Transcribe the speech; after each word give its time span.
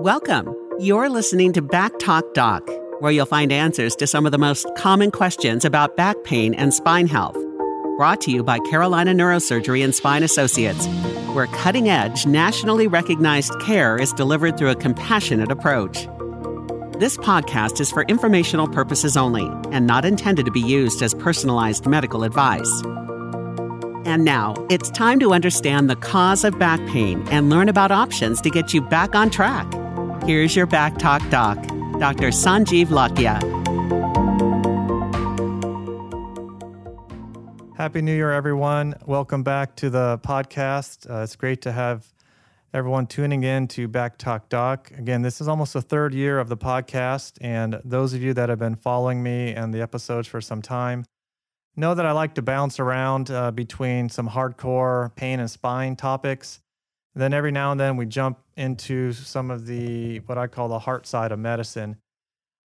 Welcome. 0.00 0.56
You're 0.78 1.10
listening 1.10 1.52
to 1.52 1.60
Back 1.60 1.98
Talk 1.98 2.24
Doc, 2.32 2.66
where 3.00 3.12
you'll 3.12 3.26
find 3.26 3.52
answers 3.52 3.94
to 3.96 4.06
some 4.06 4.24
of 4.24 4.32
the 4.32 4.38
most 4.38 4.66
common 4.74 5.10
questions 5.10 5.62
about 5.62 5.94
back 5.94 6.16
pain 6.24 6.54
and 6.54 6.72
spine 6.72 7.06
health. 7.06 7.36
Brought 7.98 8.22
to 8.22 8.30
you 8.30 8.42
by 8.42 8.60
Carolina 8.60 9.12
Neurosurgery 9.12 9.84
and 9.84 9.94
Spine 9.94 10.22
Associates, 10.22 10.86
where 11.34 11.48
cutting 11.48 11.90
edge, 11.90 12.24
nationally 12.24 12.86
recognized 12.86 13.52
care 13.60 13.98
is 13.98 14.14
delivered 14.14 14.56
through 14.56 14.70
a 14.70 14.74
compassionate 14.74 15.52
approach. 15.52 16.08
This 16.98 17.18
podcast 17.18 17.78
is 17.78 17.90
for 17.90 18.04
informational 18.04 18.68
purposes 18.68 19.18
only 19.18 19.50
and 19.70 19.86
not 19.86 20.06
intended 20.06 20.46
to 20.46 20.50
be 20.50 20.62
used 20.62 21.02
as 21.02 21.12
personalized 21.12 21.86
medical 21.86 22.24
advice. 22.24 22.82
And 24.06 24.24
now, 24.24 24.54
it's 24.70 24.88
time 24.92 25.20
to 25.20 25.34
understand 25.34 25.90
the 25.90 25.96
cause 25.96 26.42
of 26.42 26.58
back 26.58 26.80
pain 26.86 27.28
and 27.28 27.50
learn 27.50 27.68
about 27.68 27.90
options 27.90 28.40
to 28.40 28.48
get 28.48 28.72
you 28.72 28.80
back 28.80 29.14
on 29.14 29.28
track. 29.28 29.70
Here's 30.26 30.54
your 30.54 30.66
Back 30.66 30.98
Talk 30.98 31.28
Doc, 31.30 31.56
Dr. 31.98 32.28
Sanjiv 32.28 32.86
Lakhia. 32.86 33.40
Happy 37.76 38.02
New 38.02 38.14
Year, 38.14 38.30
everyone. 38.30 38.94
Welcome 39.06 39.42
back 39.42 39.74
to 39.76 39.88
the 39.88 40.20
podcast. 40.22 41.10
Uh, 41.10 41.22
it's 41.22 41.36
great 41.36 41.62
to 41.62 41.72
have 41.72 42.12
everyone 42.74 43.06
tuning 43.06 43.42
in 43.42 43.66
to 43.68 43.88
Back 43.88 44.18
Talk 44.18 44.50
Doc. 44.50 44.92
Again, 44.96 45.22
this 45.22 45.40
is 45.40 45.48
almost 45.48 45.72
the 45.72 45.82
third 45.82 46.12
year 46.12 46.38
of 46.38 46.48
the 46.48 46.56
podcast, 46.56 47.38
and 47.40 47.80
those 47.82 48.12
of 48.12 48.22
you 48.22 48.34
that 48.34 48.50
have 48.50 48.58
been 48.58 48.76
following 48.76 49.22
me 49.22 49.54
and 49.54 49.72
the 49.72 49.80
episodes 49.80 50.28
for 50.28 50.40
some 50.42 50.60
time 50.60 51.04
know 51.76 51.94
that 51.94 52.04
I 52.04 52.12
like 52.12 52.34
to 52.34 52.42
bounce 52.42 52.78
around 52.78 53.30
uh, 53.30 53.50
between 53.52 54.10
some 54.10 54.28
hardcore 54.28 55.14
pain 55.16 55.40
and 55.40 55.50
spine 55.50 55.96
topics. 55.96 56.60
Then 57.14 57.32
every 57.32 57.50
now 57.50 57.72
and 57.72 57.80
then 57.80 57.96
we 57.96 58.06
jump 58.06 58.38
into 58.56 59.12
some 59.12 59.50
of 59.50 59.66
the 59.66 60.20
what 60.20 60.38
I 60.38 60.46
call 60.46 60.68
the 60.68 60.78
heart 60.78 61.06
side 61.06 61.32
of 61.32 61.38
medicine. 61.38 61.96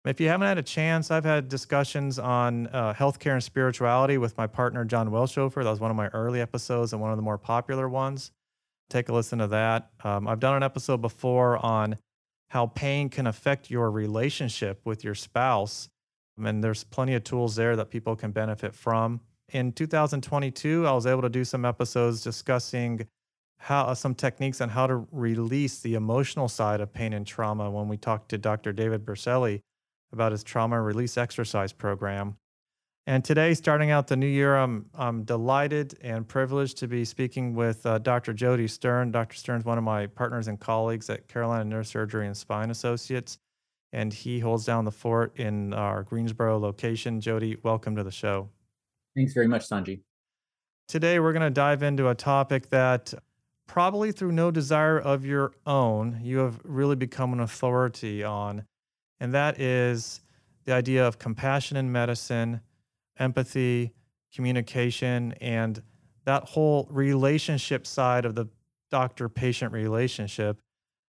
If 0.06 0.20
you 0.20 0.28
haven't 0.28 0.48
had 0.48 0.58
a 0.58 0.64
chance, 0.64 1.12
I've 1.12 1.23
had 1.23 1.48
discussions 1.48 2.20
on 2.20 2.67
uh, 2.67 2.94
healthcare 2.94 3.34
and 3.34 3.44
spirituality 3.44 4.17
with 4.17 4.38
my 4.38 4.48
partner 4.48 4.84
John 4.84 5.09
Welshofer. 5.09 5.64
That 5.64 5.70
was 5.70 5.80
one 5.80 5.92
of 5.92 5.98
my 5.98 6.08
early 6.08 6.42
episodes 6.42 6.92
and 6.92 7.02
one 7.02 7.12
of 7.12 7.17
the 7.17 7.23
more 7.23 7.38
popular 7.38 7.88
ones 7.88 8.32
take 8.94 9.09
a 9.09 9.14
listen 9.14 9.40
to 9.40 9.48
that. 9.48 9.90
Um, 10.04 10.28
I've 10.28 10.40
done 10.40 10.56
an 10.56 10.64
episode 10.64 11.02
before 11.02 11.58
on 11.58 11.98
how 12.50 12.67
pain 12.67 13.10
can 13.10 13.28
affect 13.28 13.72
your 13.72 13.89
relationship 13.89 14.82
with 14.86 15.04
your 15.04 15.16
spouse. 15.16 15.89
And 16.42 16.64
there's 16.64 16.84
plenty 16.84 17.16
of 17.16 17.23
tools 17.23 17.56
there 17.56 17.76
that 17.76 17.89
people 17.89 18.16
can 18.16 18.32
benefit 18.32 18.76
from. 18.76 19.22
In 19.52 19.72
2022, 19.72 20.88
I 20.88 20.92
was 20.92 21.06
able 21.06 21.23
to 21.23 21.30
do 21.30 21.44
some 21.44 21.66
episodes 21.66 22.22
discussing 22.22 23.08
how 23.64 23.86
uh, 23.86 23.95
some 23.95 24.14
techniques 24.14 24.59
on 24.59 24.67
how 24.67 24.86
to 24.86 25.08
release 25.11 25.80
the 25.80 25.95
emotional 25.95 26.50
side 26.50 26.81
of 26.81 26.92
pain 26.92 27.14
and 27.14 27.25
trauma 27.25 27.72
when 27.72 27.88
we 27.88 27.95
talked 27.95 28.28
to 28.28 28.38
Dr. 28.38 28.73
David 28.73 29.05
Berceli 29.05 29.61
about 30.11 30.33
his 30.33 30.44
trauma 30.44 30.81
release 30.81 31.17
exercise 31.17 31.72
program. 31.72 32.36
And 33.08 33.23
today, 33.23 33.53
starting 33.53 33.89
out 33.89 34.08
the 34.08 34.17
new 34.17 34.28
year, 34.28 34.58
I'm, 34.58 34.88
I'm 34.94 35.23
delighted 35.23 35.97
and 36.02 36.28
privileged 36.28 36.78
to 36.80 36.88
be 36.89 37.05
speaking 37.05 37.55
with 37.55 37.86
uh, 37.86 38.00
Dr. 38.00 38.33
Jodi 38.33 38.67
Stern. 38.67 39.11
Dr. 39.11 39.36
Stern 39.36 39.59
is 39.61 39.66
one 39.66 39.77
of 39.77 39.83
my 39.86 40.08
partners 40.08 40.50
and 40.50 40.59
colleagues 40.59 41.09
at 41.09 41.30
Carolina 41.30 41.64
Neurosurgery 41.64 42.25
and 42.25 42.36
Spine 42.36 42.70
Associates, 42.70 43.38
and 43.94 44.11
he 44.11 44.39
holds 44.39 44.66
down 44.66 44.83
the 44.83 44.92
fort 44.92 45.38
in 45.38 45.73
our 45.73 46.03
Greensboro 46.03 46.59
location. 46.59 47.22
Jodi, 47.22 47.55
welcome 47.64 47.95
to 47.95 48.03
the 48.03 48.11
show. 48.11 48.50
Thanks 49.16 49.33
very 49.33 49.48
much, 49.48 49.70
Sanji. 49.70 50.02
Today, 50.89 51.22
we're 51.22 51.33
going 51.33 51.44
to 51.44 51.50
dive 51.50 51.81
into 51.81 52.09
a 52.09 52.16
topic 52.16 52.70
that 52.70 53.14
probably 53.67 54.11
through 54.11 54.31
no 54.31 54.52
desire 54.52 55.00
of 55.00 55.25
your 55.25 55.53
own, 55.66 56.19
you 56.22 56.39
have 56.39 56.59
really 56.64 56.95
become 56.95 57.33
an 57.33 57.39
authority 57.39 58.23
on, 58.23 58.66
and 59.20 59.33
that 59.33 59.59
is 59.59 60.22
the 60.66 60.73
idea 60.73 61.05
of 61.05 61.20
compassion 61.20 61.78
in 61.78 61.92
medicine 61.92 62.61
empathy, 63.20 63.92
communication, 64.33 65.33
and 65.33 65.82
that 66.26 66.43
whole 66.43 66.88
relationship 66.89 67.86
side 67.86 68.26
of 68.26 68.36
the 68.36 68.48
doctor 68.89 69.30
patient 69.30 69.71
relationship. 69.73 70.59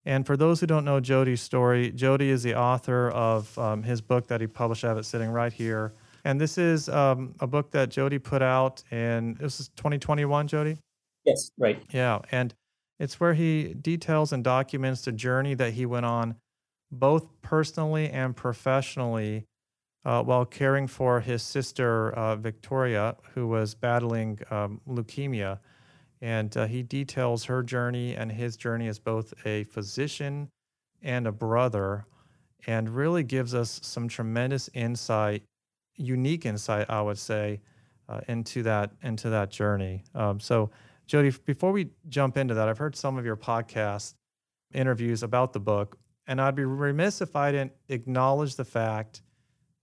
And 0.05 0.27
for 0.27 0.37
those 0.37 0.61
who 0.61 0.67
don't 0.67 0.85
know 0.85 1.01
Jodi's 1.01 1.43
story, 1.43 1.91
Jodi 1.91 2.31
is 2.31 2.43
the 2.43 2.55
author 2.55 3.11
of 3.11 3.57
um, 3.59 3.83
his 3.83 4.01
book 4.01 4.27
that 4.29 4.41
he 4.41 4.47
published. 4.47 4.85
I 4.85 4.89
have 4.89 4.99
it 4.99 5.05
sitting 5.05 5.31
right 5.31 5.53
here. 5.53 5.93
And 6.25 6.41
this 6.41 6.59
is 6.59 6.89
um, 6.89 7.35
a 7.41 7.47
book 7.47 7.71
that 7.73 7.91
Jodi 7.91 8.19
put 8.19 8.43
out 8.43 8.83
in, 8.91 9.35
this 9.35 9.61
is 9.61 9.69
2021, 9.77 10.49
Jodi? 10.49 10.79
Yes, 11.25 11.51
right. 11.59 11.83
Yeah. 11.91 12.21
And 12.31 12.55
it's 12.99 13.21
where 13.21 13.35
he 13.35 13.75
details 13.75 14.33
and 14.33 14.45
documents 14.45 15.03
the 15.03 15.13
journey 15.13 15.55
that 15.55 15.73
he 15.75 15.87
went 15.87 16.07
on, 16.07 16.37
both 16.91 17.29
personally 17.43 18.09
and 18.11 18.37
professionally, 18.37 19.47
uh, 20.05 20.23
while 20.23 20.45
caring 20.45 20.87
for 20.87 21.21
his 21.21 21.43
sister 21.43 22.11
uh, 22.13 22.37
Victoria, 22.37 23.17
who 23.35 23.47
was 23.47 23.75
battling 23.75 24.39
um, 24.51 24.81
leukemia. 24.89 25.59
And 26.23 26.55
uh, 26.57 26.67
he 26.67 26.83
details 26.83 27.45
her 27.45 27.63
journey 27.63 28.15
and 28.15 28.31
his 28.33 28.57
journey 28.57 28.89
as 28.89 28.99
both 28.99 29.33
a 29.47 29.65
physician 29.65 30.49
and 31.03 31.27
a 31.27 31.33
brother, 31.33 32.05
and 32.67 32.91
really 32.91 33.23
gives 33.23 33.55
us 33.55 33.81
some 33.83 34.07
tremendous 34.07 34.69
insight, 34.75 35.43
unique 35.97 36.45
insight, 36.45 36.91
I 36.91 37.01
would 37.01 37.19
say, 37.19 37.61
uh, 38.09 38.21
into 38.29 38.63
that 38.65 38.91
into 39.03 39.31
that 39.31 39.51
journey. 39.51 40.05
Um, 40.15 40.41
so, 40.41 40.71
Jodi, 41.11 41.33
before 41.45 41.73
we 41.73 41.89
jump 42.09 42.37
into 42.37 42.55
that, 42.55 42.69
I've 42.69 42.79
heard 42.79 42.95
some 42.95 43.19
of 43.19 43.25
your 43.25 43.35
podcast 43.35 44.15
interviews 44.73 45.25
about 45.25 45.53
the 45.53 45.59
book, 45.59 45.99
and 46.29 46.41
I'd 46.41 46.55
be 46.55 46.65
remiss 46.65 47.21
if 47.21 47.35
I 47.35 47.51
didn't 47.51 47.73
acknowledge 47.89 48.55
the 48.55 48.65
fact 48.65 49.23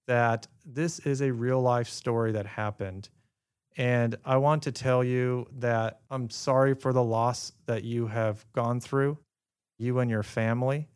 that 0.08 0.48
this 0.66 1.00
is 1.00 1.22
a 1.22 1.34
real 1.34 1.60
life 1.60 1.90
story 1.90 2.32
that 2.32 2.46
happened. 2.46 3.10
And 3.76 4.16
I 4.24 4.38
want 4.38 4.64
to 4.64 4.72
tell 4.72 5.04
you 5.04 5.48
that 5.58 6.00
I'm 6.10 6.30
sorry 6.30 6.74
for 6.74 6.94
the 6.94 7.04
loss 7.04 7.52
that 7.66 7.84
you 7.84 8.08
have 8.08 8.46
gone 8.54 8.80
through, 8.80 9.18
you 9.78 10.00
and 10.00 10.10
your 10.10 10.24
family. 10.24 10.88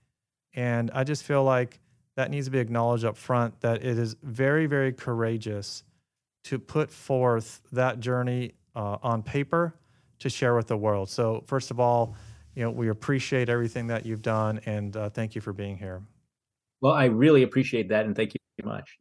And 0.54 0.92
I 0.94 1.04
just 1.04 1.24
feel 1.24 1.44
like 1.44 1.82
that 2.16 2.32
needs 2.32 2.48
to 2.48 2.52
be 2.52 2.60
acknowledged 2.60 3.04
up 3.04 3.18
front 3.18 3.60
that 3.60 3.84
it 3.84 4.00
is 4.00 4.16
very, 4.24 4.66
very 4.66 4.94
courageous 4.94 5.84
to 6.46 6.58
put 6.58 6.90
forth 6.90 7.60
that 7.74 8.00
journey 8.00 8.54
uh, 8.74 8.96
on 9.04 9.24
paper 9.24 9.76
to 10.22 10.30
share 10.30 10.56
with 10.56 10.68
the 10.68 10.78
world. 10.78 11.10
So, 11.10 11.44
first 11.46 11.72
of 11.72 11.80
all, 11.80 12.16
you 12.56 12.64
know, 12.64 12.72
we 12.72 12.90
appreciate 12.90 13.50
everything 13.50 13.88
that 13.88 14.06
you've 14.06 14.22
done 14.22 14.60
and 14.66 14.96
uh, 14.96 15.10
thank 15.10 15.36
you 15.36 15.42
for 15.42 15.54
being 15.54 15.78
here. 15.78 16.02
Well, 16.82 16.94
I 16.94 17.06
really 17.06 17.44
appreciate 17.44 17.90
that 17.90 18.06
and 18.06 18.16
thank 18.16 18.34
you 18.34 18.40
very 18.58 18.76
much. 18.76 18.98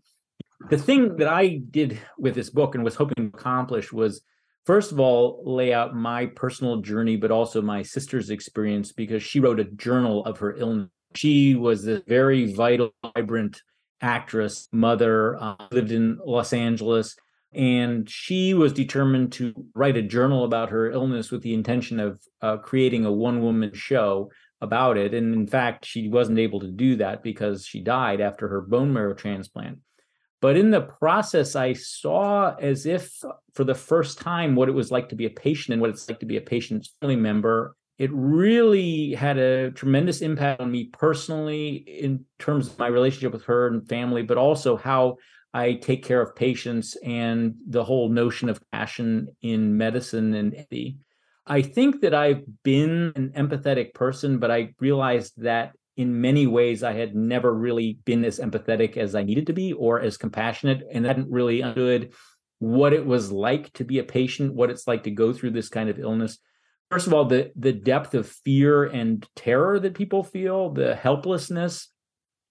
The 0.68 0.78
thing 0.78 1.16
that 1.16 1.28
I 1.28 1.60
did 1.70 1.98
with 2.18 2.34
this 2.34 2.50
book 2.50 2.74
and 2.74 2.84
was 2.84 2.94
hoping 2.94 3.30
to 3.30 3.36
accomplish 3.36 3.92
was, 3.92 4.22
first 4.66 4.92
of 4.92 5.00
all, 5.00 5.42
lay 5.44 5.72
out 5.72 5.94
my 5.94 6.26
personal 6.26 6.80
journey, 6.80 7.16
but 7.16 7.30
also 7.30 7.62
my 7.62 7.82
sister's 7.82 8.30
experience 8.30 8.92
because 8.92 9.22
she 9.22 9.40
wrote 9.40 9.60
a 9.60 9.64
journal 9.64 10.24
of 10.24 10.38
her 10.38 10.56
illness. 10.56 10.88
She 11.14 11.54
was 11.54 11.88
a 11.88 12.02
very 12.06 12.52
vital, 12.52 12.92
vibrant 13.14 13.62
actress, 14.00 14.68
mother, 14.72 15.36
uh, 15.42 15.56
lived 15.72 15.90
in 15.90 16.18
Los 16.24 16.52
Angeles, 16.52 17.16
and 17.52 18.08
she 18.08 18.54
was 18.54 18.72
determined 18.72 19.32
to 19.32 19.52
write 19.74 19.96
a 19.96 20.02
journal 20.02 20.44
about 20.44 20.70
her 20.70 20.90
illness 20.90 21.30
with 21.30 21.42
the 21.42 21.54
intention 21.54 21.98
of 21.98 22.20
uh, 22.42 22.56
creating 22.58 23.04
a 23.04 23.12
one 23.12 23.42
woman 23.42 23.72
show 23.74 24.30
about 24.60 24.96
it. 24.96 25.14
And 25.14 25.34
in 25.34 25.46
fact, 25.46 25.84
she 25.84 26.08
wasn't 26.08 26.38
able 26.38 26.60
to 26.60 26.70
do 26.70 26.96
that 26.96 27.22
because 27.22 27.66
she 27.66 27.80
died 27.80 28.20
after 28.20 28.46
her 28.48 28.60
bone 28.60 28.92
marrow 28.92 29.14
transplant. 29.14 29.78
But 30.40 30.56
in 30.56 30.70
the 30.70 30.80
process, 30.80 31.56
I 31.56 31.72
saw 31.74 32.54
as 32.54 32.86
if 32.86 33.20
for 33.54 33.64
the 33.64 33.74
first 33.74 34.18
time 34.18 34.54
what 34.54 34.68
it 34.68 34.72
was 34.72 34.90
like 34.90 35.08
to 35.10 35.16
be 35.16 35.26
a 35.26 35.30
patient 35.30 35.74
and 35.74 35.80
what 35.80 35.90
it's 35.90 36.08
like 36.08 36.20
to 36.20 36.26
be 36.26 36.36
a 36.36 36.42
patient's 36.42 36.94
family 37.00 37.16
member. 37.16 37.76
It 37.98 38.10
really 38.12 39.12
had 39.12 39.36
a 39.36 39.70
tremendous 39.72 40.22
impact 40.22 40.62
on 40.62 40.70
me 40.70 40.84
personally 40.84 41.74
in 41.74 42.24
terms 42.38 42.68
of 42.68 42.78
my 42.78 42.86
relationship 42.86 43.32
with 43.32 43.44
her 43.44 43.66
and 43.66 43.86
family, 43.86 44.22
but 44.22 44.38
also 44.38 44.76
how 44.76 45.18
I 45.52 45.74
take 45.74 46.04
care 46.04 46.20
of 46.20 46.36
patients 46.36 46.96
and 47.04 47.54
the 47.66 47.84
whole 47.84 48.08
notion 48.08 48.48
of 48.48 48.62
passion 48.70 49.28
in 49.42 49.76
medicine 49.76 50.34
and 50.34 50.54
empathy. 50.54 50.98
I 51.46 51.62
think 51.62 52.02
that 52.02 52.14
I've 52.14 52.44
been 52.62 53.12
an 53.16 53.32
empathetic 53.36 53.92
person, 53.94 54.38
but 54.38 54.50
I 54.50 54.74
realized 54.78 55.32
that 55.42 55.72
in 55.96 56.20
many 56.20 56.46
ways 56.46 56.82
I 56.82 56.92
had 56.92 57.16
never 57.16 57.52
really 57.52 57.98
been 58.04 58.24
as 58.24 58.38
empathetic 58.38 58.96
as 58.96 59.14
I 59.14 59.24
needed 59.24 59.48
to 59.48 59.52
be 59.52 59.72
or 59.72 60.00
as 60.00 60.16
compassionate 60.16 60.82
and 60.92 61.04
I 61.04 61.08
hadn't 61.08 61.30
really 61.30 61.62
understood 61.62 62.12
what 62.60 62.92
it 62.92 63.04
was 63.04 63.32
like 63.32 63.72
to 63.72 63.84
be 63.84 63.98
a 63.98 64.04
patient, 64.04 64.54
what 64.54 64.70
it's 64.70 64.86
like 64.86 65.02
to 65.04 65.10
go 65.10 65.32
through 65.32 65.50
this 65.50 65.68
kind 65.68 65.90
of 65.90 65.98
illness. 65.98 66.38
First 66.90 67.06
of 67.06 67.14
all, 67.14 67.24
the 67.24 67.50
the 67.56 67.72
depth 67.72 68.14
of 68.14 68.28
fear 68.28 68.84
and 68.84 69.26
terror 69.34 69.80
that 69.80 69.94
people 69.94 70.22
feel, 70.22 70.70
the 70.70 70.94
helplessness, 70.94 71.90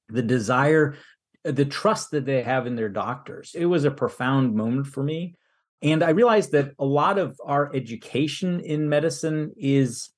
the 0.10 0.22
desire, 0.22 0.96
the 1.44 1.66
trust 1.66 2.12
that 2.12 2.26
they 2.26 2.44
have 2.44 2.68
in 2.68 2.76
their 2.76 2.90
doctors. 2.90 3.56
It 3.56 3.66
was 3.66 3.86
a 3.86 3.92
profound 3.92 4.56
moment 4.56 4.88
for 4.88 5.04
me. 5.04 5.36
And 5.82 6.04
I 6.04 6.10
realized 6.10 6.52
that 6.52 6.74
a 6.78 6.86
lot 6.86 7.18
of 7.18 7.40
our 7.44 7.74
education 7.74 8.60
in 8.60 8.90
medicine 8.90 9.54
is 9.58 10.10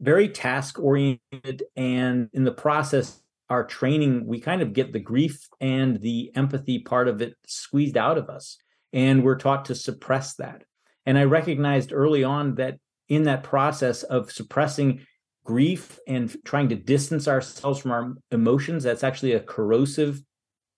very 0.00 0.28
task 0.28 0.78
oriented 0.78 1.64
and 1.76 2.28
in 2.32 2.44
the 2.44 2.52
process 2.52 3.20
our 3.50 3.64
training 3.64 4.26
we 4.26 4.40
kind 4.40 4.62
of 4.62 4.72
get 4.72 4.92
the 4.92 5.00
grief 5.00 5.48
and 5.60 6.00
the 6.00 6.30
empathy 6.34 6.78
part 6.78 7.08
of 7.08 7.20
it 7.20 7.34
squeezed 7.46 7.96
out 7.96 8.18
of 8.18 8.28
us 8.28 8.58
and 8.92 9.24
we're 9.24 9.38
taught 9.38 9.64
to 9.64 9.74
suppress 9.74 10.34
that 10.34 10.62
and 11.06 11.18
i 11.18 11.24
recognized 11.24 11.92
early 11.92 12.22
on 12.22 12.54
that 12.54 12.78
in 13.08 13.24
that 13.24 13.42
process 13.42 14.02
of 14.04 14.30
suppressing 14.30 15.00
grief 15.44 15.98
and 16.06 16.36
trying 16.44 16.68
to 16.68 16.76
distance 16.76 17.26
ourselves 17.26 17.80
from 17.80 17.90
our 17.90 18.14
emotions 18.30 18.84
that's 18.84 19.02
actually 19.02 19.32
a 19.32 19.40
corrosive 19.40 20.22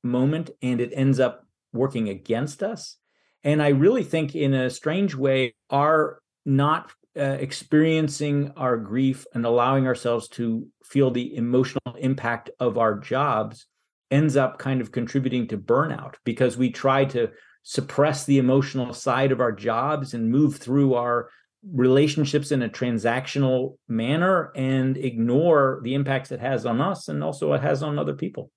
moment 0.02 0.50
and 0.62 0.80
it 0.80 0.92
ends 0.94 1.20
up 1.20 1.46
working 1.72 2.08
against 2.08 2.62
us 2.62 2.96
and 3.44 3.62
i 3.62 3.68
really 3.68 4.04
think 4.04 4.34
in 4.34 4.54
a 4.54 4.70
strange 4.70 5.14
way 5.14 5.54
our 5.70 6.20
not 6.44 6.92
uh, 7.16 7.22
experiencing 7.22 8.52
our 8.56 8.76
grief 8.76 9.26
and 9.34 9.44
allowing 9.44 9.86
ourselves 9.86 10.28
to 10.28 10.66
feel 10.84 11.10
the 11.10 11.34
emotional 11.36 11.96
impact 11.98 12.50
of 12.60 12.78
our 12.78 12.98
jobs 12.98 13.66
ends 14.10 14.36
up 14.36 14.58
kind 14.58 14.80
of 14.80 14.92
contributing 14.92 15.46
to 15.48 15.58
burnout 15.58 16.14
because 16.24 16.56
we 16.56 16.70
try 16.70 17.04
to 17.04 17.28
suppress 17.62 18.24
the 18.24 18.38
emotional 18.38 18.92
side 18.92 19.32
of 19.32 19.40
our 19.40 19.52
jobs 19.52 20.14
and 20.14 20.30
move 20.30 20.56
through 20.56 20.94
our 20.94 21.28
relationships 21.72 22.52
in 22.52 22.62
a 22.62 22.68
transactional 22.68 23.76
manner 23.86 24.50
and 24.56 24.96
ignore 24.96 25.80
the 25.82 25.94
impacts 25.94 26.32
it 26.32 26.40
has 26.40 26.64
on 26.64 26.80
us 26.80 27.08
and 27.08 27.22
also 27.22 27.52
it 27.52 27.60
has 27.60 27.82
on 27.82 27.98
other 27.98 28.14
people. 28.14 28.50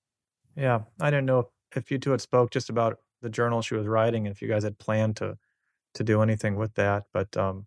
Yeah, 0.56 0.80
I 1.00 1.10
didn't 1.10 1.26
know 1.26 1.50
if 1.74 1.90
you 1.90 1.98
two 1.98 2.12
had 2.12 2.20
spoke 2.20 2.50
just 2.50 2.70
about 2.70 2.98
the 3.22 3.30
journal 3.30 3.62
she 3.62 3.74
was 3.74 3.86
writing 3.86 4.26
and 4.26 4.34
if 4.34 4.42
you 4.42 4.48
guys 4.48 4.62
had 4.62 4.78
planned 4.78 5.16
to 5.16 5.36
to 5.94 6.04
do 6.04 6.22
anything 6.22 6.56
with 6.56 6.74
that, 6.74 7.04
but 7.12 7.36
um 7.36 7.66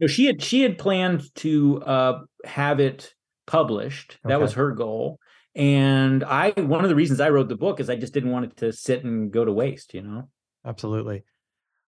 no, 0.00 0.06
she 0.06 0.24
had 0.24 0.42
she 0.42 0.62
had 0.62 0.78
planned 0.78 1.32
to 1.36 1.82
uh, 1.82 2.20
have 2.44 2.80
it 2.80 3.14
published. 3.46 4.18
That 4.24 4.34
okay. 4.34 4.42
was 4.42 4.54
her 4.54 4.72
goal. 4.72 5.18
And 5.54 6.24
I 6.24 6.50
one 6.56 6.84
of 6.84 6.88
the 6.88 6.96
reasons 6.96 7.20
I 7.20 7.28
wrote 7.28 7.48
the 7.48 7.56
book 7.56 7.80
is 7.80 7.90
I 7.90 7.96
just 7.96 8.14
didn't 8.14 8.30
want 8.30 8.46
it 8.46 8.56
to 8.58 8.72
sit 8.72 9.04
and 9.04 9.30
go 9.30 9.44
to 9.44 9.52
waste, 9.52 9.92
you 9.92 10.02
know. 10.02 10.28
Absolutely. 10.64 11.24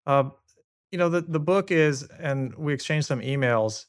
Um, 0.08 0.32
you 0.92 0.98
know, 0.98 1.10
the 1.10 1.22
the 1.22 1.40
book 1.40 1.70
is, 1.70 2.04
and 2.20 2.56
we 2.56 2.74
exchanged 2.74 3.08
some 3.08 3.20
emails. 3.20 3.86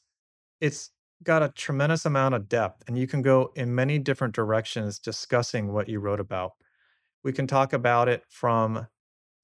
It's 0.61 0.91
got 1.22 1.43
a 1.43 1.50
tremendous 1.50 2.06
amount 2.06 2.34
of 2.34 2.49
depth, 2.49 2.84
and 2.87 2.99
you 2.99 3.06
can 3.06 3.22
go 3.22 3.52
in 3.55 3.75
many 3.75 3.99
different 3.99 4.34
directions 4.34 4.99
discussing 4.99 5.72
what 5.72 5.88
you 5.88 6.00
wrote 6.00 6.20
about. 6.20 6.52
We 7.22 7.32
can 7.32 7.46
talk 7.46 7.72
about 7.72 8.08
it 8.08 8.25
from 8.28 8.87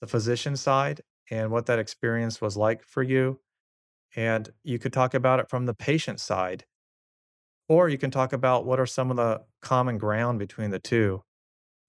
the 0.00 0.06
physician 0.06 0.56
side 0.56 1.02
and 1.31 1.50
what 1.50 1.67
that 1.67 1.78
experience 1.78 2.40
was 2.40 2.56
like 2.56 2.82
for 2.84 3.02
you. 3.02 3.40
And 4.14 4.49
you 4.62 4.78
could 4.78 4.93
talk 4.93 5.12
about 5.12 5.40
it 5.40 5.50
from 5.50 5.67
the 5.67 5.75
patient 5.75 6.20
side, 6.20 6.64
or 7.69 7.88
you 7.88 7.99
can 7.99 8.11
talk 8.11 8.32
about 8.32 8.64
what 8.64 8.81
are 8.81 8.87
some 8.87 9.11
of 9.11 9.17
the 9.17 9.43
common 9.61 9.99
ground 9.99 10.38
between 10.38 10.70
the 10.70 10.78
two. 10.78 11.23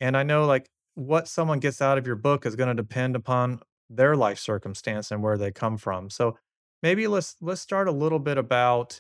And 0.02 0.18
I 0.18 0.24
know 0.24 0.46
like 0.46 0.70
what 0.96 1.28
someone 1.28 1.60
gets 1.60 1.82
out 1.82 1.98
of 1.98 2.08
your 2.08 2.16
book 2.16 2.46
is 2.46 2.56
going 2.56 2.76
to 2.76 2.84
depend 2.84 3.16
upon 3.16 3.62
their 3.90 4.16
life 4.16 4.40
circumstance 4.40 5.12
and 5.12 5.24
where 5.24 5.38
they 5.38 5.52
come 5.52 5.78
from. 5.78 6.10
So 6.10 6.38
maybe 6.84 7.08
let's 7.08 7.36
let's 7.40 7.62
start 7.62 7.88
a 7.88 7.92
little 7.92 8.20
bit 8.20 8.38
about 8.38 9.00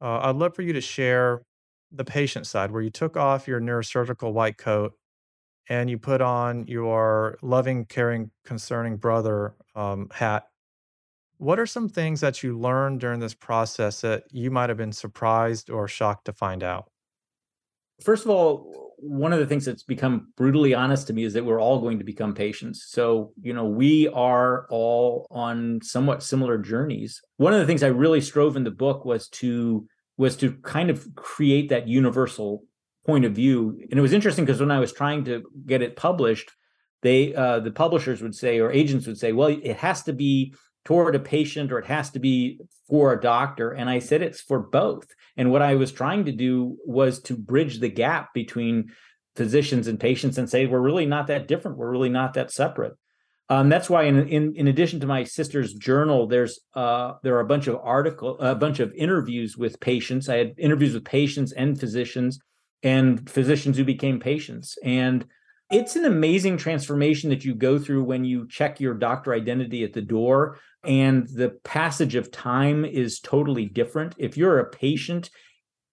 uh, 0.00 0.18
I'd 0.22 0.36
love 0.36 0.54
for 0.54 0.62
you 0.62 0.72
to 0.72 0.80
share 0.80 1.42
the 1.90 2.04
patient 2.04 2.46
side 2.46 2.70
where 2.70 2.82
you 2.82 2.90
took 2.90 3.16
off 3.16 3.48
your 3.48 3.60
neurosurgical 3.60 4.32
white 4.32 4.58
coat 4.58 4.92
and 5.68 5.88
you 5.88 5.98
put 5.98 6.20
on 6.20 6.66
your 6.66 7.38
loving, 7.42 7.84
caring, 7.84 8.30
concerning 8.44 8.96
brother 8.96 9.54
um, 9.74 10.08
hat 10.12 10.44
what 11.38 11.60
are 11.60 11.66
some 11.66 11.88
things 11.88 12.20
that 12.20 12.42
you 12.42 12.58
learned 12.58 13.00
during 13.00 13.20
this 13.20 13.34
process 13.34 14.00
that 14.00 14.24
you 14.32 14.50
might 14.50 14.68
have 14.68 14.76
been 14.76 14.92
surprised 14.92 15.70
or 15.70 15.88
shocked 15.88 16.26
to 16.26 16.32
find 16.32 16.62
out? 16.62 16.90
First 18.02 18.24
of 18.24 18.30
all, 18.30 18.87
one 19.00 19.32
of 19.32 19.38
the 19.38 19.46
things 19.46 19.64
that's 19.64 19.82
become 19.82 20.32
brutally 20.36 20.74
honest 20.74 21.06
to 21.06 21.12
me 21.12 21.24
is 21.24 21.32
that 21.34 21.44
we're 21.44 21.60
all 21.60 21.80
going 21.80 21.98
to 21.98 22.04
become 22.04 22.34
patients. 22.34 22.86
So, 22.88 23.32
you 23.40 23.52
know, 23.52 23.64
we 23.64 24.08
are 24.08 24.66
all 24.70 25.26
on 25.30 25.80
somewhat 25.82 26.22
similar 26.22 26.58
journeys. 26.58 27.20
One 27.36 27.52
of 27.54 27.60
the 27.60 27.66
things 27.66 27.82
I 27.82 27.88
really 27.88 28.20
strove 28.20 28.56
in 28.56 28.64
the 28.64 28.70
book 28.70 29.04
was 29.04 29.28
to 29.28 29.86
was 30.16 30.36
to 30.36 30.52
kind 30.62 30.90
of 30.90 31.06
create 31.14 31.68
that 31.68 31.86
universal 31.86 32.64
point 33.06 33.24
of 33.24 33.32
view. 33.32 33.78
And 33.90 33.98
it 33.98 34.02
was 34.02 34.12
interesting 34.12 34.44
because 34.44 34.60
when 34.60 34.72
I 34.72 34.80
was 34.80 34.92
trying 34.92 35.24
to 35.26 35.44
get 35.64 35.80
it 35.80 35.96
published, 35.96 36.50
they 37.02 37.34
uh, 37.34 37.60
the 37.60 37.70
publishers 37.70 38.20
would 38.20 38.34
say 38.34 38.58
or 38.58 38.72
agents 38.72 39.06
would 39.06 39.18
say, 39.18 39.32
well, 39.32 39.48
it 39.48 39.76
has 39.76 40.02
to 40.04 40.12
be 40.12 40.54
toward 40.88 41.14
a 41.14 41.18
patient 41.18 41.70
or 41.70 41.78
it 41.78 41.84
has 41.84 42.08
to 42.08 42.18
be 42.18 42.58
for 42.88 43.12
a 43.12 43.20
doctor. 43.20 43.72
And 43.72 43.90
I 43.90 43.98
said 43.98 44.22
it's 44.22 44.40
for 44.40 44.58
both. 44.58 45.06
And 45.36 45.52
what 45.52 45.60
I 45.60 45.74
was 45.74 45.92
trying 45.92 46.24
to 46.24 46.32
do 46.32 46.78
was 46.86 47.20
to 47.24 47.36
bridge 47.36 47.78
the 47.78 47.90
gap 47.90 48.32
between 48.32 48.92
physicians 49.36 49.86
and 49.86 50.00
patients 50.00 50.38
and 50.38 50.48
say 50.48 50.64
we're 50.64 50.80
really 50.80 51.04
not 51.04 51.26
that 51.26 51.46
different. 51.46 51.76
We're 51.76 51.90
really 51.90 52.08
not 52.08 52.32
that 52.34 52.50
separate. 52.50 52.94
Um, 53.50 53.68
that's 53.68 53.90
why, 53.90 54.04
in, 54.04 54.28
in 54.28 54.54
in 54.56 54.66
addition 54.68 55.00
to 55.00 55.06
my 55.06 55.24
sister's 55.24 55.74
journal, 55.74 56.26
there's 56.26 56.60
uh, 56.74 57.12
there 57.22 57.36
are 57.36 57.40
a 57.40 57.52
bunch 57.52 57.66
of 57.66 57.76
article, 57.82 58.38
a 58.40 58.54
bunch 58.54 58.80
of 58.80 58.92
interviews 58.94 59.58
with 59.58 59.80
patients. 59.80 60.28
I 60.28 60.36
had 60.36 60.54
interviews 60.58 60.94
with 60.94 61.04
patients 61.04 61.52
and 61.52 61.78
physicians, 61.78 62.40
and 62.82 63.28
physicians 63.28 63.76
who 63.76 63.84
became 63.84 64.20
patients. 64.20 64.78
And 64.82 65.26
it's 65.70 65.96
an 65.96 66.04
amazing 66.04 66.56
transformation 66.56 67.30
that 67.30 67.44
you 67.44 67.54
go 67.54 67.78
through 67.78 68.04
when 68.04 68.24
you 68.24 68.48
check 68.48 68.80
your 68.80 68.94
doctor 68.94 69.34
identity 69.34 69.84
at 69.84 69.92
the 69.92 70.02
door 70.02 70.58
and 70.84 71.28
the 71.28 71.50
passage 71.64 72.14
of 72.14 72.30
time 72.30 72.84
is 72.84 73.20
totally 73.20 73.66
different. 73.66 74.14
If 74.16 74.36
you're 74.36 74.60
a 74.60 74.70
patient 74.70 75.30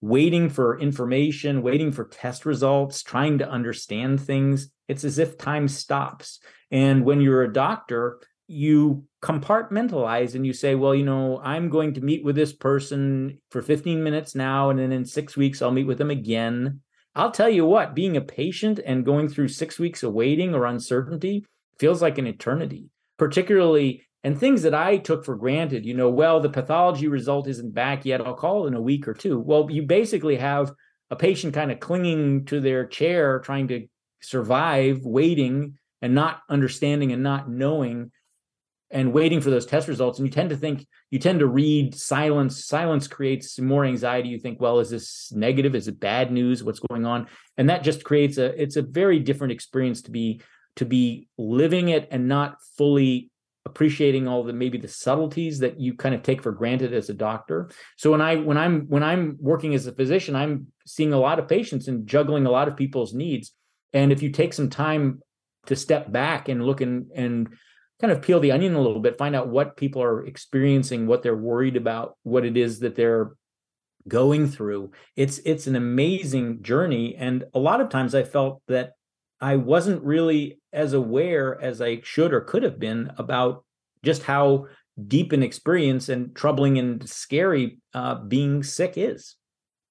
waiting 0.02 0.50
for 0.50 0.80
information, 0.80 1.62
waiting 1.62 1.92
for 1.92 2.06
test 2.06 2.46
results, 2.46 3.04
trying 3.04 3.40
to 3.40 3.50
understand 3.50 4.22
things, 4.22 4.70
it's 4.88 5.04
as 5.04 5.18
if 5.18 5.38
time 5.38 5.68
stops. 5.68 6.40
And 6.72 7.04
when 7.04 7.22
you're 7.22 7.44
a 7.44 7.52
doctor, 7.52 8.20
you 8.48 9.06
compartmentalize 9.24 10.36
and 10.36 10.46
you 10.46 10.54
say, 10.54 10.76
well, 10.76 10.94
you 10.94 11.04
know, 11.04 11.42
I'm 11.44 11.70
going 11.70 11.96
to 11.96 12.02
meet 12.02 12.24
with 12.24 12.36
this 12.36 12.54
person 12.54 13.40
for 13.50 13.62
15 13.62 14.04
minutes 14.04 14.36
now, 14.36 14.70
and 14.70 14.78
then 14.78 14.92
in 14.92 15.06
six 15.06 15.36
weeks, 15.36 15.62
I'll 15.62 15.72
meet 15.72 15.88
with 15.88 15.98
them 15.98 16.12
again. 16.12 16.82
I'll 17.16 17.32
tell 17.32 17.50
you 17.50 17.66
what, 17.66 17.96
being 17.96 18.18
a 18.18 18.22
patient 18.22 18.80
and 18.86 19.06
going 19.06 19.30
through 19.30 19.48
six 19.48 19.80
weeks 19.80 20.04
of 20.04 20.14
waiting 20.14 20.54
or 20.54 20.66
uncertainty 20.66 21.46
feels 21.80 22.02
like 22.02 22.18
an 22.18 22.28
eternity, 22.28 22.90
particularly 23.18 24.06
and 24.26 24.38
things 24.38 24.64
that 24.64 24.74
I 24.74 24.98
took 24.98 25.24
for 25.24 25.36
granted, 25.36 25.86
you 25.86 25.94
know, 25.94 26.10
well, 26.10 26.40
the 26.40 26.50
pathology 26.50 27.08
result 27.08 27.48
isn't 27.48 27.76
back 27.76 28.06
yet. 28.06 28.22
I'll 28.22 28.34
call 28.34 28.66
in 28.66 28.74
a 28.74 28.82
week 28.82 29.08
or 29.08 29.14
two. 29.14 29.40
Well, 29.40 29.68
you 29.70 29.84
basically 29.84 30.36
have 30.38 30.74
a 31.12 31.16
patient 31.16 31.54
kind 31.54 31.72
of 31.72 31.80
clinging 31.80 32.46
to 32.46 32.60
their 32.60 32.88
chair, 32.88 33.40
trying 33.40 33.68
to 33.68 33.86
survive, 34.22 35.02
waiting 35.04 35.78
and 36.02 36.16
not 36.16 36.42
understanding 36.50 37.12
and 37.12 37.22
not 37.22 37.48
knowing 37.50 38.12
and 38.92 39.14
waiting 39.14 39.42
for 39.42 39.50
those 39.50 39.66
test 39.66 39.88
results. 39.88 40.20
And 40.20 40.28
you 40.28 40.32
tend 40.32 40.52
to 40.52 40.58
think, 40.58 40.86
you 41.10 41.20
tend 41.20 41.40
to 41.40 41.48
read 41.48 41.96
silence. 41.96 42.66
Silence 42.66 43.08
creates 43.08 43.60
more 43.60 43.84
anxiety. 43.84 44.30
You 44.30 44.40
think, 44.40 44.62
well, 44.62 44.80
is 44.80 44.90
this 44.90 45.32
negative? 45.32 45.76
Is 45.76 45.88
it 45.88 46.00
bad 46.00 46.32
news? 46.32 46.64
What's 46.64 46.80
going 46.80 47.06
on? 47.06 47.28
And 47.58 47.70
that 47.70 47.84
just 47.84 48.04
creates 48.04 48.38
a, 48.38 48.62
it's 48.62 48.76
a 48.76 48.82
very 48.82 49.20
different 49.20 49.54
experience 49.54 50.04
to 50.04 50.12
be, 50.12 50.42
to 50.76 50.86
be 50.86 51.28
living 51.38 51.90
it 51.90 52.08
and 52.12 52.28
not 52.28 52.58
fully 52.78 53.32
appreciating 53.66 54.28
all 54.28 54.44
the 54.44 54.54
maybe 54.54 54.78
the 54.78 54.88
subtleties 54.88 55.60
that 55.60 55.80
you 55.80 55.96
kind 55.96 56.14
of 56.14 56.22
take 56.22 56.44
for 56.44 56.52
granted 56.52 56.94
as 56.94 57.10
a 57.10 57.14
doctor 57.16 57.72
so 57.98 58.12
when 58.12 58.22
i 58.22 58.36
when 58.36 58.60
i'm 58.60 58.82
when 58.82 59.02
i'm 59.02 59.38
working 59.40 59.74
as 59.74 59.88
a 59.88 59.92
physician 59.92 60.36
i'm 60.36 60.68
seeing 60.86 61.14
a 61.14 61.20
lot 61.20 61.40
of 61.40 61.48
patients 61.48 61.88
and 61.88 62.06
juggling 62.06 62.46
a 62.46 62.52
lot 62.52 62.68
of 62.68 62.78
people's 62.78 63.16
needs 63.16 63.54
and 63.92 64.12
if 64.12 64.22
you 64.22 64.30
take 64.30 64.54
some 64.54 64.70
time 64.70 65.20
to 65.66 65.76
step 65.76 66.12
back 66.12 66.48
and 66.48 66.64
look 66.64 66.80
and 66.80 67.08
and 67.16 67.50
kind 68.02 68.12
of 68.12 68.22
peel 68.22 68.40
the 68.40 68.52
onion 68.52 68.76
a 68.76 68.82
little 68.82 69.00
bit 69.00 69.18
find 69.18 69.36
out 69.36 69.48
what 69.48 69.78
people 69.78 70.02
are 70.02 70.26
experiencing 70.26 71.08
what 71.08 71.24
they're 71.24 71.36
worried 71.36 71.78
about 71.78 72.18
what 72.24 72.46
it 72.46 72.58
is 72.58 72.80
that 72.80 72.96
they're 72.96 73.32
going 74.08 74.48
through 74.48 74.92
it's 75.16 75.40
it's 75.40 75.66
an 75.66 75.76
amazing 75.76 76.62
journey 76.62 77.16
and 77.16 77.44
a 77.54 77.60
lot 77.60 77.82
of 77.82 77.90
times 77.90 78.14
i 78.14 78.24
felt 78.24 78.62
that 78.68 78.92
I 79.42 79.58
wasn't 79.58 80.04
really 80.04 80.60
as 80.72 80.94
aware 80.94 81.62
as 81.62 81.82
I 81.82 82.02
should 82.02 82.34
or 82.34 82.42
could 82.42 82.64
have 82.64 82.80
been 82.80 83.12
about 83.18 83.64
just 84.04 84.24
how 84.24 84.68
deep 85.08 85.34
an 85.34 85.44
experience 85.44 86.10
and 86.10 86.36
troubling 86.36 86.78
and 86.78 87.08
scary 87.08 87.80
uh, 87.94 88.16
being 88.16 88.64
sick 88.64 88.94
is. 88.96 89.36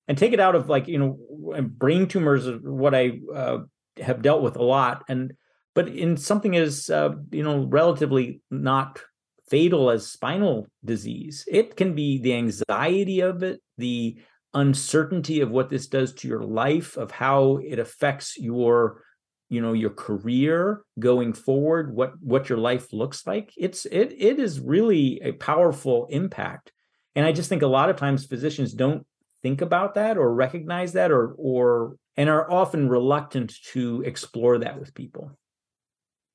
And 0.06 0.18
take 0.18 0.32
it 0.32 0.40
out 0.40 0.54
of 0.54 0.68
like, 0.68 0.86
you 0.86 0.98
know, 0.98 1.62
brain 1.62 2.08
tumors 2.08 2.46
what 2.62 2.94
I 2.94 3.20
uh, 3.34 3.58
have 3.98 4.22
dealt 4.22 4.42
with 4.42 4.56
a 4.56 4.62
lot. 4.62 5.04
And, 5.08 5.32
but 5.74 5.88
in 5.88 6.16
something 6.16 6.56
as, 6.56 6.88
uh, 6.90 7.10
you 7.30 7.42
know, 7.42 7.64
relatively 7.64 8.40
not 8.50 9.00
fatal 9.48 9.90
as 9.90 10.06
spinal 10.06 10.66
disease, 10.84 11.44
it 11.48 11.76
can 11.76 11.94
be 11.94 12.18
the 12.18 12.34
anxiety 12.34 13.20
of 13.20 13.42
it, 13.42 13.60
the 13.76 14.16
uncertainty 14.54 15.40
of 15.40 15.50
what 15.50 15.68
this 15.68 15.86
does 15.86 16.14
to 16.14 16.28
your 16.28 16.42
life, 16.42 16.96
of 16.96 17.10
how 17.10 17.58
it 17.62 17.78
affects 17.78 18.38
your 18.38 19.02
you 19.50 19.60
know 19.60 19.74
your 19.74 19.90
career 19.90 20.82
going 20.98 21.34
forward 21.34 21.94
what 21.94 22.12
what 22.22 22.48
your 22.48 22.56
life 22.56 22.94
looks 22.94 23.26
like 23.26 23.52
it's 23.58 23.84
it 23.84 24.14
it 24.16 24.38
is 24.38 24.58
really 24.58 25.20
a 25.22 25.32
powerful 25.32 26.06
impact 26.08 26.72
and 27.14 27.26
i 27.26 27.30
just 27.30 27.50
think 27.50 27.60
a 27.60 27.66
lot 27.66 27.90
of 27.90 27.96
times 27.96 28.24
physicians 28.24 28.72
don't 28.72 29.06
think 29.42 29.60
about 29.60 29.94
that 29.94 30.16
or 30.16 30.34
recognize 30.34 30.94
that 30.94 31.12
or 31.12 31.34
or 31.36 31.96
and 32.16 32.28
are 32.28 32.50
often 32.50 32.88
reluctant 32.88 33.52
to 33.72 34.02
explore 34.02 34.58
that 34.58 34.78
with 34.78 34.94
people. 34.94 35.36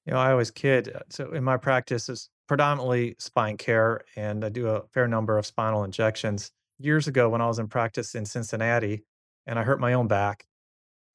You 0.10 0.16
know, 0.16 0.22
I 0.22 0.32
always 0.32 0.50
kid. 0.50 0.92
uh, 0.96 1.02
So 1.10 1.32
in 1.34 1.44
my 1.44 1.58
practice 1.58 2.10
is 2.10 2.32
predominantly 2.48 3.16
spine 3.20 3.58
care, 3.58 4.02
and 4.16 4.44
I 4.44 4.50
do 4.50 4.68
a 4.68 4.88
fair 4.88 5.08
number 5.08 5.38
of 5.38 5.46
spinal 5.46 5.84
injections. 5.84 6.52
Years 6.80 7.08
ago, 7.08 7.30
when 7.30 7.42
I 7.42 7.46
was 7.46 7.60
in 7.60 7.68
practice 7.68 8.16
in 8.16 8.26
Cincinnati, 8.26 9.06
and 9.46 9.60
I 9.60 9.64
hurt 9.64 9.80
my 9.80 9.94
own 9.94 10.08
back, 10.08 10.48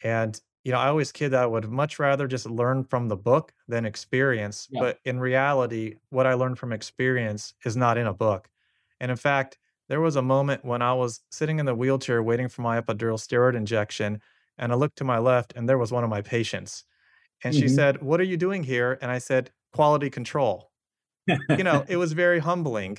and 0.04 0.40
you 0.62 0.70
know, 0.70 0.78
I 0.78 0.86
always 0.86 1.10
kid 1.10 1.30
that 1.30 1.42
I 1.42 1.46
would 1.46 1.68
much 1.68 1.98
rather 1.98 2.28
just 2.28 2.46
learn 2.46 2.84
from 2.84 3.08
the 3.08 3.16
book 3.16 3.52
than 3.66 3.84
experience. 3.84 4.68
Yeah. 4.70 4.80
But 4.80 5.00
in 5.04 5.18
reality, 5.18 5.96
what 6.10 6.28
I 6.28 6.34
learned 6.34 6.60
from 6.60 6.72
experience 6.72 7.52
is 7.64 7.76
not 7.76 7.98
in 7.98 8.06
a 8.06 8.14
book. 8.14 8.48
And 9.00 9.10
in 9.10 9.16
fact, 9.16 9.58
there 9.88 10.00
was 10.00 10.14
a 10.14 10.22
moment 10.22 10.64
when 10.64 10.82
I 10.82 10.94
was 10.94 11.20
sitting 11.32 11.58
in 11.58 11.66
the 11.66 11.74
wheelchair 11.74 12.22
waiting 12.22 12.48
for 12.48 12.62
my 12.62 12.80
epidural 12.80 13.18
steroid 13.18 13.56
injection, 13.56 14.22
and 14.56 14.70
I 14.72 14.76
looked 14.76 14.98
to 14.98 15.04
my 15.04 15.18
left, 15.18 15.52
and 15.56 15.68
there 15.68 15.78
was 15.78 15.90
one 15.90 16.04
of 16.04 16.10
my 16.10 16.22
patients. 16.22 16.84
And 17.42 17.54
she 17.54 17.68
Mhm. 17.68 17.68
said, 17.68 18.02
"What 18.02 18.20
are 18.20 18.24
you 18.24 18.36
doing 18.36 18.64
here?" 18.64 18.98
And 19.02 19.10
I 19.10 19.18
said, 19.18 19.52
"Quality 19.72 20.10
control." 20.10 20.72
You 21.56 21.64
know, 21.64 21.84
it 21.88 21.96
was 21.96 22.12
very 22.12 22.40
humbling. 22.40 22.98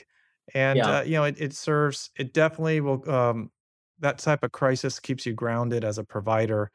And, 0.53 0.85
Yeah. 0.85 0.87
uh, 0.87 1.03
you 1.05 1.13
know, 1.13 1.23
it 1.25 1.39
it 1.41 1.53
serves 1.53 2.11
it 2.17 2.33
definitely 2.33 2.81
will, 2.81 3.09
um 3.09 3.51
that 3.99 4.19
type 4.19 4.43
of 4.43 4.51
crisis 4.51 4.99
keeps 4.99 5.25
you 5.25 5.33
grounded 5.33 5.83
as 5.85 5.97
a 5.97 6.03
provider. 6.03 6.71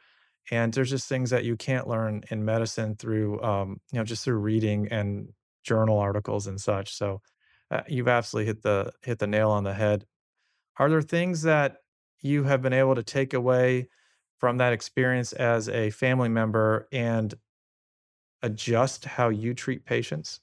And 0.50 0.72
there's 0.74 0.90
just 0.90 1.08
things 1.08 1.30
that 1.30 1.44
you 1.44 1.56
can't 1.56 1.86
learn 1.88 2.24
in 2.30 2.44
medicine 2.44 2.96
through, 2.96 3.42
um, 3.42 3.80
you 3.92 3.98
know, 3.98 4.04
just 4.04 4.24
through 4.24 4.38
reading 4.38 4.88
and 4.90 5.32
journal 5.64 5.98
articles 5.98 6.46
and 6.46 6.60
such. 6.60 6.94
So, 6.94 7.20
uh, 7.70 7.82
you've 7.88 8.08
absolutely 8.08 8.46
hit 8.48 8.62
the 8.62 8.92
hit 9.04 9.18
the 9.20 9.26
nail 9.28 9.50
on 9.50 9.64
the 9.64 9.74
head. 9.74 10.06
Are 10.78 10.88
there 10.90 11.02
things 11.02 11.42
that 11.42 11.78
you 12.20 12.44
have 12.44 12.62
been 12.62 12.72
able 12.72 12.94
to 12.94 13.02
take 13.02 13.34
away 13.34 13.88
from 14.38 14.58
that 14.58 14.72
experience 14.72 15.32
as 15.32 15.68
a 15.68 15.90
family 15.90 16.28
member 16.28 16.88
and 16.92 17.34
adjust 18.42 19.04
how 19.04 19.28
you 19.28 19.54
treat 19.54 19.84
patients? 19.84 20.40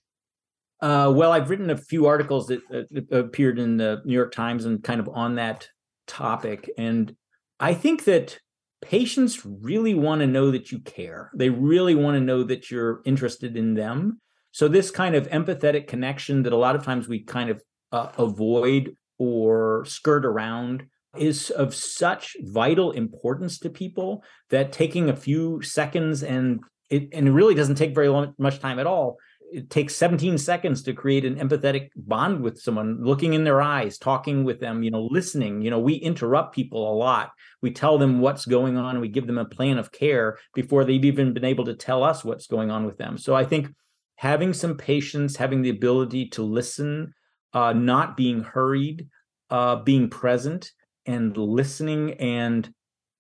Uh, 0.82 1.12
well, 1.16 1.32
I've 1.32 1.50
written 1.50 1.72
a 1.72 1.78
few 1.78 2.06
articles 2.06 2.48
that, 2.48 2.62
uh, 2.72 3.16
appeared 3.16 3.58
in 3.58 3.78
the 3.78 4.02
New 4.06 4.14
York 4.14 4.32
Times 4.32 4.66
and 4.66 4.84
kind 4.84 5.00
of 5.00 5.10
on 5.10 5.36
that 5.36 5.68
topic. 6.06 6.70
And 6.78 7.16
I 7.60 7.74
think 7.74 8.04
that 8.04 8.40
patients 8.82 9.44
really 9.46 9.96
want 9.96 10.22
to 10.22 10.28
know 10.28 10.52
that 10.52 10.72
you 10.72 10.80
care. 10.80 11.32
They 11.34 11.50
really 11.50 11.96
want 11.96 12.16
to 12.16 12.22
know 12.22 12.44
that 12.44 12.70
you're 12.70 13.02
interested 13.06 13.58
in 13.58 13.74
them. 13.74 14.22
So, 14.52 14.68
this 14.68 14.92
kind 14.92 15.16
of 15.16 15.28
empathetic 15.30 15.88
connection 15.88 16.44
that 16.44 16.54
a 16.54 16.58
lot 16.58 16.76
of 16.76 16.84
times 16.84 17.08
we 17.08 17.22
kind 17.22 17.50
of 17.50 17.62
uh, 17.92 18.12
avoid 18.18 18.96
or 19.18 19.84
skirt 19.86 20.26
around 20.26 20.86
is 21.18 21.50
of 21.50 21.74
such 21.74 22.36
vital 22.42 22.92
importance 22.92 23.60
to 23.60 23.70
people 23.70 24.24
that 24.50 24.72
taking 24.72 25.10
a 25.10 25.16
few 25.16 25.62
seconds 25.62 26.22
and 26.22 26.60
it, 26.90 27.10
and 27.14 27.28
it 27.28 27.32
really 27.32 27.56
doesn't 27.56 27.76
take 27.76 27.96
very 27.96 28.10
long, 28.10 28.34
much 28.38 28.60
time 28.60 28.80
at 28.80 28.88
all. 28.88 29.18
It 29.52 29.70
takes 29.70 29.96
17 29.96 30.38
seconds 30.38 30.84
to 30.84 30.94
create 30.94 31.24
an 31.24 31.36
empathetic 31.36 31.90
bond 31.96 32.42
with 32.42 32.60
someone 32.60 33.02
looking 33.02 33.34
in 33.34 33.46
their 33.46 33.62
eyes 33.62 33.98
talking 33.98 34.44
with 34.44 34.60
them 34.60 34.84
you 34.84 34.92
know 34.92 35.08
listening. 35.10 35.62
You 35.62 35.72
know 35.72 35.80
we 35.80 35.94
interrupt 35.94 36.54
people 36.54 36.92
a 36.92 36.96
lot. 36.96 37.32
We 37.62 37.72
tell 37.72 37.98
them 37.98 38.20
what's 38.20 38.46
going 38.46 38.78
on 38.78 39.00
we 39.00 39.08
give 39.08 39.26
them 39.26 39.38
a 39.38 39.46
plan 39.46 39.78
of 39.78 39.92
care 39.92 40.38
before 40.54 40.84
they've 40.84 41.06
even 41.06 41.34
been 41.34 41.46
able 41.46 41.66
to 41.66 41.76
tell 41.76 42.04
us 42.04 42.26
what's 42.26 42.48
going 42.48 42.72
on 42.72 42.86
with 42.86 42.98
them. 42.98 43.18
So 43.18 43.36
i 43.36 43.46
think 43.46 43.70
having 44.18 44.52
some 44.54 44.76
patience 44.76 45.38
having 45.38 45.62
the 45.62 45.70
ability 45.70 46.28
to 46.28 46.44
listen 46.44 47.14
uh, 47.54 47.72
not 47.74 48.18
being 48.18 48.44
hurried 48.44 49.08
uh, 49.50 49.78
being 49.78 50.10
present 50.10 50.72
and 51.06 51.38
listening 51.38 52.14
and 52.14 52.70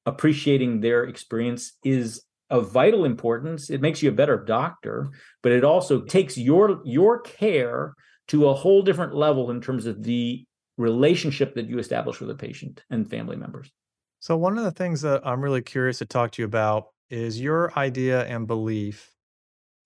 appreciating 0.06 0.82
their 0.82 1.06
experience 1.06 1.74
is 1.84 2.24
of 2.50 2.72
vital 2.72 3.06
importance 3.06 3.70
it 3.70 3.82
makes 3.82 4.02
you 4.02 4.10
a 4.10 4.14
better 4.14 4.38
doctor 4.38 5.08
but 5.44 5.52
it 5.52 5.64
also 5.64 6.02
takes 6.02 6.38
your 6.38 6.82
your 6.86 7.20
care 7.22 7.94
to 8.28 8.48
a 8.48 8.54
whole 8.54 8.82
different 8.82 9.14
level 9.14 9.52
in 9.52 9.62
terms 9.62 9.86
of 9.86 10.04
the 10.04 10.46
relationship 10.78 11.56
that 11.56 11.68
you 11.68 11.80
establish 11.80 12.20
with 12.20 12.30
the 12.30 12.36
patient 12.36 12.84
and 12.90 13.10
family 13.10 13.36
members 13.36 13.72
So, 14.20 14.38
one 14.38 14.58
of 14.58 14.64
the 14.64 14.72
things 14.72 15.02
that 15.02 15.22
I'm 15.26 15.42
really 15.42 15.62
curious 15.62 16.00
to 16.00 16.06
talk 16.06 16.32
to 16.32 16.42
you 16.42 16.46
about 16.46 16.88
is 17.10 17.40
your 17.40 17.72
idea 17.78 18.26
and 18.26 18.48
belief 18.48 19.12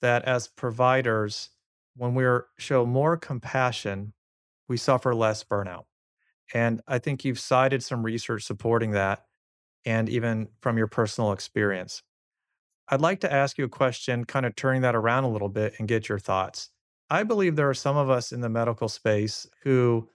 that 0.01 0.23
as 0.25 0.47
providers, 0.47 1.49
when 1.95 2.15
we 2.15 2.25
show 2.57 2.85
more 2.85 3.17
compassion, 3.17 4.13
we 4.67 4.77
suffer 4.77 5.13
less 5.13 5.43
burnout. 5.43 5.83
And 6.53 6.81
I 6.87 6.99
think 6.99 7.23
you've 7.23 7.39
cited 7.39 7.83
some 7.83 8.03
research 8.03 8.43
supporting 8.43 8.91
that, 8.91 9.23
and 9.85 10.09
even 10.09 10.47
from 10.61 10.77
your 10.77 10.87
personal 10.87 11.31
experience. 11.31 12.01
I'd 12.91 12.99
like 12.99 13.21
to 13.21 13.31
ask 13.31 13.57
you 13.57 13.63
a 13.63 13.69
question, 13.69 14.25
kind 14.25 14.45
of 14.45 14.55
turning 14.55 14.81
that 14.81 14.95
around 14.95 15.23
a 15.23 15.29
little 15.29 15.47
bit 15.47 15.75
and 15.79 15.87
get 15.87 16.09
your 16.09 16.19
thoughts. 16.19 16.69
I 17.09 17.23
believe 17.23 17.55
there 17.55 17.69
are 17.69 17.73
some 17.73 17.95
of 17.95 18.09
us 18.09 18.33
in 18.33 18.41
the 18.41 18.49
medical 18.49 18.89
space 18.89 19.47
who 19.63 20.09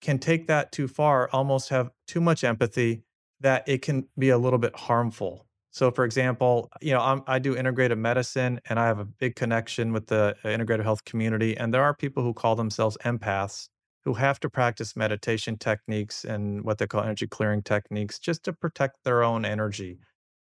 can 0.00 0.18
take 0.18 0.48
that 0.48 0.72
too 0.72 0.88
far, 0.88 1.30
almost 1.32 1.68
have 1.68 1.90
too 2.08 2.20
much 2.20 2.42
empathy, 2.42 3.04
that 3.40 3.68
it 3.68 3.80
can 3.80 4.08
be 4.18 4.30
a 4.30 4.38
little 4.38 4.58
bit 4.58 4.74
harmful. 4.76 5.46
So, 5.70 5.90
for 5.90 6.04
example, 6.04 6.70
you 6.80 6.92
know, 6.92 7.00
I'm, 7.00 7.22
I 7.26 7.38
do 7.38 7.54
integrative 7.54 7.98
medicine 7.98 8.60
and 8.68 8.80
I 8.80 8.86
have 8.86 8.98
a 8.98 9.04
big 9.04 9.36
connection 9.36 9.92
with 9.92 10.06
the 10.06 10.34
uh, 10.42 10.48
integrative 10.48 10.82
health 10.82 11.04
community. 11.04 11.56
And 11.56 11.72
there 11.72 11.82
are 11.82 11.94
people 11.94 12.22
who 12.22 12.32
call 12.32 12.56
themselves 12.56 12.96
empaths 13.04 13.68
who 14.04 14.14
have 14.14 14.40
to 14.40 14.50
practice 14.50 14.96
meditation 14.96 15.58
techniques 15.58 16.24
and 16.24 16.64
what 16.64 16.78
they 16.78 16.86
call 16.86 17.02
energy 17.02 17.26
clearing 17.26 17.62
techniques 17.62 18.18
just 18.18 18.42
to 18.44 18.52
protect 18.52 19.04
their 19.04 19.22
own 19.22 19.44
energy. 19.44 19.98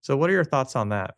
So, 0.03 0.17
what 0.17 0.29
are 0.29 0.35
your 0.35 0.45
thoughts 0.45 0.77
on 0.77 0.91
that? 0.91 1.15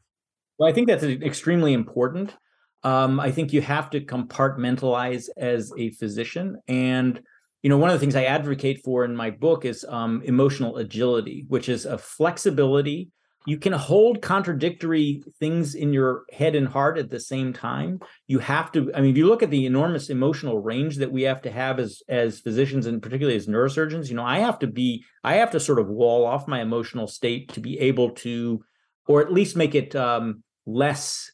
Well 0.58 0.68
i 0.68 0.72
think 0.72 0.86
that's 0.88 1.04
extremely 1.04 1.72
important. 1.72 2.34
Um, 2.82 3.18
i 3.20 3.30
think 3.30 3.52
you 3.52 3.62
have 3.62 3.90
to 3.90 4.00
compartmentalize 4.00 5.28
as 5.36 5.72
a 5.76 5.90
physician. 5.90 6.58
And 6.68 7.20
you 7.62 7.70
know 7.70 7.78
one 7.78 7.90
of 7.90 7.94
the 7.94 8.00
things 8.00 8.14
i 8.14 8.24
advocate 8.24 8.82
for 8.84 9.04
in 9.04 9.16
my 9.16 9.30
book 9.30 9.64
is 9.64 9.84
um, 9.88 10.22
emotional 10.24 10.76
agility 10.76 11.44
which 11.48 11.68
is 11.68 11.84
a 11.86 11.98
flexibility. 11.98 13.10
You 13.48 13.58
can 13.58 13.72
hold 13.72 14.22
contradictory 14.22 15.22
things 15.38 15.76
in 15.76 15.92
your 15.92 16.24
head 16.32 16.56
and 16.56 16.66
heart 16.66 16.98
at 16.98 17.10
the 17.10 17.20
same 17.20 17.52
time. 17.52 18.00
You 18.26 18.40
have 18.40 18.70
to 18.72 18.92
i 18.94 19.00
mean 19.00 19.10
if 19.10 19.16
you 19.16 19.26
look 19.26 19.42
at 19.42 19.50
the 19.50 19.66
enormous 19.66 20.10
emotional 20.10 20.60
range 20.60 20.96
that 20.96 21.12
we 21.12 21.22
have 21.22 21.42
to 21.42 21.50
have 21.50 21.78
as 21.78 22.02
as 22.08 22.40
physicians 22.40 22.86
and 22.86 23.02
particularly 23.02 23.36
as 23.36 23.46
neurosurgeons 23.46 24.08
you 24.08 24.16
know 24.16 24.24
i 24.24 24.38
have 24.38 24.58
to 24.60 24.66
be 24.66 25.04
i 25.24 25.34
have 25.34 25.50
to 25.52 25.60
sort 25.60 25.78
of 25.78 25.88
wall 25.88 26.24
off 26.26 26.48
my 26.48 26.60
emotional 26.60 27.06
state 27.06 27.52
to 27.54 27.60
be 27.60 27.78
able 27.78 28.10
to 28.10 28.62
or 29.06 29.22
at 29.22 29.32
least 29.32 29.56
make 29.56 29.74
it 29.74 29.94
um, 29.94 30.42
less 30.66 31.30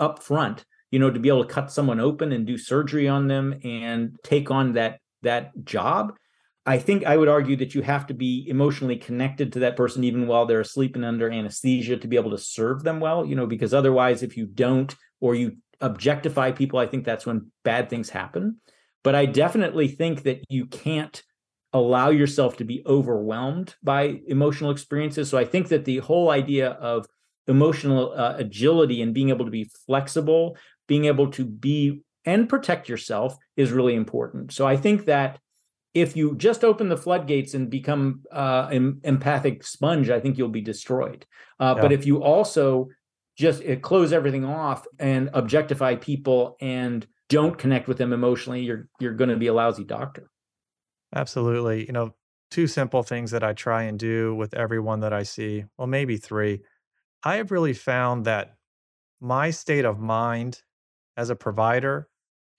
upfront 0.00 0.64
you 0.90 0.98
know 0.98 1.10
to 1.10 1.20
be 1.20 1.28
able 1.28 1.44
to 1.44 1.52
cut 1.52 1.70
someone 1.70 2.00
open 2.00 2.32
and 2.32 2.46
do 2.46 2.58
surgery 2.58 3.08
on 3.08 3.28
them 3.28 3.60
and 3.64 4.16
take 4.22 4.50
on 4.50 4.72
that 4.74 4.98
that 5.22 5.52
job. 5.64 6.14
I 6.66 6.78
think 6.78 7.04
i 7.04 7.16
would 7.16 7.28
argue 7.28 7.56
that 7.56 7.74
you 7.74 7.82
have 7.82 8.06
to 8.08 8.14
be 8.14 8.46
emotionally 8.48 8.96
connected 8.96 9.52
to 9.52 9.60
that 9.60 9.76
person 9.76 10.04
even 10.04 10.26
while 10.26 10.46
they're 10.46 10.60
asleep 10.60 10.94
and 10.94 11.04
under 11.04 11.30
anesthesia 11.30 11.96
to 11.96 12.08
be 12.08 12.16
able 12.16 12.30
to 12.32 12.38
serve 12.38 12.82
them 12.82 13.00
well 13.00 13.24
you 13.24 13.34
know 13.34 13.46
because 13.46 13.72
otherwise 13.72 14.22
if 14.22 14.36
you 14.36 14.46
don't 14.46 14.94
or 15.20 15.34
you 15.34 15.56
objectify 15.80 16.52
people 16.52 16.78
i 16.78 16.86
think 16.86 17.04
that's 17.04 17.26
when 17.26 17.50
bad 17.64 17.88
things 17.88 18.10
happen. 18.10 18.60
But 19.02 19.14
i 19.14 19.26
definitely 19.26 19.88
think 19.88 20.24
that 20.24 20.44
you 20.48 20.66
can't 20.66 21.22
allow 21.72 22.10
yourself 22.10 22.56
to 22.58 22.64
be 22.64 22.82
overwhelmed 22.84 23.74
by 23.82 24.20
emotional 24.26 24.70
experiences. 24.70 25.30
So 25.30 25.38
i 25.38 25.44
think 25.44 25.68
that 25.68 25.86
the 25.86 25.98
whole 25.98 26.30
idea 26.30 26.70
of 26.70 27.06
emotional 27.50 28.12
uh, 28.16 28.34
agility 28.36 29.02
and 29.02 29.14
being 29.14 29.28
able 29.28 29.44
to 29.44 29.50
be 29.50 29.70
flexible 29.86 30.56
being 30.88 31.04
able 31.04 31.30
to 31.30 31.44
be 31.44 32.02
and 32.24 32.48
protect 32.48 32.88
yourself 32.88 33.36
is 33.56 33.72
really 33.72 33.94
important 33.94 34.52
so 34.52 34.66
i 34.66 34.76
think 34.76 35.04
that 35.06 35.38
if 35.92 36.16
you 36.16 36.36
just 36.36 36.62
open 36.62 36.88
the 36.88 36.96
floodgates 36.96 37.54
and 37.54 37.68
become 37.68 38.22
uh, 38.30 38.68
an 38.70 39.00
empathic 39.04 39.64
sponge 39.64 40.10
i 40.10 40.20
think 40.20 40.38
you'll 40.38 40.48
be 40.48 40.60
destroyed 40.60 41.26
uh, 41.58 41.74
Yeah. 41.76 41.82
but 41.82 41.92
if 41.92 42.06
you 42.06 42.22
also 42.22 42.88
just 43.36 43.64
uh, 43.64 43.76
close 43.76 44.12
everything 44.12 44.44
off 44.44 44.86
and 44.98 45.30
objectify 45.34 45.96
people 45.96 46.56
and 46.60 47.06
don't 47.28 47.56
connect 47.58 47.88
with 47.88 47.98
them 47.98 48.12
emotionally 48.12 48.60
you're 48.62 48.88
you're 49.00 49.14
going 49.14 49.30
to 49.30 49.36
be 49.36 49.48
a 49.48 49.54
lousy 49.54 49.84
doctor 49.84 50.30
Absolutely. 51.14 51.86
You 51.86 51.92
know, 51.92 52.14
two 52.50 52.66
simple 52.66 53.02
things 53.02 53.30
that 53.30 53.42
I 53.42 53.52
try 53.52 53.84
and 53.84 53.98
do 53.98 54.34
with 54.34 54.54
everyone 54.54 55.00
that 55.00 55.12
I 55.12 55.22
see, 55.24 55.64
well, 55.76 55.86
maybe 55.86 56.16
three. 56.16 56.60
I 57.22 57.36
have 57.36 57.50
really 57.50 57.72
found 57.74 58.24
that 58.26 58.56
my 59.20 59.50
state 59.50 59.84
of 59.84 59.98
mind 59.98 60.62
as 61.16 61.30
a 61.30 61.36
provider 61.36 62.10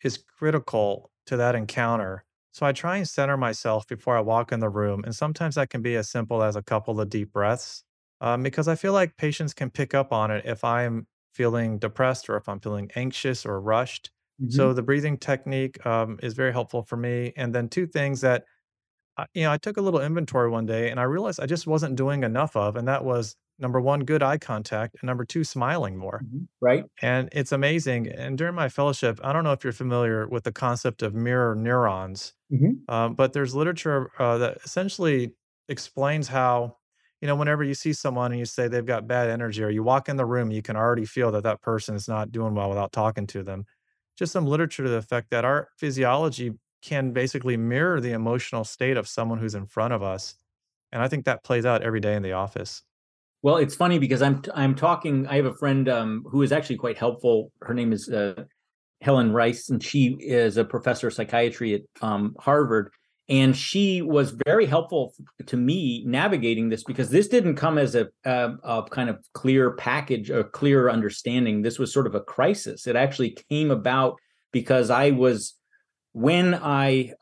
is 0.04 0.18
critical 0.18 1.12
to 1.28 1.38
that 1.38 1.56
encounter. 1.56 2.26
So 2.52 2.66
I 2.66 2.74
try 2.74 2.98
and 2.98 3.08
center 3.08 3.38
myself 3.38 3.88
before 3.88 4.18
I 4.18 4.22
walk 4.22 4.52
in 4.52 4.60
the 4.60 4.70
room. 4.70 5.04
And 5.06 5.16
sometimes 5.16 5.56
that 5.56 5.70
can 5.70 5.82
be 5.82 5.96
as 5.96 6.10
simple 6.10 6.44
as 6.44 6.56
a 6.56 6.64
couple 6.64 7.00
of 7.02 7.10
deep 7.10 7.32
breaths, 7.34 7.84
um, 8.22 8.44
because 8.44 8.68
I 8.68 8.76
feel 8.76 8.94
like 8.94 9.18
patients 9.18 9.54
can 9.54 9.70
pick 9.72 9.94
up 9.94 10.12
on 10.14 10.32
it 10.32 10.46
if 10.46 10.64
I'm 10.64 11.08
feeling 11.34 11.80
depressed 11.80 12.30
or 12.30 12.38
if 12.38 12.50
I'm 12.50 12.60
feeling 12.60 12.92
anxious 12.96 13.46
or 13.46 13.62
rushed. 13.62 14.12
So 14.48 14.74
the 14.74 14.84
breathing 14.84 15.18
technique 15.18 15.86
um, 15.86 16.20
is 16.22 16.34
very 16.34 16.52
helpful 16.52 16.84
for 16.84 16.98
me. 16.98 17.34
And 17.38 17.56
then 17.56 17.70
two 17.70 17.88
things 17.88 18.22
that 18.22 18.46
you 19.34 19.44
know, 19.44 19.52
I 19.52 19.58
took 19.58 19.78
a 19.78 19.82
little 19.82 20.02
inventory 20.02 20.50
one 20.50 20.66
day 20.66 20.90
and 20.90 21.00
I 21.00 21.04
realized 21.04 21.40
I 21.40 21.46
just 21.46 21.68
wasn't 21.68 21.96
doing 21.96 22.24
enough 22.24 22.56
of, 22.56 22.76
and 22.76 22.88
that 22.88 23.04
was 23.04 23.36
number 23.62 23.80
one, 23.80 24.02
good 24.02 24.24
eye 24.24 24.38
contact, 24.38 24.98
and 25.00 25.08
number 25.08 25.24
two, 25.24 25.44
smiling 25.44 25.96
more. 25.96 26.22
Mm-hmm. 26.26 26.44
Right. 26.60 26.86
And 27.02 27.30
it's 27.32 27.52
amazing. 27.52 28.08
And 28.08 28.38
during 28.38 28.56
my 28.56 28.70
fellowship, 28.70 29.20
I 29.24 29.32
don't 29.32 29.44
know 29.44 29.52
if 29.52 29.64
you're 29.64 29.72
familiar 29.72 30.28
with 30.28 30.44
the 30.44 30.52
concept 30.52 31.04
of 31.04 31.14
mirror 31.14 31.56
neurons, 31.56 32.34
mm-hmm. 32.52 32.94
um, 32.94 33.14
but 33.14 33.34
there's 33.34 33.54
literature 33.54 34.12
uh, 34.20 34.38
that 34.40 34.58
essentially 34.66 35.34
explains 35.70 36.28
how, 36.28 36.78
you 37.22 37.28
know, 37.28 37.36
whenever 37.36 37.64
you 37.64 37.76
see 37.76 37.94
someone 37.94 38.32
and 38.32 38.40
you 38.40 38.46
say 38.46 38.68
they've 38.68 38.86
got 38.86 39.08
bad 39.08 39.30
energy, 39.30 39.64
or 39.64 39.70
you 39.70 39.84
walk 39.84 40.10
in 40.10 40.18
the 40.18 40.26
room, 40.26 40.52
you 40.52 40.62
can 40.62 40.76
already 40.76 41.06
feel 41.06 41.32
that 41.32 41.44
that 41.44 41.62
person 41.62 41.96
is 41.96 42.08
not 42.08 42.32
doing 42.32 42.56
well 42.56 42.68
without 42.68 42.92
talking 42.92 43.28
to 43.28 43.44
them. 43.44 43.66
Just 44.18 44.34
some 44.34 44.48
literature 44.48 44.84
to 44.84 44.90
the 44.90 44.98
effect 44.98 45.30
that 45.30 45.46
our 45.46 45.70
physiology 45.78 46.54
can 46.82 47.12
basically 47.12 47.58
mirror 47.58 48.02
the 48.02 48.12
emotional 48.12 48.64
state 48.64 48.98
of 48.98 49.08
someone 49.08 49.38
who's 49.38 49.54
in 49.54 49.68
front 49.68 49.94
of 49.94 50.02
us. 50.02 50.34
And 50.92 51.02
I 51.02 51.08
think 51.08 51.26
that 51.26 51.44
plays 51.44 51.66
out 51.66 51.84
every 51.84 52.00
day 52.00 52.16
in 52.16 52.24
the 52.24 52.34
office. 52.34 52.82
Well, 53.44 53.58
it's 53.58 53.76
funny 53.76 53.98
because 53.98 54.22
I'm 54.22 54.42
I'm 54.54 54.76
talking. 54.76 55.28
I 55.28 55.36
have 55.36 55.46
a 55.46 55.56
friend 55.56 55.90
um, 55.90 56.24
who 56.30 56.44
is 56.44 56.52
actually 56.52 56.78
quite 56.78 56.98
helpful. 56.98 57.52
Her 57.62 57.74
name 57.74 57.92
is 57.92 58.08
uh, 58.08 58.44
Helen 59.02 59.34
Riess, 59.34 59.70
and 59.70 59.84
she 59.84 60.16
is 60.20 60.58
a 60.58 60.66
professor 60.66 61.08
of 61.08 61.14
psychiatry 61.14 61.74
at 61.74 61.82
um, 62.02 62.36
Harvard. 62.40 62.92
And 63.30 63.56
she 63.56 64.02
was 64.02 64.36
very 64.46 64.66
helpful 64.66 65.14
to 65.46 65.56
me 65.56 66.04
navigating 66.06 66.68
this 66.68 66.84
because 66.84 67.10
this 67.10 67.30
didn't 67.30 67.56
come 67.56 67.78
as 67.78 67.96
a, 67.96 68.10
a, 68.26 68.56
a 68.64 68.84
kind 68.90 69.10
of 69.10 69.20
clear 69.34 69.72
package, 69.72 70.30
a 70.30 70.44
clear 70.44 70.90
understanding. 70.90 71.62
This 71.62 71.80
was 71.80 71.94
sort 71.94 72.08
of 72.08 72.16
a 72.16 72.20
crisis. 72.20 72.88
It 72.88 72.98
actually 72.98 73.38
came 73.50 73.72
about 73.72 74.18
because 74.52 74.90
I 74.90 75.12
was 75.12 75.56
when 76.12 76.54
I 76.56 77.14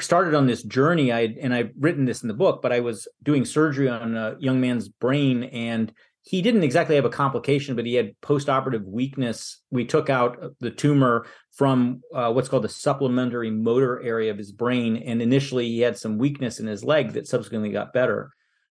started 0.00 0.34
on 0.34 0.46
this 0.46 0.62
journey. 0.62 1.12
I 1.12 1.34
and 1.40 1.54
i've 1.54 1.70
written 1.78 2.04
this 2.04 2.22
in 2.22 2.28
the 2.28 2.34
book 2.34 2.60
but 2.62 2.72
i 2.72 2.80
was 2.80 3.08
doing 3.22 3.44
surgery 3.44 3.88
on 3.88 4.16
a 4.16 4.36
young 4.38 4.60
man's 4.60 4.88
brain 4.88 5.44
and 5.44 5.92
he 6.22 6.42
didn't 6.42 6.62
exactly 6.62 6.96
have 6.96 7.06
a 7.06 7.10
complication 7.10 7.74
but 7.74 7.86
he 7.86 7.94
had 7.94 8.14
postoperative 8.20 8.84
weakness. 8.84 9.62
We 9.70 9.86
took 9.86 10.10
out 10.10 10.36
the 10.60 10.70
tumor 10.70 11.26
from 11.52 12.02
uh, 12.14 12.30
what's 12.32 12.50
called 12.50 12.64
the 12.64 12.68
supplementary 12.68 13.50
motor 13.50 14.02
area 14.02 14.30
of 14.30 14.36
his 14.36 14.52
brain 14.52 14.98
and 14.98 15.22
initially 15.22 15.68
he 15.68 15.80
had 15.80 15.96
some 15.96 16.18
weakness 16.18 16.60
in 16.60 16.66
his 16.66 16.84
leg 16.84 17.12
that 17.12 17.26
subsequently 17.26 17.70
got 17.70 17.94
better. 17.94 18.30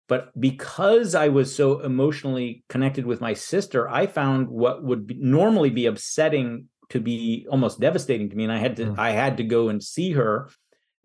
But 0.08 0.38
because 0.38 1.14
i 1.14 1.28
was 1.28 1.54
so 1.54 1.80
emotionally 1.80 2.62
connected 2.68 3.06
with 3.06 3.20
my 3.20 3.32
sister 3.32 3.88
i 3.88 4.06
found 4.06 4.48
what 4.48 4.84
would 4.84 5.06
be, 5.06 5.16
normally 5.18 5.70
be 5.70 5.86
upsetting 5.86 6.66
to 6.90 7.00
be 7.00 7.46
almost 7.50 7.80
devastating 7.80 8.30
to 8.30 8.36
me 8.36 8.44
and 8.44 8.52
i 8.52 8.58
had 8.58 8.76
to 8.76 8.84
mm. 8.84 8.98
i 8.98 9.10
had 9.10 9.38
to 9.38 9.42
go 9.42 9.68
and 9.68 9.82
see 9.82 10.12
her 10.12 10.48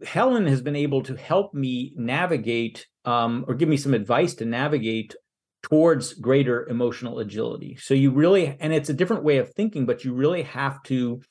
Helen 0.06 0.48
has 0.48 0.62
been 0.62 0.76
able 0.76 1.04
to 1.04 1.16
help 1.16 1.54
me 1.54 1.94
navigate 1.96 2.88
um, 3.06 3.46
or 3.48 3.56
give 3.56 3.70
me 3.70 3.78
some 3.78 3.94
advice 3.94 4.34
to 4.36 4.46
navigate 4.46 5.16
towards 5.64 6.14
greater 6.14 6.68
emotional 6.68 7.20
agility. 7.20 7.78
So 7.80 7.94
you 7.94 8.12
really, 8.12 8.58
and 8.60 8.74
it's 8.74 8.90
a 8.90 8.94
different 8.94 9.24
way 9.24 9.38
of 9.38 9.54
thinking, 9.54 9.86
but 9.86 10.04
you 10.04 10.14
really 10.14 10.44
have 10.44 10.82
to. 10.84 11.22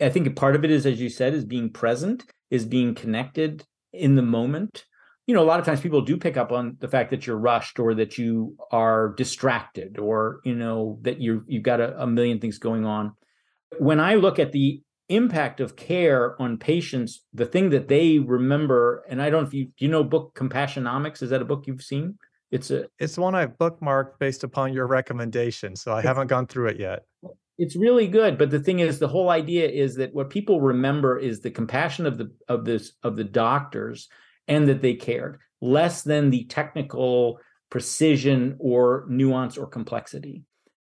I 0.00 0.08
think 0.10 0.34
part 0.36 0.56
of 0.56 0.64
it 0.64 0.70
is, 0.70 0.86
as 0.86 1.00
you 1.00 1.08
said, 1.08 1.34
is 1.34 1.44
being 1.44 1.70
present, 1.70 2.24
is 2.50 2.64
being 2.64 2.94
connected 2.94 3.64
in 3.92 4.14
the 4.14 4.22
moment. 4.22 4.84
You 5.26 5.34
know, 5.34 5.42
a 5.42 5.44
lot 5.44 5.58
of 5.58 5.66
times 5.66 5.80
people 5.80 6.02
do 6.02 6.16
pick 6.16 6.36
up 6.36 6.52
on 6.52 6.76
the 6.80 6.88
fact 6.88 7.10
that 7.10 7.26
you're 7.26 7.38
rushed 7.38 7.78
or 7.78 7.94
that 7.94 8.16
you 8.16 8.56
are 8.70 9.14
distracted 9.16 9.98
or, 9.98 10.40
you 10.44 10.54
know, 10.54 10.98
that 11.02 11.20
you're, 11.20 11.42
you've 11.48 11.64
got 11.64 11.80
a, 11.80 12.02
a 12.02 12.06
million 12.06 12.38
things 12.38 12.58
going 12.58 12.84
on. 12.84 13.12
When 13.78 13.98
I 13.98 14.14
look 14.14 14.38
at 14.38 14.52
the 14.52 14.82
impact 15.08 15.60
of 15.60 15.76
care 15.76 16.40
on 16.40 16.58
patients, 16.58 17.22
the 17.32 17.46
thing 17.46 17.70
that 17.70 17.88
they 17.88 18.18
remember, 18.18 19.04
and 19.08 19.22
I 19.22 19.30
don't 19.30 19.42
know 19.42 19.48
if 19.48 19.54
you 19.54 19.68
you 19.78 19.88
know 19.88 20.04
book 20.04 20.34
Compassionomics, 20.34 21.22
is 21.22 21.30
that 21.30 21.42
a 21.42 21.44
book 21.44 21.66
you've 21.66 21.82
seen? 21.82 22.18
It's 22.50 22.70
a 22.70 22.86
it's 22.98 23.18
one 23.18 23.34
I've 23.34 23.58
bookmarked 23.58 24.18
based 24.18 24.44
upon 24.44 24.72
your 24.72 24.86
recommendation. 24.86 25.76
So 25.76 25.92
I 25.92 26.02
haven't 26.02 26.28
gone 26.28 26.46
through 26.46 26.68
it 26.68 26.80
yet. 26.80 27.04
It's 27.58 27.76
really 27.76 28.06
good. 28.06 28.36
But 28.36 28.50
the 28.50 28.60
thing 28.60 28.80
is, 28.80 28.98
the 28.98 29.08
whole 29.08 29.30
idea 29.30 29.68
is 29.68 29.96
that 29.96 30.14
what 30.14 30.30
people 30.30 30.60
remember 30.60 31.18
is 31.18 31.40
the 31.40 31.50
compassion 31.50 32.06
of 32.06 32.18
the 32.18 32.30
of 32.48 32.64
this 32.64 32.92
of 33.02 33.16
the 33.16 33.24
doctors 33.24 34.08
and 34.48 34.68
that 34.68 34.82
they 34.82 34.94
cared, 34.94 35.38
less 35.60 36.02
than 36.02 36.30
the 36.30 36.44
technical 36.44 37.40
precision 37.70 38.56
or 38.60 39.06
nuance 39.08 39.58
or 39.58 39.66
complexity 39.66 40.44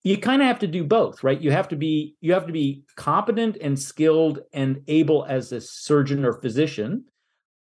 you 0.03 0.17
kind 0.17 0.41
of 0.41 0.47
have 0.47 0.59
to 0.59 0.67
do 0.67 0.83
both 0.83 1.23
right? 1.23 1.39
You 1.39 1.51
have 1.51 1.69
to 1.69 1.75
be 1.75 2.15
you 2.21 2.33
have 2.33 2.47
to 2.47 2.53
be 2.53 2.83
competent 2.95 3.57
and 3.61 3.79
skilled 3.79 4.39
and 4.51 4.81
able 4.87 5.25
as 5.25 5.51
a 5.51 5.61
surgeon 5.61 6.25
or 6.25 6.33
physician 6.33 7.05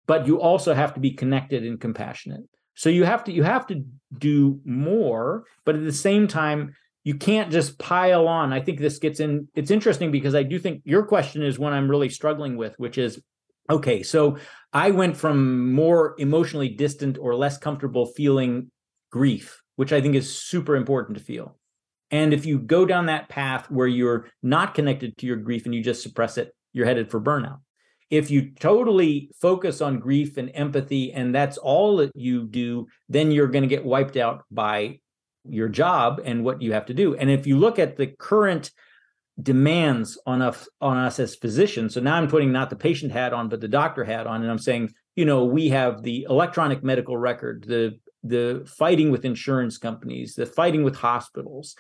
but 0.05 0.25
you 0.25 0.39
also 0.39 0.73
have 0.73 0.93
to 0.93 1.01
be 1.01 1.11
connected 1.11 1.65
and 1.65 1.81
compassionate. 1.81 2.45
So 2.75 2.89
you 2.89 3.03
have 3.03 3.23
to 3.25 3.31
you 3.31 3.43
have 3.43 3.67
to 3.67 3.83
do 4.17 4.59
more 4.65 5.43
but 5.65 5.75
at 5.75 5.83
the 5.83 5.93
same 5.93 6.27
time 6.27 6.75
you 7.03 7.15
can't 7.15 7.51
just 7.51 7.79
pile 7.79 8.27
on. 8.27 8.51
I 8.51 8.59
think 8.59 8.79
this 8.79 8.99
gets 8.99 9.21
in 9.21 9.47
it's 9.55 9.71
interesting 9.71 10.11
because 10.11 10.35
i 10.35 10.43
do 10.43 10.59
think 10.59 10.81
your 10.83 11.05
question 11.05 11.41
is 11.41 11.57
one 11.57 11.73
i'm 11.73 11.89
really 11.89 12.09
struggling 12.09 12.57
with 12.57 12.77
which 12.77 12.97
is 12.97 13.21
okay 13.69 14.03
so 14.03 14.37
i 14.73 14.91
went 14.91 15.15
from 15.15 15.71
more 15.71 16.15
emotionally 16.17 16.69
distant 16.69 17.17
or 17.17 17.35
less 17.35 17.57
comfortable 17.57 18.05
feeling 18.05 18.71
grief 19.11 19.61
which 19.75 19.93
i 19.93 20.01
think 20.01 20.15
is 20.15 20.37
super 20.37 20.75
important 20.75 21.17
to 21.17 21.23
feel 21.23 21.57
and 22.11 22.33
if 22.33 22.45
you 22.45 22.59
go 22.59 22.85
down 22.85 23.07
that 23.07 23.29
path 23.29 23.69
where 23.69 23.87
you're 23.87 24.29
not 24.41 24.73
connected 24.73 25.17
to 25.17 25.25
your 25.25 25.37
grief 25.37 25.65
and 25.65 25.75
you 25.75 25.83
just 25.83 26.01
suppress 26.01 26.37
it, 26.37 26.53
you're 26.73 26.85
headed 26.85 27.11
for 27.11 27.19
burnout. 27.19 27.59
If 28.09 28.31
you 28.31 28.51
totally 28.51 29.29
focus 29.41 29.81
on 29.81 29.99
grief 29.99 30.37
and 30.37 30.49
empathy 30.53 31.11
and 31.11 31.35
that's 31.35 31.57
all 31.57 31.97
that 31.97 32.11
you 32.15 32.47
do, 32.47 32.87
then 33.09 33.31
you're 33.31 33.47
going 33.47 33.63
to 33.63 33.67
get 33.67 33.83
wiped 33.83 34.15
out 34.15 34.45
by 34.49 34.99
your 35.43 35.67
job 35.67 36.21
and 36.23 36.45
what 36.45 36.61
you 36.61 36.73
have 36.73 36.85
to 36.85 36.93
do. 36.93 37.15
And 37.15 37.29
if 37.29 37.45
you 37.45 37.57
look 37.57 37.79
at 37.79 37.97
the 37.97 38.07
current 38.07 38.71
demands 39.41 40.17
on 40.25 40.41
us 40.41 40.67
on 40.79 40.97
us 40.97 41.19
as 41.19 41.35
physicians, 41.35 41.93
so 41.93 41.99
now 41.99 42.15
I'm 42.15 42.29
putting 42.29 42.51
not 42.51 42.69
the 42.69 42.75
patient 42.77 43.11
hat 43.11 43.33
on 43.33 43.49
but 43.49 43.59
the 43.59 43.67
doctor 43.67 44.05
hat 44.05 44.25
on 44.25 44.41
and 44.41 44.49
I'm 44.49 44.57
saying, 44.57 44.91
you 45.15 45.25
know, 45.25 45.43
we 45.43 45.69
have 45.69 46.03
the 46.03 46.25
electronic 46.29 46.83
medical 46.83 47.17
record, 47.17 47.65
the 47.67 47.99
the 48.23 48.65
fighting 48.77 49.11
with 49.11 49.25
insurance 49.25 49.77
companies, 49.77 50.35
the 50.35 50.45
fighting 50.45 50.83
with 50.83 50.95
hospitals, 50.95 51.75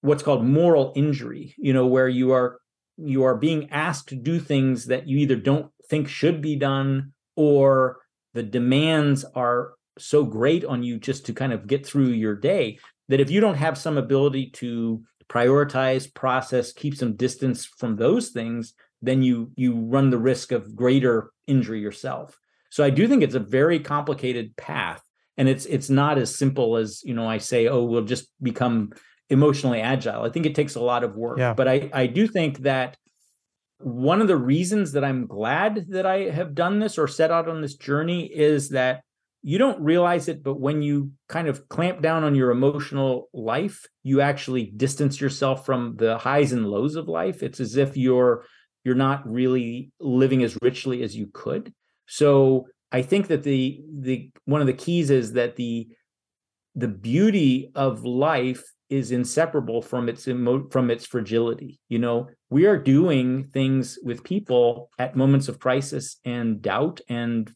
what's 0.00 0.22
called 0.22 0.44
moral 0.44 0.92
injury 0.96 1.54
you 1.58 1.72
know 1.72 1.86
where 1.86 2.08
you 2.08 2.32
are 2.32 2.58
you 2.96 3.24
are 3.24 3.36
being 3.36 3.70
asked 3.70 4.08
to 4.08 4.16
do 4.16 4.40
things 4.40 4.86
that 4.86 5.06
you 5.06 5.18
either 5.18 5.36
don't 5.36 5.70
think 5.88 6.08
should 6.08 6.40
be 6.40 6.56
done 6.56 7.12
or 7.36 7.98
the 8.34 8.42
demands 8.42 9.24
are 9.34 9.74
so 9.98 10.24
great 10.24 10.64
on 10.64 10.82
you 10.82 10.98
just 10.98 11.26
to 11.26 11.32
kind 11.32 11.52
of 11.52 11.66
get 11.66 11.86
through 11.86 12.08
your 12.08 12.34
day 12.34 12.78
that 13.08 13.20
if 13.20 13.30
you 13.30 13.40
don't 13.40 13.56
have 13.56 13.78
some 13.78 13.96
ability 13.96 14.50
to 14.50 15.02
prioritize 15.28 16.12
process 16.12 16.72
keep 16.72 16.94
some 16.94 17.16
distance 17.16 17.64
from 17.64 17.96
those 17.96 18.30
things 18.30 18.74
then 19.02 19.22
you 19.22 19.50
you 19.56 19.74
run 19.74 20.10
the 20.10 20.18
risk 20.18 20.52
of 20.52 20.74
greater 20.74 21.30
injury 21.46 21.80
yourself. 21.80 22.38
So 22.70 22.84
i 22.84 22.90
do 22.90 23.08
think 23.08 23.22
it's 23.22 23.34
a 23.34 23.40
very 23.40 23.78
complicated 23.78 24.56
path 24.56 25.02
and 25.36 25.48
it's 25.48 25.66
it's 25.66 25.88
not 25.88 26.18
as 26.18 26.34
simple 26.34 26.76
as 26.76 27.02
you 27.04 27.14
know 27.14 27.28
i 27.28 27.38
say 27.38 27.68
oh 27.68 27.84
we'll 27.84 28.04
just 28.04 28.28
become 28.42 28.92
emotionally 29.30 29.80
agile. 29.80 30.22
I 30.22 30.30
think 30.30 30.46
it 30.46 30.54
takes 30.54 30.74
a 30.74 30.80
lot 30.80 31.04
of 31.04 31.16
work. 31.16 31.38
Yeah. 31.38 31.54
But 31.54 31.68
I, 31.68 31.90
I 31.92 32.06
do 32.06 32.26
think 32.26 32.58
that 32.60 32.96
one 33.78 34.20
of 34.20 34.28
the 34.28 34.36
reasons 34.36 34.92
that 34.92 35.04
I'm 35.04 35.26
glad 35.26 35.86
that 35.90 36.06
I 36.06 36.30
have 36.30 36.54
done 36.54 36.78
this 36.78 36.96
or 36.96 37.06
set 37.08 37.30
out 37.30 37.48
on 37.48 37.60
this 37.60 37.74
journey 37.74 38.26
is 38.26 38.70
that 38.70 39.02
you 39.42 39.58
don't 39.58 39.80
realize 39.80 40.28
it, 40.28 40.42
but 40.42 40.58
when 40.58 40.82
you 40.82 41.12
kind 41.28 41.46
of 41.46 41.68
clamp 41.68 42.02
down 42.02 42.24
on 42.24 42.34
your 42.34 42.50
emotional 42.50 43.28
life, 43.32 43.86
you 44.02 44.20
actually 44.20 44.72
distance 44.76 45.20
yourself 45.20 45.64
from 45.64 45.94
the 45.98 46.18
highs 46.18 46.52
and 46.52 46.66
lows 46.66 46.96
of 46.96 47.06
life. 47.06 47.42
It's 47.42 47.60
as 47.60 47.76
if 47.76 47.96
you're 47.96 48.44
you're 48.84 48.94
not 48.94 49.28
really 49.28 49.92
living 50.00 50.42
as 50.42 50.56
richly 50.62 51.02
as 51.02 51.14
you 51.16 51.28
could. 51.32 51.72
So 52.06 52.66
I 52.90 53.02
think 53.02 53.28
that 53.28 53.42
the 53.42 53.80
the 54.00 54.30
one 54.46 54.60
of 54.60 54.66
the 54.66 54.72
keys 54.72 55.10
is 55.10 55.34
that 55.34 55.56
the 55.56 55.88
the 56.74 56.88
beauty 56.88 57.70
of 57.74 58.04
life 58.04 58.64
is 58.88 59.10
inseparable 59.10 59.82
from 59.82 60.08
its 60.08 60.28
emo- 60.28 60.68
from 60.70 60.90
its 60.90 61.06
fragility 61.06 61.80
you 61.88 61.98
know? 61.98 62.28
We 62.50 62.66
are 62.66 62.78
doing 62.78 63.44
things 63.52 63.98
with 64.02 64.22
people 64.24 64.90
at 64.98 65.16
moments 65.16 65.48
of 65.48 65.58
crisis 65.58 66.18
and 66.24 66.62
doubt 66.62 67.00
and 67.08 67.52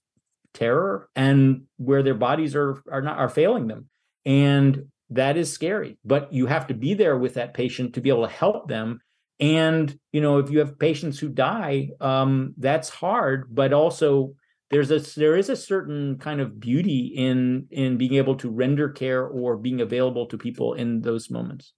terror 0.52 1.08
and 1.14 1.62
where 1.76 2.02
their 2.02 2.14
bodies 2.14 2.56
are 2.56 2.82
are 2.90 3.02
not 3.02 3.18
are 3.18 3.28
failing 3.28 3.68
them. 3.68 3.88
And 4.24 4.86
that 5.10 5.36
is 5.36 5.52
scary 5.52 5.98
but 6.04 6.32
you 6.32 6.46
have 6.46 6.66
to 6.68 6.74
be 6.74 6.94
there 6.94 7.18
with 7.18 7.34
that 7.34 7.54
patient 7.54 7.94
to 7.94 8.00
be 8.00 8.10
able 8.10 8.26
to 8.26 8.32
help 8.32 8.68
them. 8.68 9.00
And 9.38 9.96
you 10.12 10.20
know 10.20 10.38
if 10.38 10.50
you 10.50 10.58
have 10.58 10.78
patients 10.78 11.18
who 11.18 11.28
die 11.28 11.90
um 12.00 12.54
that's 12.58 12.88
hard 12.88 13.46
but 13.50 13.72
also 13.72 14.34
there's 14.70 14.90
a 14.90 15.00
there 15.18 15.36
is 15.36 15.48
a 15.48 15.56
certain 15.56 16.18
kind 16.18 16.40
of 16.40 16.60
beauty 16.60 17.12
in 17.16 17.66
in 17.70 17.96
being 17.96 18.14
able 18.14 18.36
to 18.36 18.50
render 18.50 18.88
care 18.88 19.26
or 19.26 19.56
being 19.56 19.80
available 19.80 20.26
to 20.26 20.38
people 20.38 20.74
in 20.74 21.02
those 21.02 21.30
moments 21.30 21.72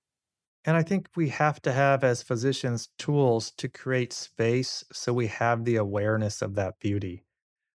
and 0.65 0.77
i 0.77 0.83
think 0.83 1.09
we 1.17 1.29
have 1.29 1.61
to 1.63 1.73
have 1.73 2.05
as 2.05 2.23
physicians 2.23 2.89
tools 2.99 3.51
to 3.53 3.69
create 3.69 4.13
space 4.13 4.85
so 4.93 5.13
we 5.13 5.27
have 5.27 5.65
the 5.65 5.77
awareness 5.77 6.43
of 6.43 6.55
that 6.55 6.79
beauty 6.81 7.25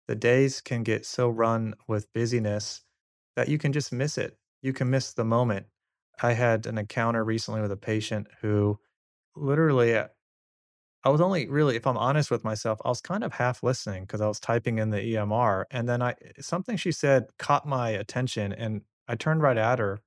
the 0.09 0.15
days 0.15 0.61
can 0.61 0.83
get 0.83 1.07
so 1.07 1.29
run 1.29 1.75
with 1.89 2.13
busyness 2.13 2.83
that 3.37 3.49
you 3.49 3.59
can 3.59 3.73
just 3.73 3.93
miss 3.93 4.19
it. 4.19 4.39
You 4.61 4.73
can 4.73 4.91
miss 4.91 5.13
the 5.13 5.25
moment. 5.25 5.67
I 6.23 6.33
had 6.33 6.67
an 6.67 6.79
encounter 6.79 7.25
recently 7.25 7.61
with 7.61 7.73
a 7.73 7.77
patient 7.77 8.29
who 8.41 8.79
literally 9.37 9.95
uh, 9.97 10.09
I 11.05 11.09
was 11.11 11.21
only 11.21 11.49
really, 11.49 11.77
if 11.77 11.87
I'm 11.87 11.97
honest 11.99 12.31
with 12.31 12.45
myself, 12.45 12.81
I 12.85 12.89
was 12.89 13.01
kind 13.01 13.25
of 13.25 13.33
half 13.33 13.63
listening 13.63 14.05
because 14.05 14.21
I 14.21 14.29
was 14.29 14.39
typing 14.39 14.79
in 14.79 14.91
the 14.91 15.03
EMR. 15.03 15.67
And 15.71 15.89
then 15.89 16.01
I 16.03 16.15
something 16.41 16.77
she 16.77 16.93
said 16.93 17.27
caught 17.39 17.67
my 17.67 17.91
attention 17.91 18.53
and 18.53 18.83
I 19.09 19.17
turned 19.17 19.43
right 19.43 19.57
at 19.57 19.79
her 19.81 19.99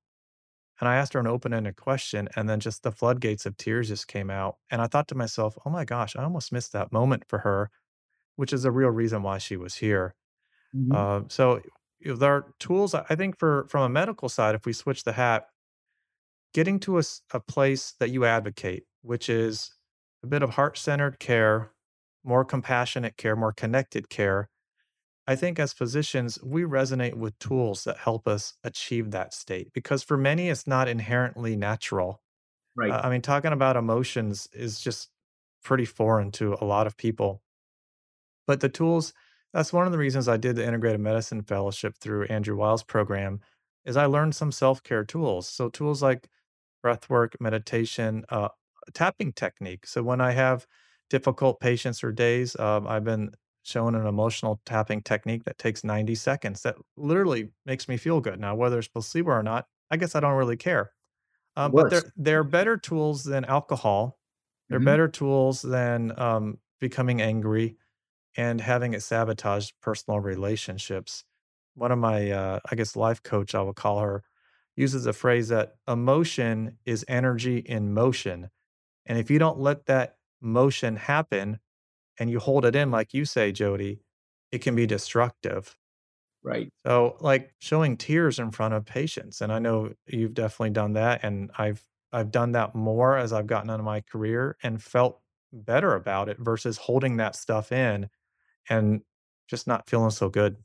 and 0.80 0.90
I 0.90 0.96
asked 0.98 1.14
her 1.14 1.20
an 1.22 1.28
open-ended 1.28 1.78
question, 1.78 2.30
and 2.36 2.50
then 2.50 2.60
just 2.60 2.84
the 2.84 2.92
floodgates 2.92 3.46
of 3.46 3.58
tears 3.58 3.88
just 3.90 4.08
came 4.10 4.30
out. 4.30 4.58
And 4.72 4.82
I 4.82 4.88
thought 4.88 5.08
to 5.10 5.16
myself, 5.16 5.58
oh 5.66 5.70
my 5.70 5.86
gosh, 5.86 6.16
I 6.18 6.24
almost 6.24 6.52
missed 6.52 6.74
that 6.74 6.92
moment 6.92 7.26
for 7.30 7.40
her, 7.40 7.72
which 8.38 8.54
is 8.54 8.64
the 8.64 8.72
real 8.72 8.90
reason 8.90 9.24
why 9.24 9.40
she 9.40 9.58
was 9.58 9.76
here. 9.76 10.16
Mhm. 10.74 10.96
Uh, 10.96 11.24
so 11.30 11.62
there 12.02 12.34
are 12.34 12.54
tools 12.60 12.96
I 12.96 13.06
I 13.10 13.16
think 13.16 13.40
for 13.40 13.68
from 13.70 13.84
a 13.84 13.90
medical 13.90 14.30
side, 14.30 14.56
if 14.56 14.66
we 14.66 14.74
switch 14.74 15.04
the 15.06 15.14
hat, 15.14 15.48
getting 16.54 16.80
to 16.82 17.00
a 17.00 17.40
place 17.40 17.92
that 18.00 18.10
you 18.10 18.26
advocate, 18.26 18.86
which 19.02 19.30
is 19.30 19.72
a 20.26 20.28
bit 20.28 20.42
of 20.42 20.52
heart 20.52 20.76
centered 20.76 21.20
care, 21.20 21.72
more 22.24 22.44
compassionate 22.44 23.16
care, 23.16 23.36
more 23.36 23.54
connected 23.54 24.10
care. 24.10 24.50
I 25.28 25.36
think 25.36 25.60
as 25.60 25.72
physicians, 25.72 26.40
we 26.44 26.64
resonate 26.64 27.14
with 27.14 27.38
tools 27.38 27.84
that 27.84 27.98
help 27.98 28.28
us 28.28 28.56
achieve 28.64 29.12
that 29.12 29.36
state 29.36 29.72
because 29.72 30.02
for 30.02 30.18
many, 30.18 30.50
it's 30.50 30.66
not 30.66 30.88
inherently 30.88 31.56
natural. 31.56 32.22
Right. 32.76 32.92
Uh, 32.92 33.02
I 33.04 33.10
mean, 33.12 33.22
talking 33.22 33.54
about 33.54 33.78
emotions 33.78 34.50
is 34.52 34.80
just 34.80 35.10
pretty 35.64 35.86
foreign 35.86 36.32
to 36.32 36.58
a 36.60 36.66
lot 36.66 36.88
of 36.88 36.98
people. 36.98 37.44
But 38.48 38.62
the 38.62 38.70
tools, 38.70 39.14
that's 39.54 39.74
one 39.74 39.86
of 39.86 39.92
the 39.92 40.00
reasons 40.00 40.28
I 40.28 40.38
did 40.38 40.56
the 40.56 40.66
integrated 40.66 41.02
medicine 41.02 41.44
fellowship 41.44 41.96
through 41.98 42.26
Andrew 42.26 42.58
Weil's 42.58 42.84
program 42.84 43.42
is 43.86 43.96
I 43.96 44.08
learned 44.08 44.36
some 44.36 44.52
self-care 44.52 45.04
tools. 45.04 45.48
So 45.48 45.70
tools 45.70 46.02
like 46.02 46.28
breath 46.82 47.12
work, 47.12 47.36
meditation, 47.40 48.26
uh, 48.30 48.50
tapping 48.94 49.34
technique. 49.34 49.86
So 49.88 50.04
when 50.04 50.22
I 50.22 50.32
have 50.32 50.68
difficult 51.10 51.60
patients 51.60 52.04
or 52.04 52.12
days, 52.12 52.56
um, 52.60 52.88
I've 52.88 53.04
been 53.04 53.32
shown 53.64 53.96
an 53.96 54.06
emotional 54.06 54.62
tapping 54.66 55.02
technique 55.02 55.44
that 55.46 55.58
takes 55.58 55.84
90 55.84 56.16
seconds 56.16 56.62
that 56.64 56.76
literally 56.98 57.52
makes 57.66 57.88
me 57.88 57.98
feel 57.98 58.22
good. 58.22 58.40
Now, 58.40 58.56
whether 58.56 58.80
it's 58.80 58.88
placebo 58.88 59.32
or 59.32 59.44
not, 59.44 59.68
I 59.92 59.98
guess 59.98 60.16
I 60.16 60.20
don't 60.20 60.38
really 60.38 60.58
care. 60.58 60.94
Um, 61.56 61.74
but 61.74 61.90
they're 61.90 62.12
they're 62.16 62.44
better 62.44 62.78
tools 62.78 63.24
than 63.24 63.46
alcohol. 63.46 64.20
They're 64.70 64.80
Mhm. 64.80 64.80
better 64.80 65.08
tools 65.08 65.62
than 65.62 66.18
um, 66.20 66.60
becoming 66.80 67.22
angry 67.22 67.78
and 68.38 68.62
having 68.62 68.94
it 68.94 69.02
sabotage 69.04 69.72
personal 69.82 70.20
relationships. 70.20 71.26
One 71.76 71.92
of 71.92 72.00
my, 72.00 72.32
uh, 72.32 72.60
I 72.72 72.76
guess, 72.76 72.96
life 72.96 73.24
coach, 73.24 73.56
I 73.56 73.62
would 73.62 73.76
call 73.76 74.00
her, 74.00 74.24
uses 74.76 75.06
a 75.06 75.14
phrase 75.14 75.50
that 75.50 75.76
emotion 75.88 76.80
is 76.86 77.06
energy 77.08 77.60
in 77.60 77.94
motion. 77.94 78.50
And 79.06 79.18
if 79.18 79.30
you 79.30 79.40
don't 79.40 79.60
let 79.60 79.86
that 79.86 80.18
motion 80.42 80.96
happen 80.96 81.60
and 82.20 82.30
you 82.30 82.40
hold 82.40 82.66
it 82.66 82.76
in, 82.76 82.92
like 82.92 83.14
you 83.14 83.26
say, 83.26 83.52
Jodi, 83.52 84.00
it 84.52 84.60
can 84.60 84.76
be 84.76 84.86
destructive. 84.86 85.76
Right. 86.44 86.72
So, 86.86 87.18
like 87.22 87.54
showing 87.60 87.98
tears 87.98 88.38
in 88.38 88.52
front 88.52 88.76
of 88.76 88.86
patients, 88.86 89.42
and 89.42 89.52
I 89.52 89.58
know 89.58 89.94
you've 90.06 90.36
definitely 90.36 90.70
done 90.72 90.94
that, 90.94 91.24
and 91.24 91.50
I've 91.58 91.84
I've 92.14 92.32
done 92.32 92.52
that 92.52 92.76
more 92.76 93.18
as 93.18 93.34
I've 93.34 93.48
gotten 93.48 93.70
into 93.70 93.84
my 93.84 94.02
career 94.02 94.56
and 94.62 94.82
felt 94.82 95.22
better 95.52 95.96
about 95.96 96.30
it 96.30 96.38
versus 96.40 96.78
holding 96.78 97.18
that 97.18 97.36
stuff 97.36 97.72
in 97.72 98.10
and 98.70 99.02
just 99.48 99.68
not 99.68 99.90
feeling 99.90 100.12
so 100.12 100.30
good. 100.30 100.58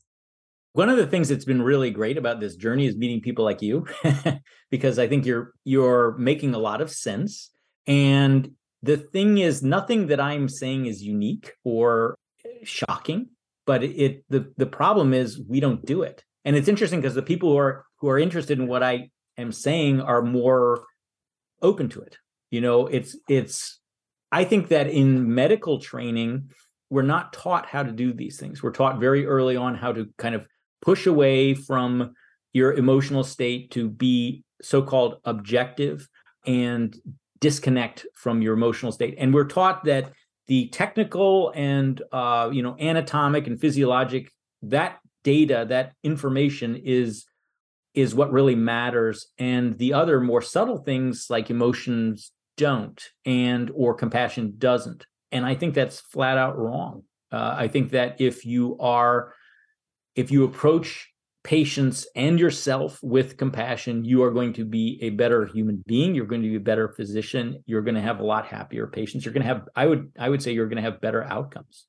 One 0.75 0.89
of 0.89 0.97
the 0.97 1.07
things 1.07 1.29
that's 1.29 1.45
been 1.45 1.63
really 1.63 1.91
great 1.91 2.17
about 2.17 2.41
this 2.41 2.57
journey 2.57 2.87
is 2.87 2.97
meeting 2.97 3.21
people 3.21 3.45
like 3.45 3.63
you 3.63 3.87
because 4.71 4.99
I 4.99 5.09
think 5.09 5.27
you're 5.27 5.53
you're 5.65 6.17
making 6.19 6.55
a 6.55 6.59
lot 6.59 6.81
of 6.81 6.91
sense 6.91 7.51
and 7.87 8.53
the 8.83 8.97
thing 8.97 9.39
is 9.39 9.63
nothing 9.63 10.07
that 10.09 10.21
I'm 10.21 10.49
saying 10.49 10.87
is 10.87 11.03
unique 11.03 11.53
or 11.65 12.17
shocking 12.63 13.29
but 13.71 13.85
it 13.85 14.25
the 14.29 14.53
the 14.57 14.67
problem 14.67 15.15
is 15.15 15.41
we 15.49 15.61
don't 15.61 15.87
do 15.87 16.03
it. 16.03 16.25
And 16.45 16.57
it's 16.57 16.67
interesting 16.67 17.01
because 17.01 17.15
the 17.15 17.23
people 17.23 17.51
who 17.51 17.59
are 17.59 17.85
who 17.99 18.09
are 18.09 18.19
interested 18.19 18.59
in 18.59 18.67
what 18.67 18.83
I 18.83 19.11
am 19.39 19.53
saying 19.53 20.01
are 20.01 20.23
more 20.23 20.85
open 21.63 21.89
to 21.91 22.01
it. 22.01 22.17
You 22.51 22.63
know, 22.63 22.89
it's 22.89 23.17
it's 23.29 23.79
I 24.33 24.43
think 24.43 24.69
that 24.69 24.89
in 24.89 25.35
medical 25.35 25.79
training 25.79 26.51
we're 26.89 27.03
not 27.03 27.33
taught 27.33 27.67
how 27.67 27.85
to 27.85 27.93
do 27.93 28.13
these 28.13 28.41
things. 28.41 28.61
We're 28.61 28.73
taught 28.73 28.99
very 28.99 29.25
early 29.25 29.55
on 29.57 29.77
how 29.77 29.93
to 29.93 30.09
kind 30.19 30.35
of 30.35 30.49
push 30.83 31.07
away 31.07 31.55
from 31.55 32.15
your 32.53 32.73
emotional 32.73 33.23
state 33.23 33.71
to 33.71 33.89
be 33.89 34.43
so-called 34.61 35.21
objective 35.25 36.09
and 36.45 36.97
disconnect 37.41 38.07
from 38.15 38.43
your 38.43 38.55
emotional 38.55 38.93
state. 38.93 39.15
And 39.19 39.33
we're 39.33 39.45
taught 39.45 39.85
that 39.85 40.13
the 40.47 40.69
technical 40.69 41.53
and 41.55 42.03
uh, 42.13 42.51
you 42.53 42.63
know 42.63 42.77
anatomic 42.79 43.47
and 43.47 43.61
physiologic 43.61 44.31
that 44.63 44.99
data, 45.23 45.67
that 45.69 45.95
information 46.03 46.81
is 46.85 47.27
is 47.95 48.15
what 48.15 48.33
really 48.33 48.55
matters. 48.55 49.29
And 49.39 49.77
the 49.79 49.95
other 49.95 50.21
more 50.21 50.43
subtle 50.43 50.79
things 50.79 51.27
like 51.29 51.51
emotions 51.51 52.33
don't 52.57 53.03
and 53.25 53.71
or 53.75 53.95
compassion 53.95 54.55
doesn't. 54.59 55.07
And 55.33 55.47
i 55.47 55.55
think 55.55 55.75
that's 55.75 56.01
flat 56.01 56.37
out 56.39 56.59
wrong. 56.59 57.05
Uh, 57.33 57.55
i 57.57 57.69
think 57.69 57.91
that 57.91 58.21
if 58.21 58.45
you 58.45 58.77
are 58.81 59.33
if 60.17 60.31
you 60.31 60.45
approach 60.45 61.10
patients 61.45 62.07
and 62.15 62.39
yourself 62.39 62.99
with 63.03 63.37
compassion 63.39 64.05
you 64.05 64.23
are 64.23 64.31
going 64.31 64.53
to 64.53 64.65
be 64.65 64.99
a 65.03 65.11
better 65.11 65.47
human 65.47 65.83
being 65.87 66.15
you're 66.15 66.27
going 66.27 66.43
to 66.43 66.49
be 66.49 66.57
a 66.57 66.61
better 66.61 66.89
physician 66.89 67.63
you're 67.67 67.83
going 67.83 67.95
to 67.95 68.01
have 68.01 68.21
a 68.21 68.25
lot 68.25 68.47
happier 68.47 68.87
patients 68.87 69.25
you're 69.25 69.33
going 69.35 69.43
to 69.43 69.49
have 69.49 69.67
i 69.77 69.87
would 69.87 70.13
i 70.19 70.29
would 70.29 70.43
say 70.43 70.53
you're 70.53 70.69
going 70.69 70.77
to 70.77 70.83
have 70.83 71.01
better 71.01 71.25
outcomes 71.25 71.87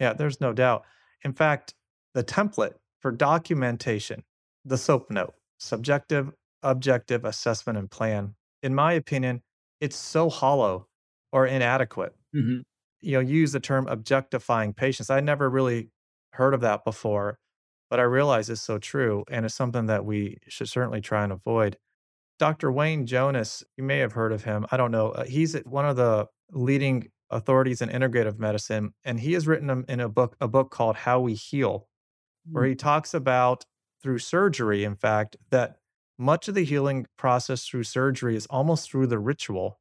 Yeah, 0.00 0.12
there's 0.12 0.40
no 0.40 0.52
doubt. 0.52 0.84
In 1.24 1.32
fact, 1.32 1.74
the 2.14 2.24
template 2.24 2.74
for 3.00 3.10
documentation, 3.12 4.24
the 4.64 4.78
SOAP 4.78 5.10
note, 5.10 5.34
subjective, 5.58 6.32
objective 6.62 7.24
assessment 7.24 7.78
and 7.78 7.90
plan, 7.90 8.34
in 8.62 8.74
my 8.74 8.92
opinion, 8.92 9.42
it's 9.80 9.96
so 9.96 10.28
hollow 10.28 10.88
or 11.32 11.46
inadequate. 11.46 12.14
Mhm. 12.32 12.62
You 13.00 13.12
know, 13.14 13.20
use 13.20 13.52
the 13.52 13.60
term 13.60 13.88
objectifying 13.88 14.74
patients. 14.74 15.10
I 15.10 15.20
never 15.20 15.50
really 15.50 15.90
heard 16.32 16.54
of 16.54 16.60
that 16.62 16.84
before, 16.84 17.38
but 17.90 18.00
I 18.00 18.04
realize 18.04 18.50
it's 18.50 18.60
so 18.60 18.78
true. 18.78 19.24
And 19.30 19.44
it's 19.44 19.54
something 19.54 19.86
that 19.86 20.04
we 20.04 20.38
should 20.48 20.68
certainly 20.68 21.00
try 21.00 21.24
and 21.24 21.32
avoid. 21.32 21.76
Dr. 22.38 22.70
Wayne 22.70 23.06
Jonas, 23.06 23.64
you 23.76 23.84
may 23.84 23.98
have 23.98 24.12
heard 24.12 24.32
of 24.32 24.44
him. 24.44 24.66
I 24.70 24.76
don't 24.76 24.90
know. 24.90 25.10
Uh, 25.10 25.24
he's 25.24 25.54
one 25.64 25.86
of 25.86 25.96
the 25.96 26.26
leading 26.52 27.10
authorities 27.30 27.80
in 27.80 27.88
integrative 27.88 28.38
medicine, 28.38 28.92
and 29.04 29.20
he 29.20 29.32
has 29.32 29.46
written 29.46 29.84
in 29.88 30.00
a 30.00 30.08
book 30.08 30.36
a 30.40 30.46
book 30.46 30.70
called 30.70 30.96
How 30.96 31.20
We 31.20 31.34
Heal, 31.34 31.88
where 32.50 32.64
he 32.64 32.74
talks 32.74 33.14
about 33.14 33.64
through 34.02 34.18
surgery, 34.18 34.84
in 34.84 34.96
fact, 34.96 35.36
that 35.50 35.76
much 36.18 36.48
of 36.48 36.54
the 36.54 36.64
healing 36.64 37.06
process 37.16 37.66
through 37.66 37.84
surgery 37.84 38.36
is 38.36 38.46
almost 38.46 38.90
through 38.90 39.06
the 39.06 39.18
ritual, 39.18 39.80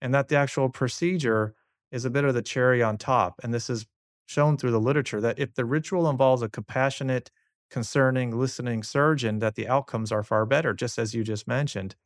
and 0.00 0.14
that 0.14 0.28
the 0.28 0.36
actual 0.36 0.68
procedure 0.68 1.54
is 1.90 2.04
a 2.04 2.10
bit 2.10 2.24
of 2.24 2.34
the 2.34 2.42
cherry 2.42 2.82
on 2.82 2.96
top. 2.96 3.40
And 3.42 3.52
this 3.52 3.68
is 3.68 3.86
shown 4.26 4.56
through 4.56 4.72
the 4.72 4.80
literature 4.80 5.20
that 5.20 5.38
if 5.38 5.54
the 5.54 5.64
ritual 5.64 6.08
involves 6.08 6.42
a 6.42 6.48
compassionate, 6.48 7.30
concerning, 7.70 8.38
listening 8.38 8.82
surgeon, 8.82 9.38
that 9.40 9.54
the 9.54 9.68
outcomes 9.68 10.12
are 10.12 10.22
far 10.22 10.46
better, 10.46 10.74
just 10.74 10.98
as 10.98 11.14
you 11.14 11.24
just 11.24 11.46
mentioned. 11.46 11.96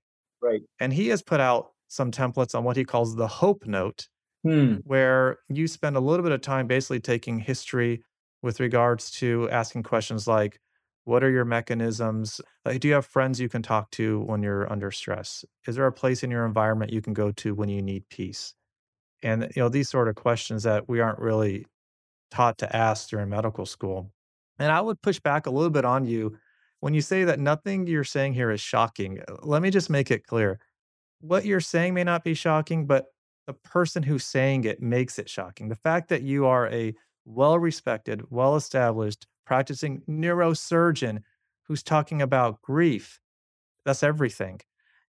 right 0.41 0.63
And 0.81 0.93
he 0.93 1.09
has 1.09 1.23
put 1.23 1.41
out 1.41 1.73
some 1.89 2.11
templates 2.11 2.55
on 2.55 2.65
what 2.65 2.77
he 2.77 2.85
calls 2.85 3.17
the 3.17 3.29
hope 3.29 3.67
note, 3.67 4.09
hmm. 4.43 4.77
where 4.85 5.39
you 5.49 5.69
spend 5.69 5.97
a 5.97 6.01
little 6.01 6.23
bit 6.23 6.33
of 6.33 6.41
time 6.41 6.67
basically 6.67 7.01
taking 7.01 7.39
history 7.39 8.03
with 8.43 8.61
regards 8.61 9.11
to 9.11 9.49
asking 9.51 9.83
questions 9.85 10.27
like, 10.27 10.59
what 11.05 11.25
are 11.25 11.31
your 11.31 11.45
mechanisms? 11.45 12.41
Like, 12.65 12.81
do 12.81 12.89
you 12.89 12.95
have 12.95 13.07
friends 13.07 13.41
you 13.41 13.49
can 13.49 13.63
talk 13.63 13.91
to 13.93 14.21
when 14.21 14.43
you're 14.43 14.71
under 14.71 14.91
stress? 14.91 15.45
Is 15.67 15.77
there 15.77 15.87
a 15.87 15.93
place 15.93 16.23
in 16.23 16.31
your 16.31 16.47
environment 16.47 16.93
you 16.93 17.03
can 17.03 17.13
go 17.13 17.33
to 17.33 17.55
when 17.55 17.69
you 17.69 17.83
need 17.83 18.09
peace? 18.09 18.55
And 19.23 19.43
you 19.55 19.63
know, 19.63 19.69
these 19.69 19.89
sort 19.89 20.09
of 20.09 20.15
questions 20.15 20.63
that 20.65 20.89
we 20.89 21.01
aren't 21.01 21.19
really 21.19 21.67
taught 22.31 22.59
to 22.59 22.77
ask 22.77 23.09
during 23.11 23.29
medical 23.29 23.67
school. 23.67 24.13
And 24.63 24.71
I 24.71 24.81
would 24.81 25.03
push 25.03 25.19
back 25.19 25.47
a 25.47 25.51
little 25.51 25.71
bit 25.71 25.85
on 25.85 26.05
you 26.05 26.39
when 26.79 26.95
you 26.95 27.01
say 27.01 27.25
that 27.25 27.41
nothing 27.41 27.89
you're 27.89 28.05
saying 28.05 28.35
here 28.35 28.53
is 28.53 28.61
shocking. 28.61 29.19
uh, 29.21 29.35
Let 29.43 29.61
me 29.61 29.71
just 29.71 29.91
make 29.91 30.13
it 30.13 30.25
clear. 30.25 30.61
What 31.21 31.45
you're 31.45 31.59
saying 31.59 31.95
may 31.95 32.05
not 32.05 32.23
be 32.23 32.35
shocking, 32.35 32.87
but 32.87 33.07
the 33.49 33.55
person 33.55 34.05
who's 34.05 34.23
saying 34.23 34.63
it 34.63 34.81
makes 34.81 35.19
it 35.19 35.29
shocking. 35.29 35.69
The 35.69 35.75
fact 35.75 36.09
that 36.11 36.23
you 36.23 36.47
are 36.47 36.69
a 36.69 36.95
well 37.25 37.59
respected, 37.59 38.23
well 38.31 38.55
established, 38.55 39.27
practicing 39.45 40.03
neurosurgeon 40.09 41.23
who's 41.67 41.83
talking 41.83 42.23
about 42.23 42.63
grief, 42.63 43.21
that's 43.85 44.05
everything. 44.05 44.61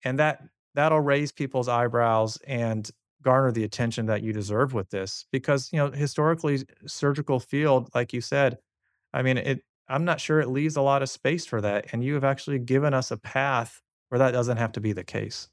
And 0.04 0.18
that 0.18 0.42
that'll 0.74 1.00
raise 1.00 1.30
people's 1.30 1.68
eyebrows 1.68 2.36
and 2.48 2.90
garner 3.22 3.52
the 3.52 3.62
attention 3.62 4.06
that 4.06 4.22
you 4.22 4.32
deserve 4.32 4.74
with 4.74 4.90
this 4.90 5.24
because, 5.30 5.72
you 5.72 5.78
know, 5.78 5.92
historically 5.92 6.64
surgical 6.84 7.38
field 7.38 7.90
like 7.94 8.12
you 8.12 8.20
said, 8.20 8.58
I 9.12 9.22
mean, 9.22 9.38
it 9.38 9.62
I'm 9.88 10.04
not 10.04 10.20
sure 10.20 10.40
it 10.40 10.48
leaves 10.48 10.76
a 10.76 10.82
lot 10.82 11.02
of 11.02 11.08
space 11.08 11.46
for 11.46 11.60
that. 11.60 11.86
And 11.92 12.02
you 12.02 12.14
have 12.14 12.24
actually 12.24 12.58
given 12.58 12.92
us 12.92 13.10
a 13.10 13.16
path 13.16 13.80
where 14.08 14.18
that 14.18 14.32
doesn't 14.32 14.56
have 14.56 14.72
to 14.72 14.80
be 14.80 14.92
the 14.92 15.04
case. 15.04 15.48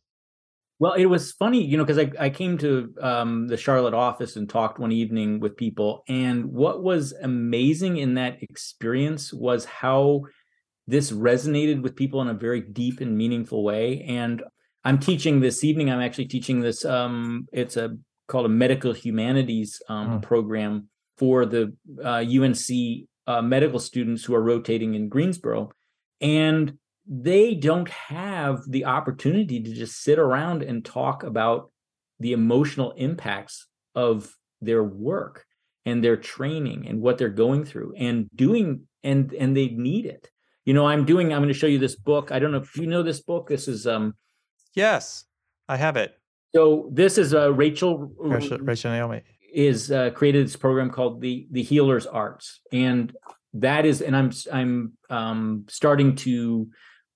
Well, 0.80 0.94
it 0.94 1.06
was 1.06 1.32
funny, 1.34 1.64
you 1.64 1.78
know, 1.78 1.86
because 1.86 2.00
I, 2.00 2.12
I 2.20 2.30
came 2.30 2.58
to 2.58 2.94
um, 3.00 3.48
the 3.48 3.58
Charlotte 3.58 3.94
office 3.94 4.36
and 4.36 4.50
talked 4.50 4.80
one 4.80 4.92
evening 4.92 5.40
with 5.40 5.56
people. 5.56 6.04
And 6.08 6.46
what 6.46 6.84
was 6.84 7.14
amazing 7.22 7.98
in 7.98 8.16
that 8.16 8.42
experience 8.42 9.32
was 9.32 9.66
how 9.66 10.24
this 10.88 11.12
resonated 11.12 11.82
with 11.82 11.96
people 11.96 12.22
in 12.22 12.28
a 12.28 12.34
very 12.34 12.60
deep 12.60 13.02
and 13.02 13.16
meaningful 13.18 13.64
way. 13.64 14.04
And 14.08 14.44
I'm 14.84 15.00
teaching 15.00 15.40
this 15.40 15.64
evening, 15.64 15.90
I'm 15.90 16.02
actually 16.02 16.26
teaching 16.26 16.60
this, 16.60 16.84
um, 16.84 17.48
it's 17.54 17.78
a 17.78 17.96
called 18.28 18.46
a 18.46 18.50
medical 18.50 18.94
humanities 18.94 19.82
um, 19.90 20.20
mm. 20.20 20.22
program 20.22 20.90
for 21.18 21.46
the 21.46 21.74
uh, 22.04 22.24
UNC 22.28 23.08
uh, 23.28 23.42
medical 23.42 23.80
students 23.80 24.24
who 24.24 24.36
are 24.36 24.44
rotating 24.44 24.96
in 24.96 25.10
Greensboro. 25.10 25.72
And 26.22 26.78
they 27.06 27.54
don't 27.54 27.90
have 27.90 28.62
the 28.68 28.86
opportunity 28.86 29.62
to 29.62 29.74
just 29.74 30.02
sit 30.02 30.20
around 30.20 30.64
and 30.64 30.86
talk 30.86 31.24
about 31.24 31.72
the 32.20 32.32
emotional 32.32 32.92
impacts 32.92 33.68
of 33.96 34.34
their 34.62 34.84
work 34.84 35.46
and 35.86 36.04
their 36.04 36.16
training 36.16 36.88
and 36.88 37.02
what 37.02 37.18
they're 37.18 37.30
going 37.30 37.66
through 37.66 37.94
and 37.98 38.30
doing 38.36 38.88
and 39.04 39.34
and 39.34 39.56
they 39.56 39.68
need 39.68 40.06
it. 40.06 40.30
You 40.64 40.74
know 40.74 40.88
i'm 40.88 41.04
doing 41.04 41.34
i'm 41.34 41.40
going 41.40 41.50
to 41.50 41.54
show 41.54 41.68
you 41.68 41.80
this 41.80 41.96
book. 41.96 42.32
I 42.32 42.40
don't 42.40 42.52
know 42.52 42.60
if 42.60 42.78
you 42.78 42.88
know 42.88 43.04
this 43.04 43.22
book. 43.22 43.50
This 43.50 43.68
is 43.68 43.86
um 43.86 44.16
yes 44.74 45.26
i 45.68 45.76
have 45.76 45.98
it. 45.98 46.14
So 46.56 46.90
this 46.94 47.18
is 47.18 47.34
uh 47.34 47.52
rachel 47.54 48.14
rachel, 48.18 48.58
rachel 48.60 48.92
naomi 48.92 49.24
is 49.54 49.92
uh, 49.92 50.10
created 50.12 50.46
this 50.46 50.56
program 50.56 50.90
called 50.90 51.22
the 51.22 51.48
the 51.52 51.64
healers 51.64 52.06
arts. 52.06 52.60
And 52.72 53.16
that 53.54 53.86
is 53.86 54.02
and 54.02 54.16
i'm 54.16 54.32
i'm 54.52 54.94
um 55.10 55.66
starting 55.70 56.16
to 56.16 56.68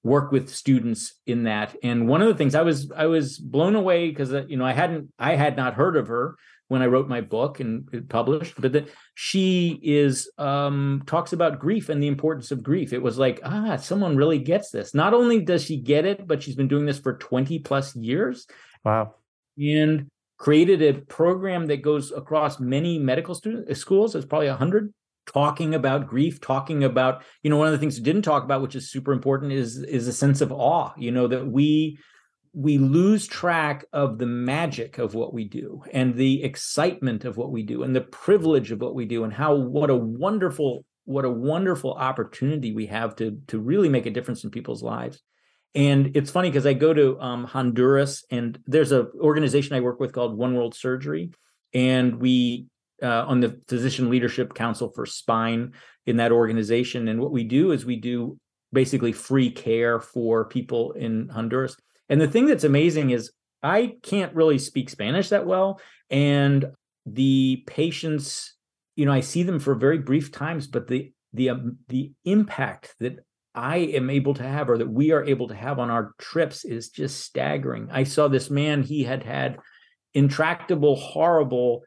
work 0.03 0.31
with 0.31 0.49
students 0.49 1.15
in 1.25 1.43
that. 1.43 1.75
And 1.83 2.07
one 2.07 2.21
of 2.21 2.27
the 2.27 2.35
things 2.35 2.55
i 2.55 2.61
was 2.61 2.91
i 2.95 3.07
was 3.07 3.37
blown 3.37 3.75
away 3.75 4.09
because 4.09 4.33
uh, 4.33 4.45
you 4.47 4.57
know 4.57 4.65
i 4.65 4.73
hadn't 4.73 5.11
i 5.19 5.35
had 5.35 5.57
not 5.57 5.73
heard 5.73 5.97
of 5.97 6.07
her 6.07 6.35
when 6.67 6.81
i 6.81 6.85
wrote 6.85 7.07
my 7.07 7.21
book 7.21 7.59
and 7.59 7.89
it 7.91 8.07
published 8.07 8.53
but 8.59 8.73
that 8.73 8.89
she 9.15 9.79
is 9.81 10.29
um 10.37 11.03
talks 11.07 11.33
about 11.33 11.59
grief 11.59 11.89
and 11.89 12.01
the 12.01 12.07
importance 12.07 12.51
of 12.51 12.63
grief. 12.63 12.93
It 12.93 13.01
was 13.01 13.17
like 13.17 13.41
ah 13.43 13.77
someone 13.77 14.15
really 14.15 14.39
gets 14.39 14.69
this. 14.69 14.93
Not 14.93 15.13
only 15.13 15.41
does 15.41 15.63
she 15.63 15.77
get 15.77 16.05
it 16.05 16.27
but 16.27 16.43
she's 16.43 16.55
been 16.55 16.67
doing 16.67 16.85
this 16.85 16.99
for 16.99 17.17
20 17.17 17.59
plus 17.59 17.95
years. 17.95 18.45
Wow. 18.85 19.15
And 19.57 20.09
created 20.37 20.81
a 20.81 21.01
program 21.01 21.65
that 21.67 21.81
goes 21.81 22.11
across 22.11 22.59
many 22.59 22.99
medical 22.99 23.35
student 23.35 23.69
uh, 23.69 23.73
schools. 23.73 24.15
It's 24.15 24.25
probably 24.25 24.49
100 24.49 24.93
talking 25.27 25.75
about 25.75 26.07
grief 26.07 26.39
talking 26.39 26.85
about 26.85 27.21
you 27.43 27.49
know 27.49 27.57
one 27.57 27.67
of 27.67 27.73
the 27.73 27.77
things 27.77 27.97
we 27.97 28.03
didn't 28.03 28.21
talk 28.21 28.45
about 28.45 28.61
which 28.61 28.75
is 28.75 28.89
super 28.89 29.11
important 29.11 29.51
is 29.51 29.77
is 29.79 30.07
a 30.07 30.13
sense 30.13 30.39
of 30.39 30.53
awe 30.53 30.93
you 30.97 31.11
know 31.11 31.27
that 31.27 31.45
we 31.45 31.99
we 32.53 32.77
lose 32.77 33.27
track 33.27 33.85
of 33.91 34.17
the 34.17 34.25
magic 34.25 34.97
of 34.97 35.13
what 35.13 35.33
we 35.33 35.43
do 35.43 35.83
and 35.91 36.15
the 36.15 36.41
excitement 36.43 37.25
of 37.25 37.35
what 37.35 37.51
we 37.51 37.61
do 37.61 37.83
and 37.83 37.93
the 37.93 38.01
privilege 38.01 38.71
of 38.71 38.79
what 38.79 38.95
we 38.95 39.05
do 39.05 39.25
and 39.25 39.33
how 39.33 39.53
what 39.53 39.89
a 39.89 39.95
wonderful 39.95 40.85
what 41.03 41.25
a 41.25 41.29
wonderful 41.29 41.93
opportunity 41.93 42.71
we 42.73 42.85
have 42.85 43.13
to 43.15 43.37
to 43.47 43.59
really 43.59 43.89
make 43.89 44.05
a 44.05 44.11
difference 44.11 44.45
in 44.45 44.49
people's 44.49 44.81
lives 44.81 45.21
and 45.77 46.11
it's 46.17 46.31
funny 46.31 46.49
because 46.49 46.65
i 46.65 46.73
go 46.73 46.93
to 46.93 47.19
um, 47.21 47.45
honduras 47.45 48.25
and 48.31 48.59
there's 48.65 48.91
an 48.91 49.07
organization 49.21 49.75
i 49.75 49.79
work 49.79 49.99
with 49.99 50.11
called 50.11 50.37
one 50.37 50.55
world 50.55 50.75
surgery 50.75 51.31
and 51.73 52.19
we 52.19 52.67
uh, 53.01 53.25
on 53.27 53.39
the 53.39 53.59
Physician 53.67 54.09
Leadership 54.09 54.53
Council 54.53 54.89
for 54.89 55.05
Spine 55.05 55.73
in 56.05 56.17
that 56.17 56.31
organization. 56.31 57.07
And 57.07 57.19
what 57.19 57.31
we 57.31 57.43
do 57.43 57.71
is 57.71 57.85
we 57.85 57.97
do 57.97 58.37
basically 58.73 59.11
free 59.11 59.51
care 59.51 59.99
for 59.99 60.45
people 60.45 60.91
in 60.93 61.29
Honduras. 61.29 61.75
And 62.09 62.19
the 62.19 62.27
thing 62.27 62.45
that's 62.45 62.63
amazing 62.63 63.11
is 63.11 63.31
I 63.61 63.95
can't 64.03 64.33
really 64.33 64.59
speak 64.59 64.89
Spanish 64.89 65.29
that 65.29 65.45
well. 65.45 65.79
And 66.09 66.65
the 67.05 67.63
patients, 67.67 68.55
you 68.95 69.05
know, 69.05 69.13
I 69.13 69.21
see 69.21 69.43
them 69.43 69.59
for 69.59 69.75
very 69.75 69.99
brief 69.99 70.31
times, 70.31 70.67
but 70.67 70.87
the 70.87 71.11
the 71.33 71.49
um, 71.51 71.77
the 71.89 72.11
impact 72.23 72.95
that 72.99 73.19
I 73.57 73.77
am 73.77 74.11
able 74.11 74.35
to 74.35 74.43
have 74.43 74.69
or 74.69 74.77
that 74.77 74.89
we 74.89 75.11
are 75.11 75.25
able 75.25 75.47
to 75.47 75.55
have 75.55 75.79
on 75.79 75.89
our 75.89 76.13
trips 76.19 76.63
is 76.63 76.89
just 76.89 77.21
staggering. 77.21 77.89
I 77.91 78.03
saw 78.03 78.27
this 78.27 78.51
man, 78.51 78.83
he 78.83 79.03
had 79.03 79.23
had 79.23 79.57
intractable, 80.13 80.95
horrible 80.95 81.81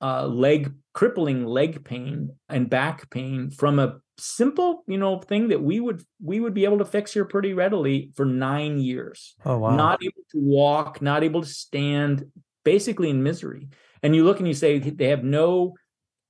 uh, 0.00 0.26
leg 0.26 0.72
crippling 0.92 1.44
leg 1.44 1.84
pain 1.84 2.30
and 2.48 2.70
back 2.70 3.10
pain 3.10 3.50
from 3.50 3.78
a 3.78 3.98
simple 4.18 4.82
you 4.86 4.96
know 4.96 5.18
thing 5.18 5.48
that 5.48 5.62
we 5.62 5.78
would 5.80 6.02
we 6.22 6.40
would 6.40 6.54
be 6.54 6.64
able 6.64 6.78
to 6.78 6.84
fix 6.84 7.12
here 7.12 7.24
pretty 7.24 7.54
readily 7.54 8.12
for 8.14 8.24
nine 8.24 8.78
years. 8.78 9.34
Oh 9.44 9.58
wow. 9.58 9.74
Not 9.74 10.02
able 10.02 10.22
to 10.30 10.38
walk 10.38 11.02
not 11.02 11.24
able 11.24 11.42
to 11.42 11.48
stand 11.48 12.26
basically 12.64 13.10
in 13.10 13.24
misery. 13.24 13.68
And 14.02 14.14
you 14.14 14.24
look 14.24 14.38
and 14.38 14.46
you 14.46 14.54
say 14.54 14.78
they 14.78 15.08
have 15.08 15.24
no 15.24 15.74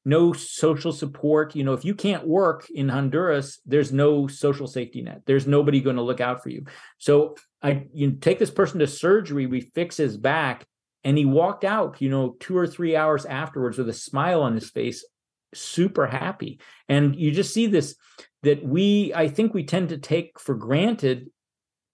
no 0.07 0.33
social 0.33 0.93
support. 0.93 1.55
You 1.55 1.65
know 1.65 1.75
if 1.75 1.85
you 1.85 1.95
can't 1.95 2.27
work 2.27 2.71
in 2.71 2.89
honduras 2.89 3.61
there's 3.67 3.93
no 3.93 4.27
social 4.27 4.67
safety 4.67 5.03
net. 5.03 5.23
There's 5.27 5.47
nobody 5.47 5.81
going 5.83 5.97
to 5.97 6.03
look 6.03 6.21
out 6.21 6.43
for 6.43 6.49
you. 6.49 6.65
So 6.99 7.37
i 7.63 7.87
you 7.93 8.13
take 8.13 8.39
this 8.39 8.51
person 8.51 8.79
to 8.79 8.87
surgery 8.87 9.47
we 9.47 9.61
fix 9.61 9.97
his 9.97 10.17
back 10.17 10.67
and 11.05 11.17
he 11.17 11.25
walked 11.25 11.65
out, 11.65 12.03
you 12.03 12.09
know, 12.09 12.37
two 12.41 12.57
or 12.57 12.67
three 12.67 12.97
hours 12.97 13.25
afterwards 13.27 13.79
with 13.79 13.89
a 13.89 13.93
smile 13.93 14.43
on 14.43 14.55
his 14.55 14.71
face, 14.71 15.07
super 15.55 16.05
happy. 16.05 16.59
And 16.89 17.15
you 17.15 17.31
just 17.31 17.55
see 17.55 17.69
this 17.69 17.95
that 18.43 18.65
we, 18.65 19.13
I 19.15 19.29
think 19.29 19.55
we 19.55 19.65
tend 19.65 19.91
to 19.91 19.99
take 19.99 20.39
for 20.41 20.55
granted 20.55 21.31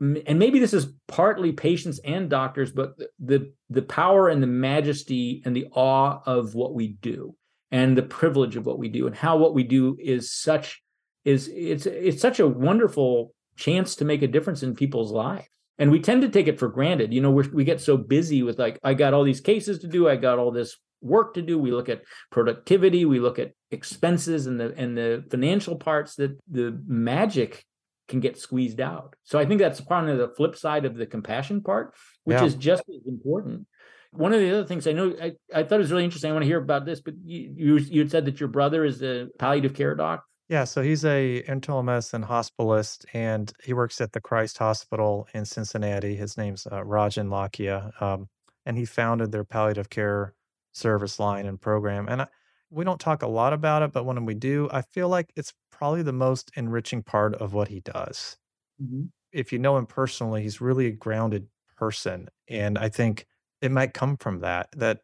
and 0.01 0.39
maybe 0.39 0.59
this 0.59 0.75
is 0.75 0.95
partly 1.07 1.53
patients 1.53 2.01
and 2.05 2.29
doctors 2.29 2.73
but 2.73 2.95
the 3.21 3.53
the 3.71 3.83
power 3.83 4.29
and 4.29 4.43
the 4.43 4.49
majesty 4.49 5.43
and 5.45 5.55
the 5.55 5.69
awe 5.73 6.21
of 6.27 6.57
what 6.57 6.75
we 6.75 6.89
do 6.89 7.37
and 7.73 7.97
the 7.97 8.03
privilege 8.03 8.55
of 8.55 8.67
what 8.67 8.79
we 8.79 8.89
do 8.89 9.07
and 9.07 9.17
how 9.17 9.39
what 9.39 9.55
we 9.55 9.65
do 9.65 9.97
is 9.99 10.31
such 10.31 10.83
is 11.25 11.49
it's 11.53 11.87
it's 11.87 12.21
such 12.21 12.39
a 12.39 12.47
wonderful 12.47 13.35
chance 13.57 13.97
to 13.97 14.05
make 14.05 14.23
a 14.23 14.29
difference 14.29 14.63
in 14.63 14.75
people's 14.75 15.11
lives. 15.11 15.47
And 15.79 15.91
we 15.91 16.01
tend 16.01 16.23
to 16.23 16.29
take 16.29 16.47
it 16.47 16.59
for 16.59 16.69
granted. 16.69 17.13
You 17.13 17.23
know 17.23 17.31
we 17.31 17.49
we 17.49 17.65
get 17.65 17.81
so 17.81 17.97
busy 17.97 18.43
with 18.43 18.59
like 18.59 18.79
i 18.85 18.95
got 18.95 19.15
all 19.15 19.25
these 19.25 19.41
cases 19.41 19.81
to 19.81 19.89
do 19.89 20.09
i 20.09 20.17
got 20.17 20.39
all 20.39 20.53
this 20.53 20.77
work 21.01 21.35
to 21.35 21.43
do. 21.43 21.59
We 21.59 21.73
look 21.73 21.89
at 21.89 22.03
productivity 22.31 23.05
we 23.05 23.19
look 23.19 23.39
at 23.39 23.53
expenses 23.71 24.47
and 24.47 24.61
the 24.61 24.75
and 24.77 24.97
the 24.97 25.25
financial 25.31 25.77
parts 25.77 26.15
that 26.17 26.39
the 26.49 26.79
magic 26.87 27.65
can 28.09 28.21
get 28.21 28.39
squeezed 28.39 28.81
out. 28.81 29.17
So 29.25 29.39
i 29.39 29.47
think 29.47 29.61
that's 29.61 29.81
part 29.81 30.09
of 30.11 30.19
the 30.19 30.29
flip 30.29 30.57
side 30.57 30.85
of 30.85 30.95
the 30.95 31.07
compassion 31.07 31.63
part 31.63 31.95
which 32.25 32.39
yeah. 32.39 32.45
is 32.45 32.55
just 32.55 32.83
as 32.89 33.07
important 33.07 33.67
one 34.13 34.33
of 34.33 34.41
the 34.41 34.51
other 34.51 34.65
things 34.65 34.87
i 34.87 34.93
know 34.93 35.15
I, 35.21 35.33
I 35.55 35.63
thought 35.63 35.77
it 35.77 35.79
was 35.79 35.91
really 35.91 36.05
interesting 36.05 36.31
i 36.31 36.35
want 36.35 36.43
to 36.43 36.49
hear 36.49 36.59
about 36.59 36.85
this 36.85 37.01
but 37.01 37.15
you 37.25 37.53
you, 37.57 37.77
you 37.79 38.01
had 38.01 38.11
said 38.11 38.25
that 38.27 38.41
your 38.41 38.49
brother 38.49 38.85
is 38.85 39.03
a 39.03 39.29
palliative 39.39 39.75
care 39.75 39.95
doc 39.95 40.25
yeah, 40.53 40.65
so 40.65 40.83
he's 40.83 41.03
a 41.07 41.43
internal 41.49 41.83
medicine 41.83 42.25
hospitalist, 42.25 43.07
and 43.15 43.51
he 43.65 43.73
works 43.73 44.03
at 44.03 44.13
the 44.13 44.21
Christ 44.21 44.59
Hospital 44.59 45.27
in 45.33 45.47
Cincinnati. 45.47 46.15
His 46.15 46.37
name's 46.37 46.67
uh, 46.67 46.83
Rajan 46.83 47.29
Lakhia, 47.29 47.91
um, 48.03 48.29
and 48.67 48.77
he 48.77 48.85
founded 48.85 49.33
their 49.33 49.45
palliative 49.45 49.89
care 49.89 50.35
service 50.73 51.19
line 51.19 51.47
and 51.47 51.59
program. 51.59 52.07
And 52.07 52.21
I, 52.21 52.27
we 52.69 52.85
don't 52.85 53.01
talk 53.01 53.23
a 53.23 53.29
lot 53.29 53.55
about 53.55 53.81
it, 53.81 53.93
but 53.93 54.05
when 54.05 54.27
we 54.27 54.35
do, 54.35 54.69
I 54.71 54.83
feel 54.83 55.09
like 55.09 55.33
it's 55.37 55.55
probably 55.71 56.03
the 56.03 56.13
most 56.13 56.51
enriching 56.55 57.03
part 57.03 57.35
of 57.37 57.55
what 57.55 57.69
he 57.69 57.81
does. 57.81 58.37
Mm-hmm. 58.83 59.05
If 59.33 59.55
you 59.55 59.59
know 59.59 59.79
him 59.79 59.87
personally, 59.87 60.43
he's 60.43 60.61
really 60.61 60.87
a 60.87 60.93
grounded 60.93 61.47
person, 61.79 62.29
and 62.49 62.77
I 62.77 62.91
think 62.91 63.27
it 63.63 63.73
might 63.73 63.95
come 63.95 64.17
from 64.19 64.41
that. 64.41 64.69
That 64.77 64.99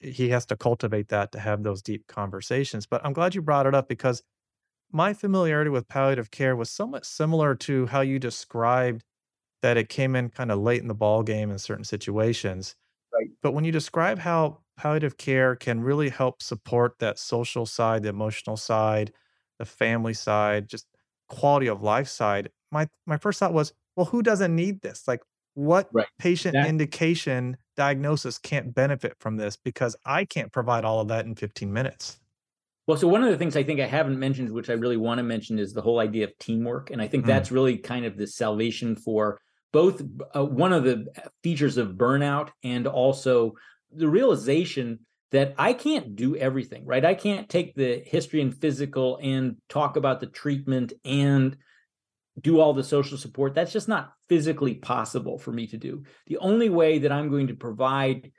he 0.00 0.30
has 0.30 0.44
to 0.46 0.56
cultivate 0.56 1.08
that 1.08 1.30
to 1.32 1.38
have 1.40 1.62
those 1.62 1.82
deep 1.82 2.06
conversations. 2.08 2.86
But 2.86 3.04
I'm 3.04 3.12
glad 3.12 3.34
you 3.34 3.42
brought 3.42 3.66
it 3.66 3.74
up 3.74 3.88
because 3.88 4.22
my 4.90 5.14
familiarity 5.14 5.70
with 5.70 5.88
palliative 5.88 6.30
care 6.30 6.56
was 6.56 6.70
somewhat 6.70 7.06
similar 7.06 7.54
to 7.54 7.86
how 7.86 8.00
you 8.00 8.18
described 8.18 9.04
that 9.62 9.76
it 9.76 9.88
came 9.88 10.16
in 10.16 10.28
kind 10.28 10.50
of 10.50 10.58
late 10.58 10.82
in 10.82 10.88
the 10.88 10.94
ball 10.94 11.22
game 11.22 11.50
in 11.50 11.58
certain 11.58 11.84
situations. 11.84 12.74
Right. 13.12 13.28
But 13.42 13.52
when 13.52 13.64
you 13.64 13.72
describe 13.72 14.18
how 14.18 14.58
palliative 14.76 15.16
care 15.16 15.54
can 15.54 15.80
really 15.80 16.08
help 16.08 16.42
support 16.42 16.98
that 16.98 17.18
social 17.18 17.64
side, 17.64 18.02
the 18.02 18.08
emotional 18.08 18.56
side, 18.56 19.12
the 19.58 19.64
family 19.64 20.14
side, 20.14 20.68
just 20.68 20.86
quality 21.28 21.68
of 21.68 21.82
life 21.82 22.08
side, 22.08 22.50
my 22.70 22.88
my 23.06 23.16
first 23.16 23.38
thought 23.38 23.52
was, 23.54 23.72
well, 23.96 24.06
who 24.06 24.22
doesn't 24.22 24.54
need 24.54 24.82
this? 24.82 25.06
Like 25.06 25.20
what 25.54 25.88
right. 25.92 26.06
patient 26.18 26.54
that- 26.54 26.68
indication 26.68 27.56
diagnosis 27.76 28.38
can't 28.38 28.74
benefit 28.74 29.16
from 29.18 29.36
this 29.36 29.56
because 29.56 29.96
I 30.04 30.24
can't 30.24 30.52
provide 30.52 30.84
all 30.84 31.00
of 31.00 31.08
that 31.08 31.24
in 31.24 31.34
15 31.34 31.72
minutes. 31.72 32.18
Well, 32.86 32.96
so 32.96 33.06
one 33.06 33.22
of 33.22 33.30
the 33.30 33.38
things 33.38 33.56
I 33.56 33.62
think 33.62 33.80
I 33.80 33.86
haven't 33.86 34.18
mentioned, 34.18 34.50
which 34.50 34.68
I 34.68 34.74
really 34.74 34.96
want 34.96 35.18
to 35.18 35.22
mention, 35.22 35.58
is 35.58 35.72
the 35.72 35.82
whole 35.82 36.00
idea 36.00 36.24
of 36.24 36.36
teamwork. 36.38 36.90
And 36.90 37.00
I 37.00 37.06
think 37.06 37.24
mm. 37.24 37.28
that's 37.28 37.52
really 37.52 37.78
kind 37.78 38.04
of 38.04 38.16
the 38.16 38.26
salvation 38.26 38.96
for 38.96 39.40
both 39.72 40.02
uh, 40.34 40.44
one 40.44 40.72
of 40.72 40.84
the 40.84 41.06
features 41.42 41.78
of 41.78 41.92
burnout 41.92 42.50
and 42.64 42.86
also 42.86 43.54
the 43.92 44.08
realization 44.08 44.98
that 45.30 45.54
I 45.56 45.72
can't 45.72 46.14
do 46.14 46.36
everything, 46.36 46.84
right? 46.84 47.04
I 47.04 47.14
can't 47.14 47.48
take 47.48 47.74
the 47.74 48.02
history 48.04 48.42
and 48.42 48.54
physical 48.54 49.18
and 49.22 49.56
talk 49.68 49.96
about 49.96 50.20
the 50.20 50.26
treatment 50.26 50.92
and 51.04 51.56
do 52.40 52.60
all 52.60 52.72
the 52.72 52.84
social 52.84 53.18
support. 53.18 53.54
That's 53.54 53.72
just 53.72 53.88
not 53.88 54.12
physically 54.28 54.74
possible 54.74 55.38
for 55.38 55.52
me 55.52 55.66
to 55.68 55.76
do. 55.76 56.04
The 56.26 56.38
only 56.38 56.70
way 56.70 57.00
that 57.00 57.12
I'm 57.12 57.30
going 57.30 57.48
to 57.48 57.54
provide 57.54 58.32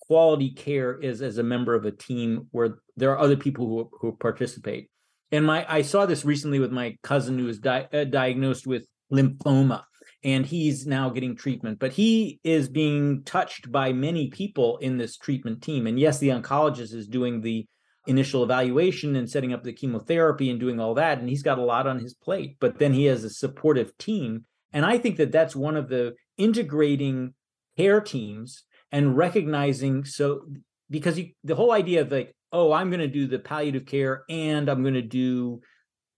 quality 0.00 0.50
care 0.50 0.98
is 0.98 1.22
as 1.22 1.38
a 1.38 1.42
member 1.42 1.74
of 1.74 1.84
a 1.84 1.90
team 1.90 2.48
where 2.50 2.78
there 2.96 3.12
are 3.12 3.18
other 3.18 3.36
people 3.36 3.66
who, 3.66 3.90
who 4.00 4.16
participate. 4.16 4.90
And 5.32 5.44
my 5.44 5.66
I 5.68 5.82
saw 5.82 6.06
this 6.06 6.24
recently 6.24 6.60
with 6.60 6.72
my 6.72 6.96
cousin 7.02 7.38
who 7.38 7.46
was 7.46 7.58
di- 7.58 7.88
uh, 7.92 8.04
diagnosed 8.04 8.66
with 8.66 8.86
lymphoma 9.12 9.82
and 10.24 10.46
he's 10.46 10.86
now 10.86 11.08
getting 11.08 11.36
treatment 11.36 11.78
but 11.78 11.92
he 11.92 12.40
is 12.42 12.68
being 12.68 13.22
touched 13.22 13.70
by 13.70 13.92
many 13.92 14.28
people 14.28 14.78
in 14.78 14.98
this 14.98 15.16
treatment 15.16 15.62
team 15.62 15.86
and 15.86 16.00
yes 16.00 16.18
the 16.18 16.28
oncologist 16.30 16.92
is 16.92 17.06
doing 17.06 17.40
the 17.40 17.66
initial 18.06 18.42
evaluation 18.42 19.16
and 19.16 19.28
setting 19.28 19.52
up 19.52 19.62
the 19.62 19.72
chemotherapy 19.72 20.50
and 20.50 20.60
doing 20.60 20.80
all 20.80 20.94
that 20.94 21.18
and 21.18 21.28
he's 21.28 21.42
got 21.42 21.58
a 21.58 21.62
lot 21.62 21.86
on 21.86 21.98
his 21.98 22.14
plate 22.14 22.56
but 22.60 22.78
then 22.78 22.92
he 22.92 23.04
has 23.04 23.24
a 23.24 23.30
supportive 23.30 23.96
team 23.98 24.44
and 24.72 24.84
i 24.84 24.96
think 24.96 25.16
that 25.16 25.32
that's 25.32 25.56
one 25.56 25.76
of 25.76 25.88
the 25.88 26.14
integrating 26.36 27.34
care 27.76 28.00
teams 28.00 28.64
and 28.92 29.16
recognizing 29.16 30.04
so 30.04 30.42
because 30.88 31.18
you, 31.18 31.30
the 31.44 31.54
whole 31.54 31.72
idea 31.72 32.00
of 32.00 32.12
like 32.12 32.34
oh 32.52 32.72
i'm 32.72 32.90
going 32.90 33.00
to 33.00 33.08
do 33.08 33.26
the 33.26 33.38
palliative 33.38 33.86
care 33.86 34.22
and 34.28 34.68
i'm 34.68 34.82
going 34.82 34.94
to 34.94 35.02
do 35.02 35.60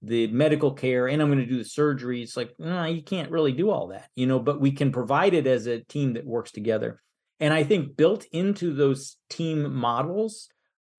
the 0.03 0.29
medical 0.29 0.73
care 0.73 1.09
and 1.09 1.21
I'm 1.21 1.29
going 1.29 1.41
to 1.41 1.47
do 1.47 1.59
the 1.59 1.69
surgery. 1.69 2.23
It's 2.23 2.37
like, 2.37 2.53
no, 2.59 2.85
you 2.85 3.03
can't 3.03 3.31
really 3.31 3.53
do 3.53 3.71
all 3.71 3.89
that, 3.89 4.09
you 4.15 4.27
know, 4.27 4.39
but 4.39 4.61
we 4.61 4.71
can 4.71 4.93
provide 4.93 5.35
it 5.35 5.47
as 5.47 5.67
a 5.67 5.81
team 5.81 6.15
that 6.15 6.25
works 6.25 6.53
together. 6.53 7.03
And 7.41 7.53
I 7.53 7.65
think 7.65 7.97
built 7.97 8.25
into 8.33 8.75
those 8.75 9.17
team 9.29 9.75
models 9.75 10.49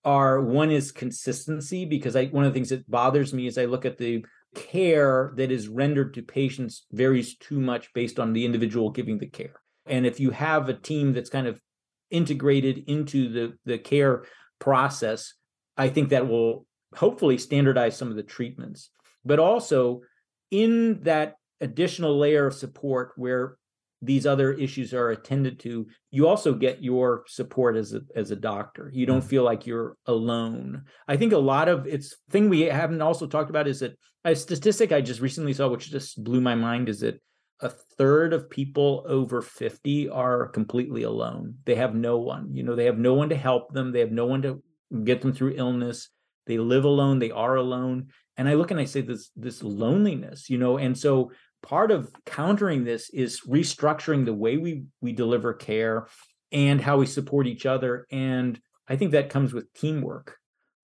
are 0.04 0.42
one 0.42 0.72
is 0.72 0.92
consistency, 0.92 1.86
because 1.86 2.16
I 2.16 2.26
one 2.28 2.46
of 2.46 2.54
the 2.54 2.58
things 2.58 2.70
that 2.70 2.90
bothers 2.90 3.34
me 3.34 3.48
is 3.48 3.58
I 3.58 3.66
look 3.66 3.86
at 3.86 3.98
the 3.98 4.26
care 4.56 5.34
that 5.36 5.52
is 5.52 5.68
rendered 5.68 6.16
to 6.16 6.24
patients 6.24 6.88
varies 6.92 7.38
too 7.38 7.60
much 7.60 7.94
based 7.94 8.20
on 8.20 8.34
the 8.34 8.46
individual 8.46 8.90
giving 8.90 9.20
the 9.20 9.28
care. 9.28 9.62
And 9.86 10.06
if 10.06 10.20
you 10.20 10.32
have 10.32 10.70
a 10.70 10.74
team 10.74 11.14
that's 11.14 11.30
kind 11.30 11.46
of 11.46 11.62
integrated 12.10 12.86
into 12.88 13.30
the, 13.30 13.54
the 13.66 13.78
care 13.78 14.26
process, 14.58 15.36
I 15.78 15.90
think 15.90 16.10
that 16.10 16.28
will 16.28 16.66
hopefully 16.96 17.38
standardize 17.38 17.96
some 17.96 18.10
of 18.10 18.16
the 18.16 18.24
treatments, 18.24 18.90
but 19.24 19.38
also 19.38 20.02
in 20.50 21.04
that 21.04 21.36
additional 21.62 22.18
layer 22.18 22.48
of 22.48 22.56
support 22.56 23.12
where 23.16 23.58
these 24.02 24.26
other 24.26 24.54
issues 24.54 24.94
are 24.94 25.10
attended 25.10 25.60
to 25.60 25.88
you 26.12 26.28
also 26.28 26.54
get 26.54 26.84
your 26.84 27.24
support 27.28 27.76
as 27.76 27.94
a 27.94 28.02
as 28.16 28.32
a 28.32 28.36
doctor. 28.36 28.90
You 28.94 29.06
don't 29.06 29.24
mm. 29.24 29.28
feel 29.28 29.44
like 29.44 29.68
you're 29.68 29.98
alone. 30.06 30.84
I 31.08 31.18
think 31.18 31.34
a 31.34 31.38
lot 31.38 31.68
of 31.68 31.86
it's 31.86 32.16
thing 32.30 32.50
we 32.50 32.62
haven't 32.62 33.02
also 33.02 33.28
talked 33.28 33.50
about 33.50 33.68
is 33.68 33.82
that 33.82 33.98
a 34.26 34.36
statistic 34.36 34.92
i 34.92 35.00
just 35.00 35.22
recently 35.22 35.54
saw 35.54 35.70
which 35.70 35.90
just 35.90 36.22
blew 36.22 36.42
my 36.42 36.54
mind 36.54 36.90
is 36.90 37.00
that 37.00 37.22
a 37.62 37.70
third 37.70 38.34
of 38.34 38.50
people 38.50 39.06
over 39.08 39.42
50 39.42 40.10
are 40.10 40.48
completely 40.48 41.04
alone. 41.04 41.56
They 41.66 41.76
have 41.76 41.94
no 41.94 42.18
one 42.20 42.56
you 42.56 42.64
know 42.64 42.76
they 42.76 42.86
have 42.86 42.98
no 42.98 43.14
one 43.14 43.30
to 43.30 43.36
help 43.36 43.74
them. 43.74 43.92
They 43.92 44.00
have 44.00 44.12
no 44.12 44.26
one 44.26 44.42
to 44.44 44.64
get 45.04 45.22
them 45.22 45.34
through 45.34 45.56
illness. 45.58 46.10
They 46.48 46.58
live 46.58 46.86
alone. 46.86 47.20
They 47.20 47.32
are 47.32 47.56
alone. 47.56 48.08
And 48.38 48.48
i 48.48 48.54
look 48.54 48.72
and 48.72 48.80
i 48.80 48.86
say 48.86 49.02
this 49.02 49.32
this 49.36 49.62
loneliness 49.62 50.50
you 50.50 50.58
know 50.58 50.78
and 50.78 50.98
so 50.98 51.32
part 51.62 51.92
of 51.92 52.12
countering 52.26 52.84
this 52.84 53.10
is 53.12 53.42
restructuring 53.42 54.26
the 54.26 54.34
way 54.34 54.58
we 54.58 54.86
we 55.02 55.12
deliver 55.12 55.54
care 55.54 56.08
and 56.52 56.82
how 56.82 56.98
we 56.98 57.06
support 57.06 57.48
each 57.48 57.66
other. 57.66 58.06
And 58.12 58.60
i 58.88 58.96
think 58.96 59.12
that 59.12 59.30
comes 59.30 59.54
with 59.54 59.72
teamwork. 59.74 60.38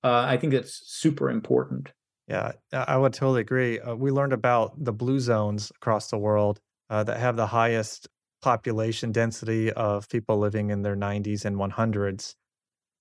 Uh, 0.04 0.26
i 0.28 0.38
think 0.38 0.54
that's 0.54 0.82
super 0.86 1.30
important. 1.30 1.92
Yeah 2.28 2.54
i 2.74 2.98
would 2.98 3.14
totally 3.14 3.42
agree. 3.42 3.80
Uh, 3.80 3.96
we 3.96 4.12
learned 4.12 4.34
about 4.34 4.84
the 4.84 4.94
blue 4.94 5.20
zones 5.20 5.72
across 5.76 6.10
the 6.10 6.18
world 6.18 6.60
uh, 6.90 7.04
that 7.04 7.20
have 7.20 7.36
the 7.36 7.48
highest 7.48 8.08
population 8.42 9.12
density 9.12 9.72
of 9.74 10.08
people 10.10 10.38
living 10.38 10.70
in 10.70 10.84
their 10.84 10.96
90s 10.96 11.46
and 11.46 11.58
100s 11.58 12.36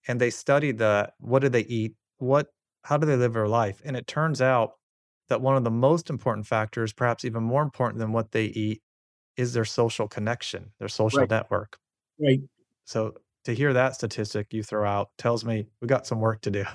and 0.07 0.21
they 0.21 0.31
studied 0.31 0.79
the 0.79 1.13
what 1.19 1.41
do 1.41 1.49
they 1.49 1.65
eat? 1.65 1.95
What 2.19 2.49
how 2.83 2.97
do 2.97 3.07
they 3.07 3.17
live 3.17 3.33
their 3.33 3.49
life? 3.49 3.81
And 3.85 3.97
it 3.97 4.07
turns 4.07 4.43
out 4.43 4.73
that 5.29 5.41
one 5.41 5.57
of 5.57 5.65
the 5.65 5.71
most 5.71 6.11
important 6.11 6.47
factors, 6.47 6.93
perhaps 6.93 7.25
even 7.25 7.43
more 7.43 7.63
important 7.63 7.99
than 7.99 8.13
what 8.13 8.33
they 8.33 8.47
eat, 8.47 8.83
is 9.37 9.53
their 9.53 9.65
social 9.65 10.07
connection, 10.07 10.71
their 10.79 10.89
social 10.89 11.21
right. 11.21 11.31
network. 11.31 11.79
Right. 12.21 12.41
So 12.85 13.15
to 13.45 13.55
hear 13.55 13.73
that 13.73 13.95
statistic 13.95 14.53
you 14.53 14.63
throw 14.63 14.87
out 14.87 15.11
tells 15.19 15.45
me 15.45 15.67
we 15.81 15.89
got 15.89 16.07
some 16.07 16.21
work 16.21 16.41
to 16.43 16.51
do. 16.51 16.65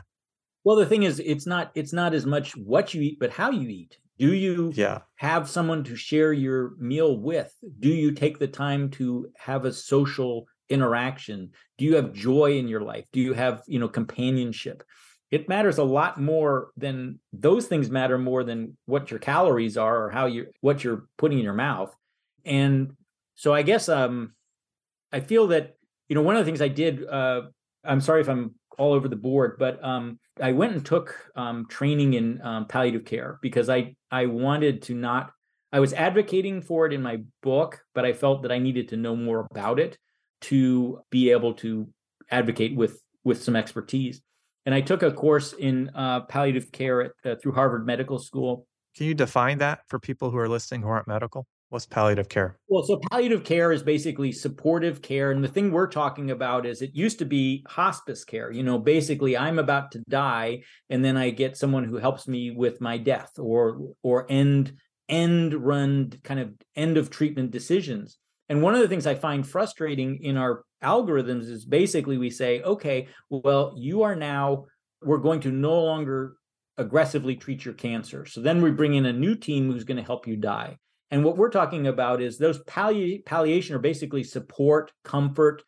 Well, 0.66 0.76
the 0.76 0.86
thing 0.86 1.04
is, 1.04 1.22
it's 1.22 1.48
not 1.48 1.72
it's 1.74 1.94
not 1.94 2.14
as 2.14 2.26
much 2.26 2.56
what 2.58 2.94
you 2.94 3.02
eat, 3.02 3.18
but 3.18 3.32
how 3.32 3.50
you 3.50 3.70
eat. 3.70 3.98
Do 4.18 4.34
you 4.34 4.74
yeah. 4.76 5.00
have 5.16 5.50
someone 5.50 5.86
to 5.86 5.96
share 5.96 6.34
your 6.34 6.74
meal 6.78 7.18
with? 7.18 7.56
Do 7.80 7.88
you 7.88 8.12
take 8.12 8.38
the 8.38 8.48
time 8.48 8.90
to 8.92 9.30
have 9.38 9.64
a 9.64 9.72
social 9.72 10.46
interaction? 10.68 11.52
Do 11.78 11.86
you 11.86 11.96
have 11.96 12.12
joy 12.12 12.58
in 12.58 12.68
your 12.68 12.82
life? 12.82 13.06
Do 13.14 13.22
you 13.22 13.34
have, 13.34 13.64
you 13.68 13.80
know, 13.80 13.88
companionship? 13.88 14.84
It 15.32 15.48
matters 15.48 15.78
a 15.78 15.84
lot 15.84 16.20
more 16.20 16.72
than 16.76 17.20
those 17.32 17.68
things 17.68 17.90
matter 17.90 18.18
more 18.18 18.44
than 18.44 18.78
what 18.86 19.12
your 19.12 19.20
calories 19.20 19.78
are 19.78 20.06
or 20.06 20.10
how 20.10 20.26
you 20.26 20.48
what 20.62 20.84
you're 20.84 21.08
putting 21.18 21.38
in 21.38 21.44
your 21.44 21.54
mouth. 21.54 21.96
And 22.46 22.96
so 23.40 23.54
i 23.54 23.62
guess 23.62 23.88
um 23.90 24.34
i 25.14 25.20
feel 25.22 25.48
that 25.48 25.78
you 26.10 26.16
know 26.16 26.22
one 26.22 26.36
of 26.36 26.42
the 26.42 26.46
things 26.46 26.62
i 26.62 26.68
did 26.68 27.08
uh 27.08 27.44
i'm 27.86 28.02
sorry 28.02 28.22
if 28.22 28.30
i'm 28.30 28.54
all 28.78 28.94
over 28.94 29.08
the 29.08 29.16
board 29.16 29.56
but 29.58 29.84
um 29.84 30.20
i 30.42 30.52
went 30.52 30.74
and 30.74 30.86
took 30.86 31.16
um 31.36 31.66
training 31.68 32.14
in 32.14 32.42
um, 32.42 32.66
palliative 32.68 33.06
care 33.06 33.40
because 33.42 33.70
i 33.70 33.96
i 34.12 34.26
wanted 34.26 34.82
to 34.82 34.94
not 34.94 35.32
i 35.72 35.80
was 35.80 35.94
advocating 35.94 36.62
for 36.62 36.86
it 36.86 36.94
in 36.94 37.02
my 37.02 37.18
book 37.42 37.82
but 37.96 38.06
i 38.06 38.12
felt 38.12 38.42
that 38.44 38.52
i 38.52 38.60
needed 38.60 38.90
to 38.90 38.98
know 38.98 39.16
more 39.16 39.48
about 39.50 39.80
it 39.80 39.98
to 40.42 41.02
be 41.10 41.32
able 41.32 41.54
to 41.54 41.88
advocate 42.30 42.76
with 42.76 43.02
with 43.24 43.42
some 43.42 43.56
expertise 43.56 44.22
and 44.70 44.76
I 44.76 44.82
took 44.82 45.02
a 45.02 45.12
course 45.12 45.54
in 45.54 45.90
uh, 45.96 46.20
palliative 46.26 46.72
care 46.72 47.02
at, 47.02 47.12
uh, 47.26 47.36
through 47.42 47.54
Harvard 47.54 47.88
Medical 47.88 48.20
School. 48.20 48.68
Can 48.96 49.08
you 49.08 49.16
define 49.16 49.58
that 49.58 49.80
for 49.88 49.98
people 49.98 50.30
who 50.30 50.38
are 50.38 50.48
listening 50.48 50.84
who 50.84 50.90
aren't 50.90 51.08
medical? 51.08 51.48
What's 51.70 51.88
palliative 51.88 52.30
care? 52.30 52.60
Well, 52.68 52.84
so 52.84 53.02
palliative 53.10 53.44
care 53.44 53.72
is 53.72 53.82
basically 53.82 54.32
supportive 54.32 55.02
care. 55.02 55.32
And 55.32 55.44
the 55.44 55.48
thing 55.48 55.72
we're 55.72 55.88
talking 55.88 56.30
about 56.30 56.68
is 56.68 56.84
it 56.84 56.92
used 56.94 57.18
to 57.18 57.26
be 57.26 57.66
hospice 57.68 58.24
care. 58.24 58.52
You 58.52 58.62
know, 58.62 58.78
basically 58.78 59.36
I'm 59.36 59.58
about 59.58 59.92
to 59.94 60.04
die 60.08 60.62
and 60.92 61.04
then 61.04 61.18
I 61.18 61.32
get 61.32 61.58
someone 61.58 61.86
who 61.86 61.98
helps 61.98 62.28
me 62.28 62.52
with 62.52 62.80
my 62.80 63.00
death 63.00 63.40
or 63.40 63.96
or 64.04 64.28
end 64.30 64.74
end 65.08 65.56
run 65.56 66.14
kind 66.24 66.40
of 66.42 66.54
end 66.76 66.98
of 66.98 67.10
treatment 67.10 67.50
decisions. 67.50 68.20
And 68.50 68.64
one 68.64 68.74
of 68.74 68.82
the 68.82 68.88
things 68.88 69.06
I 69.06 69.16
find 69.16 69.48
frustrating 69.48 70.24
in 70.24 70.36
our 70.36 70.64
algorithms 70.84 71.50
is 71.50 71.66
basically 71.66 72.18
we 72.18 72.32
say, 72.32 72.62
okay, 72.62 73.08
well, 73.30 73.74
you 73.78 74.04
are 74.04 74.16
now, 74.16 74.66
we're 75.04 75.18
going 75.18 75.40
to 75.42 75.52
no 75.52 75.80
longer 75.82 76.36
aggressively 76.78 77.36
treat 77.36 77.64
your 77.64 77.76
cancer. 77.76 78.26
So 78.26 78.42
then 78.42 78.62
we 78.62 78.72
bring 78.72 78.96
in 78.96 79.06
a 79.06 79.14
new 79.14 79.36
team 79.36 79.72
who's 79.72 79.84
going 79.84 79.98
to 79.98 80.04
help 80.04 80.28
you 80.28 80.36
die. 80.36 80.78
And 81.12 81.24
what 81.24 81.38
we're 81.38 81.50
talking 81.50 81.88
about 81.88 82.22
is 82.22 82.38
those 82.38 82.64
palli- 82.64 83.24
palliation 83.26 83.76
are 83.76 83.80
basically 83.80 84.24
support, 84.24 84.92
comfort, 85.04 85.64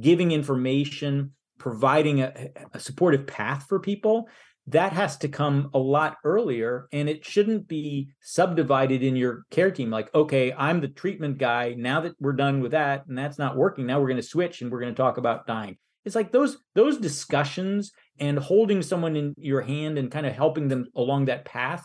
giving 0.00 0.32
information, 0.32 1.32
providing 1.58 2.20
a, 2.20 2.48
a 2.74 2.80
supportive 2.80 3.26
path 3.26 3.66
for 3.68 3.78
people 3.78 4.28
that 4.68 4.92
has 4.92 5.16
to 5.18 5.28
come 5.28 5.70
a 5.74 5.78
lot 5.78 6.16
earlier 6.24 6.88
and 6.92 7.08
it 7.08 7.24
shouldn't 7.24 7.68
be 7.68 8.08
subdivided 8.20 9.02
in 9.02 9.14
your 9.14 9.44
care 9.50 9.70
team 9.70 9.90
like 9.90 10.12
okay 10.14 10.52
i'm 10.54 10.80
the 10.80 10.88
treatment 10.88 11.38
guy 11.38 11.74
now 11.76 12.00
that 12.00 12.14
we're 12.20 12.32
done 12.32 12.60
with 12.60 12.72
that 12.72 13.06
and 13.06 13.16
that's 13.16 13.38
not 13.38 13.56
working 13.56 13.86
now 13.86 14.00
we're 14.00 14.08
going 14.08 14.16
to 14.16 14.22
switch 14.22 14.60
and 14.60 14.70
we're 14.70 14.80
going 14.80 14.94
to 14.94 15.02
talk 15.02 15.18
about 15.18 15.46
dying. 15.46 15.76
It's 16.04 16.14
like 16.14 16.30
those 16.30 16.58
those 16.74 16.98
discussions 16.98 17.92
and 18.18 18.38
holding 18.38 18.82
someone 18.82 19.16
in 19.16 19.34
your 19.38 19.62
hand 19.62 19.98
and 19.98 20.10
kind 20.10 20.26
of 20.26 20.32
helping 20.32 20.68
them 20.68 20.86
along 20.94 21.26
that 21.26 21.44
path 21.44 21.84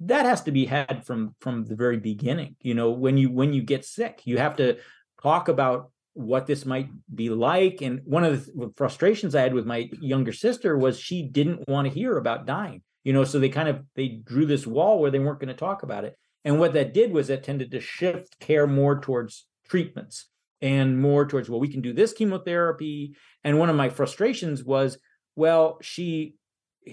that 0.00 0.26
has 0.26 0.42
to 0.42 0.52
be 0.52 0.66
had 0.66 1.04
from 1.06 1.34
from 1.40 1.64
the 1.64 1.76
very 1.76 1.96
beginning 1.96 2.56
you 2.60 2.74
know 2.74 2.90
when 2.90 3.16
you 3.16 3.30
when 3.30 3.52
you 3.52 3.62
get 3.62 3.84
sick. 3.84 4.22
You 4.24 4.38
have 4.38 4.56
to 4.56 4.78
talk 5.22 5.48
about 5.48 5.90
what 6.14 6.46
this 6.46 6.66
might 6.66 6.88
be 7.14 7.30
like. 7.30 7.80
And 7.80 8.00
one 8.04 8.24
of 8.24 8.46
the 8.46 8.72
frustrations 8.76 9.34
I 9.34 9.42
had 9.42 9.54
with 9.54 9.66
my 9.66 9.88
younger 10.00 10.32
sister 10.32 10.76
was 10.76 10.98
she 10.98 11.22
didn't 11.22 11.68
want 11.68 11.88
to 11.88 11.94
hear 11.94 12.16
about 12.16 12.46
dying. 12.46 12.82
You 13.04 13.12
know, 13.12 13.24
so 13.24 13.38
they 13.38 13.48
kind 13.48 13.68
of 13.68 13.82
they 13.96 14.20
drew 14.22 14.46
this 14.46 14.66
wall 14.66 15.00
where 15.00 15.10
they 15.10 15.18
weren't 15.18 15.40
going 15.40 15.48
to 15.48 15.54
talk 15.54 15.82
about 15.82 16.04
it. 16.04 16.16
And 16.44 16.58
what 16.58 16.72
that 16.74 16.94
did 16.94 17.12
was 17.12 17.28
that 17.28 17.42
tended 17.42 17.70
to 17.70 17.80
shift 17.80 18.38
care 18.40 18.66
more 18.66 19.00
towards 19.00 19.46
treatments 19.68 20.28
and 20.60 21.00
more 21.00 21.26
towards 21.26 21.50
well, 21.50 21.60
we 21.60 21.72
can 21.72 21.80
do 21.80 21.92
this 21.92 22.12
chemotherapy. 22.12 23.16
And 23.42 23.58
one 23.58 23.70
of 23.70 23.76
my 23.76 23.88
frustrations 23.88 24.62
was, 24.62 24.98
well, 25.34 25.78
she 25.82 26.34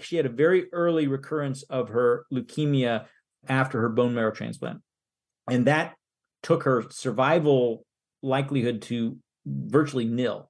she 0.02 0.16
had 0.16 0.26
a 0.26 0.30
very 0.30 0.66
early 0.72 1.08
recurrence 1.08 1.64
of 1.64 1.90
her 1.90 2.26
leukemia 2.34 3.06
after 3.48 3.82
her 3.82 3.90
bone 3.90 4.14
marrow 4.14 4.32
transplant. 4.32 4.82
And 5.50 5.66
that 5.66 5.96
took 6.44 6.64
her 6.64 6.86
survival 6.90 7.86
likelihood 8.22 8.82
to 8.84 9.18
virtually 9.46 10.06
nil. 10.06 10.50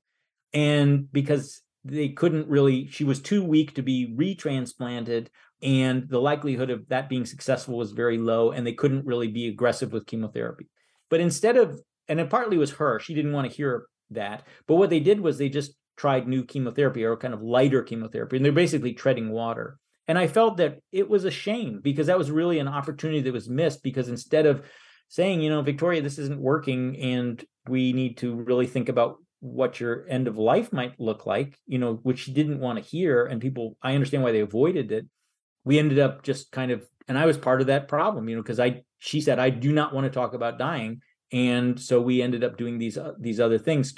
And 0.54 1.12
because 1.12 1.62
they 1.86 2.10
couldn't 2.10 2.48
really 2.48 2.88
she 2.88 3.04
was 3.04 3.22
too 3.22 3.44
weak 3.44 3.74
to 3.76 3.82
be 3.82 4.14
retransplanted 4.18 5.28
and 5.62 6.08
the 6.10 6.20
likelihood 6.20 6.70
of 6.70 6.88
that 6.90 7.10
being 7.10 7.26
successful 7.26 7.78
was 7.78 7.92
very 7.92 8.18
low 8.18 8.52
and 8.52 8.66
they 8.66 8.74
couldn't 8.74 9.06
really 9.06 9.28
be 9.28 9.48
aggressive 9.48 9.94
with 9.94 10.06
chemotherapy 10.06 10.68
but 11.10 11.20
instead 11.20 11.58
of 11.58 11.80
and 12.08 12.20
it 12.20 12.30
partly 12.30 12.58
was 12.58 12.72
her 12.72 13.00
she 13.00 13.14
didn't 13.14 13.32
want 13.32 13.50
to 13.50 13.56
hear 13.56 13.86
that 14.10 14.46
but 14.68 14.76
what 14.76 14.90
they 14.90 15.00
did 15.00 15.20
was 15.20 15.38
they 15.38 15.50
just 15.50 15.74
tried 15.96 16.28
new 16.28 16.44
chemotherapy 16.44 17.04
or 17.04 17.16
kind 17.16 17.34
of 17.34 17.42
lighter 17.42 17.84
chemotherapy 17.84 18.36
and 18.36 18.46
they're 18.46 18.52
basically 18.52 18.94
treading 18.94 19.30
water 19.30 19.78
and 20.08 20.18
i 20.18 20.28
felt 20.28 20.58
that 20.58 20.80
it 20.92 21.10
was 21.10 21.24
a 21.24 21.32
shame 21.32 21.80
because 21.82 22.08
that 22.08 22.18
was 22.18 22.32
really 22.32 22.60
an 22.60 22.68
opportunity 22.68 23.22
that 23.22 23.34
was 23.34 23.50
missed 23.50 23.84
because 23.84 24.10
instead 24.10 24.46
of 24.46 24.66
saying 25.10 25.42
you 25.42 25.50
know 25.50 25.62
victoria 25.62 26.02
this 26.02 26.18
isn't 26.18 26.40
working 26.40 26.98
and 26.98 27.44
we 27.68 27.92
need 27.92 28.18
to 28.18 28.34
really 28.34 28.66
think 28.66 28.88
about 28.88 29.18
what 29.42 29.80
your 29.80 30.06
end 30.10 30.28
of 30.28 30.38
life 30.38 30.72
might 30.72 31.00
look 31.00 31.26
like 31.26 31.58
you 31.66 31.78
know 31.78 31.96
which 32.04 32.20
she 32.20 32.34
didn't 32.34 32.60
want 32.60 32.82
to 32.82 32.90
hear 32.90 33.26
and 33.26 33.42
people 33.42 33.76
i 33.82 33.94
understand 33.94 34.24
why 34.24 34.32
they 34.32 34.40
avoided 34.40 34.92
it. 34.92 35.06
We 35.66 35.78
ended 35.78 36.00
up 36.00 36.24
just 36.24 36.52
kind 36.52 36.72
of 36.72 36.88
and 37.08 37.18
i 37.18 37.26
was 37.26 37.38
part 37.38 37.62
of 37.62 37.68
that 37.68 37.88
problem 37.88 38.30
you 38.30 38.36
know 38.36 38.42
because 38.42 38.60
i 38.60 38.82
she 38.98 39.22
said 39.22 39.40
i 39.40 39.50
do 39.50 39.72
not 39.74 39.94
want 39.94 40.06
to 40.06 40.10
talk 40.10 40.34
about 40.34 40.58
dying 40.58 41.02
and 41.32 41.80
so 41.80 42.02
we 42.02 42.22
ended 42.22 42.44
up 42.44 42.58
doing 42.58 42.78
these 42.78 42.98
uh, 42.98 43.14
these 43.20 43.40
other 43.40 43.58
things 43.58 43.94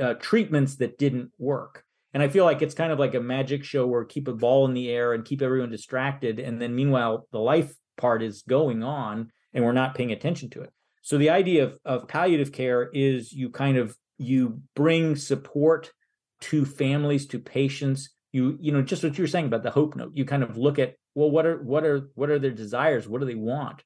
uh, 0.00 0.14
treatments 0.14 0.76
that 0.76 0.98
didn't 0.98 1.30
work. 1.38 1.84
And 2.14 2.22
i 2.22 2.28
feel 2.28 2.44
like 2.44 2.62
it's 2.62 2.74
kind 2.74 2.90
of 2.90 2.98
like 2.98 3.14
a 3.14 3.20
magic 3.20 3.64
show 3.64 3.86
where 3.86 4.04
keep 4.04 4.28
a 4.28 4.32
ball 4.32 4.66
in 4.66 4.74
the 4.74 4.88
air 4.88 5.12
and 5.12 5.24
keep 5.24 5.42
everyone 5.42 5.70
distracted 5.70 6.40
and 6.40 6.60
then 6.60 6.74
meanwhile 6.74 7.28
the 7.30 7.38
life 7.38 7.72
part 7.96 8.22
is 8.22 8.42
going 8.42 8.82
on 8.82 9.30
and 9.54 9.64
we're 9.64 9.72
not 9.72 9.94
paying 9.94 10.12
attention 10.12 10.50
to 10.50 10.62
it. 10.62 10.70
So 11.02 11.18
the 11.18 11.30
idea 11.30 11.64
of, 11.64 11.78
of 11.84 12.08
palliative 12.08 12.52
care 12.52 12.90
is 12.92 13.32
you 13.32 13.50
kind 13.50 13.76
of 13.76 13.96
you 14.18 14.60
bring 14.74 15.16
support 15.16 15.92
to 16.40 16.64
families 16.64 17.26
to 17.28 17.38
patients. 17.38 18.10
You 18.32 18.58
you 18.60 18.72
know 18.72 18.82
just 18.82 19.02
what 19.02 19.16
you 19.16 19.24
were 19.24 19.28
saying 19.28 19.46
about 19.46 19.62
the 19.62 19.70
hope 19.70 19.96
note. 19.96 20.12
You 20.14 20.24
kind 20.24 20.42
of 20.42 20.56
look 20.56 20.78
at 20.78 20.94
well 21.14 21.30
what 21.30 21.46
are 21.46 21.62
what 21.62 21.84
are 21.84 22.10
what 22.14 22.30
are 22.30 22.38
their 22.38 22.50
desires? 22.50 23.08
What 23.08 23.20
do 23.20 23.26
they 23.26 23.34
want? 23.34 23.82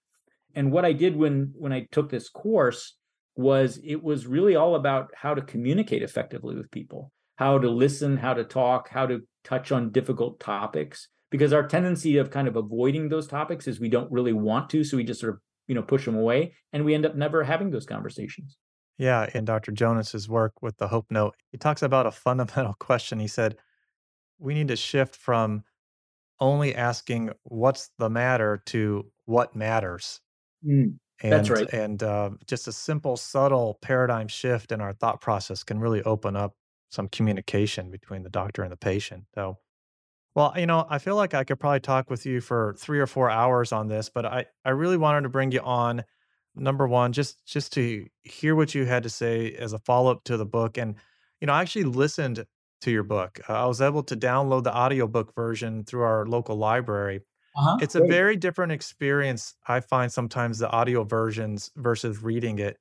And 0.55 0.71
what 0.71 0.85
i 0.85 0.93
did 0.93 1.17
when 1.17 1.53
when 1.55 1.73
i 1.73 1.87
took 1.91 2.11
this 2.11 2.29
course 2.29 2.97
was 3.37 3.79
it 3.83 4.03
was 4.03 4.27
really 4.27 4.57
all 4.57 4.75
about 4.75 5.11
how 5.15 5.33
to 5.33 5.41
communicate 5.41 6.03
effectively 6.03 6.55
with 6.55 6.71
people 6.71 7.11
how 7.37 7.59
to 7.59 7.71
listen 7.71 8.19
how 8.19 8.35
to 8.35 8.45
talk 8.45 8.91
how 8.91 9.07
to 9.07 9.23
touch 9.45 9.73
on 9.73 9.91
difficult 9.91 10.41
topics. 10.41 11.09
Because 11.31 11.53
our 11.55 11.67
tendency 11.67 12.19
of 12.19 12.31
kind 12.31 12.47
of 12.47 12.57
avoiding 12.57 13.09
those 13.09 13.27
topics 13.27 13.67
is 13.67 13.81
we 13.81 13.89
don't 13.89 14.13
really 14.13 14.35
want 14.35 14.69
to 14.71 14.85
so 14.85 14.97
we 14.97 15.05
just 15.05 15.21
sort 15.21 15.35
of 15.35 15.41
you 15.67 15.75
know 15.75 15.83
push 15.83 16.05
them 16.05 16.17
away 16.17 16.55
and 16.73 16.85
we 16.85 16.95
end 16.95 17.07
up 17.07 17.15
never 17.15 17.43
having 17.43 17.71
those 17.71 17.87
conversations 17.87 18.57
yeah 18.99 19.29
in 19.35 19.45
dr 19.45 19.71
jonas's 19.73 20.29
work 20.29 20.53
with 20.63 20.77
the 20.79 20.89
hope 20.89 21.07
note 21.11 21.35
he 21.51 21.59
talks 21.59 21.83
about 21.83 22.07
a 22.07 22.11
fundamental 22.11 22.75
question 22.79 23.19
he 23.19 23.29
said 23.29 23.57
we 24.39 24.55
need 24.55 24.69
to 24.69 24.77
shift 24.77 25.17
from 25.17 25.63
only 26.43 26.75
asking 26.75 27.31
what's 27.45 27.91
the 27.99 28.11
matter 28.11 28.63
to 28.67 29.07
what 29.27 29.55
matters. 29.55 30.21
Mm, 30.67 30.99
and, 31.23 31.33
that's 31.33 31.49
right. 31.49 31.73
And 31.73 32.03
uh, 32.03 32.31
just 32.47 32.67
a 32.67 32.73
simple, 32.73 33.17
subtle 33.17 33.79
paradigm 33.81 34.27
shift 34.27 34.73
in 34.73 34.81
our 34.81 34.93
thought 34.93 35.21
process 35.21 35.63
can 35.63 35.79
really 35.79 36.03
open 36.03 36.35
up 36.35 36.55
some 36.91 37.09
communication 37.09 37.91
between 37.91 38.25
the 38.25 38.29
doctor 38.29 38.63
and 38.63 38.73
the 38.73 38.77
patient. 38.77 39.25
So, 39.35 39.59
well, 40.35 40.55
you 40.57 40.66
know, 40.66 40.87
I 40.89 40.99
feel 40.99 41.16
like 41.16 41.35
I 41.35 41.45
could 41.45 41.61
probably 41.61 41.80
talk 41.80 42.09
with 42.09 42.24
you 42.24 42.41
for 42.41 42.74
three 42.78 43.01
or 43.01 43.07
four 43.07 43.28
hours 43.30 43.72
on 43.72 43.89
this, 43.89 44.09
but 44.09 44.24
I, 44.24 44.47
I 44.64 44.70
really 44.70 44.97
wanted 44.97 45.22
to 45.22 45.28
bring 45.28 45.53
you 45.53 45.61
on. 45.61 46.05
Number 46.55 46.87
one, 46.87 47.12
just 47.12 47.47
just 47.47 47.72
to 47.74 48.07
hear 48.24 48.55
what 48.55 48.74
you 48.74 48.85
had 48.85 49.05
to 49.05 49.11
say 49.11 49.53
as 49.55 49.72
a 49.72 49.78
follow 49.78 50.11
up 50.11 50.24
to 50.24 50.37
the 50.37 50.45
book, 50.45 50.76
and 50.76 50.97
you 51.41 51.47
know, 51.47 51.55
I 51.55 51.62
actually 51.62 51.85
listened 51.85 52.45
to 52.83 52.91
your 52.91 53.05
book. 53.05 53.41
Uh, 53.49 53.64
I 53.64 53.66
was 53.66 53.80
able 53.80 54.03
to 54.03 54.16
download 54.16 54.64
the 54.64 54.76
audiobook 54.76 55.35
version 55.35 55.85
through 55.85 56.03
our 56.03 56.26
local 56.26 56.57
library. 56.57 57.20
Uh-huh, 57.57 57.78
it's 57.80 57.95
great. 57.95 58.05
a 58.05 58.12
very 58.12 58.37
different 58.37 58.72
experience, 58.72 59.55
I 59.66 59.80
find 59.80 60.12
sometimes 60.12 60.59
the 60.59 60.70
audio 60.70 61.05
versions 61.05 61.70
versus 61.76 62.22
reading 62.22 62.59
it. 62.59 62.78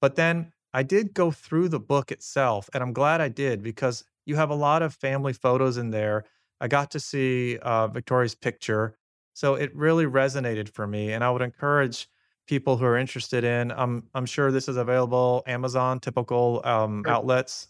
But 0.00 0.16
then 0.16 0.52
I 0.74 0.82
did 0.82 1.14
go 1.14 1.30
through 1.30 1.70
the 1.70 1.80
book 1.80 2.12
itself, 2.12 2.68
and 2.74 2.82
I'm 2.82 2.92
glad 2.92 3.20
I 3.22 3.28
did 3.28 3.62
because 3.62 4.04
you 4.26 4.36
have 4.36 4.50
a 4.50 4.54
lot 4.54 4.82
of 4.82 4.94
family 4.94 5.32
photos 5.32 5.78
in 5.78 5.90
there. 5.90 6.24
I 6.60 6.68
got 6.68 6.90
to 6.92 7.00
see 7.00 7.58
uh, 7.58 7.88
Victoria's 7.88 8.34
picture. 8.34 8.96
So 9.34 9.54
it 9.54 9.74
really 9.74 10.06
resonated 10.06 10.68
for 10.68 10.86
me. 10.86 11.12
And 11.12 11.22
I 11.22 11.30
would 11.30 11.42
encourage 11.42 12.08
people 12.46 12.76
who 12.76 12.84
are 12.84 12.96
interested 12.96 13.44
in, 13.44 13.70
I'm, 13.72 14.04
I'm 14.14 14.26
sure 14.26 14.50
this 14.50 14.68
is 14.68 14.76
available 14.76 15.42
Amazon, 15.46 16.00
typical 16.00 16.62
um, 16.64 17.04
outlets. 17.06 17.68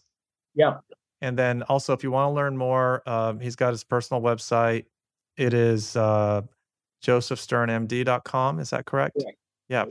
Yeah. 0.55 0.77
And 1.21 1.37
then 1.37 1.63
also, 1.63 1.93
if 1.93 2.03
you 2.03 2.11
want 2.11 2.31
to 2.31 2.35
learn 2.35 2.55
more, 2.55 3.07
um, 3.09 3.39
he's 3.39 3.55
got 3.55 3.71
his 3.71 3.83
personal 3.83 4.21
website. 4.21 4.85
It 5.35 5.53
is 5.53 5.95
uh, 5.95 6.43
josephsternmd.com. 7.03 8.59
Is 8.59 8.69
that 8.69 8.85
correct? 8.85 9.17
Yeah. 9.17 9.31
yeah. 9.67 9.85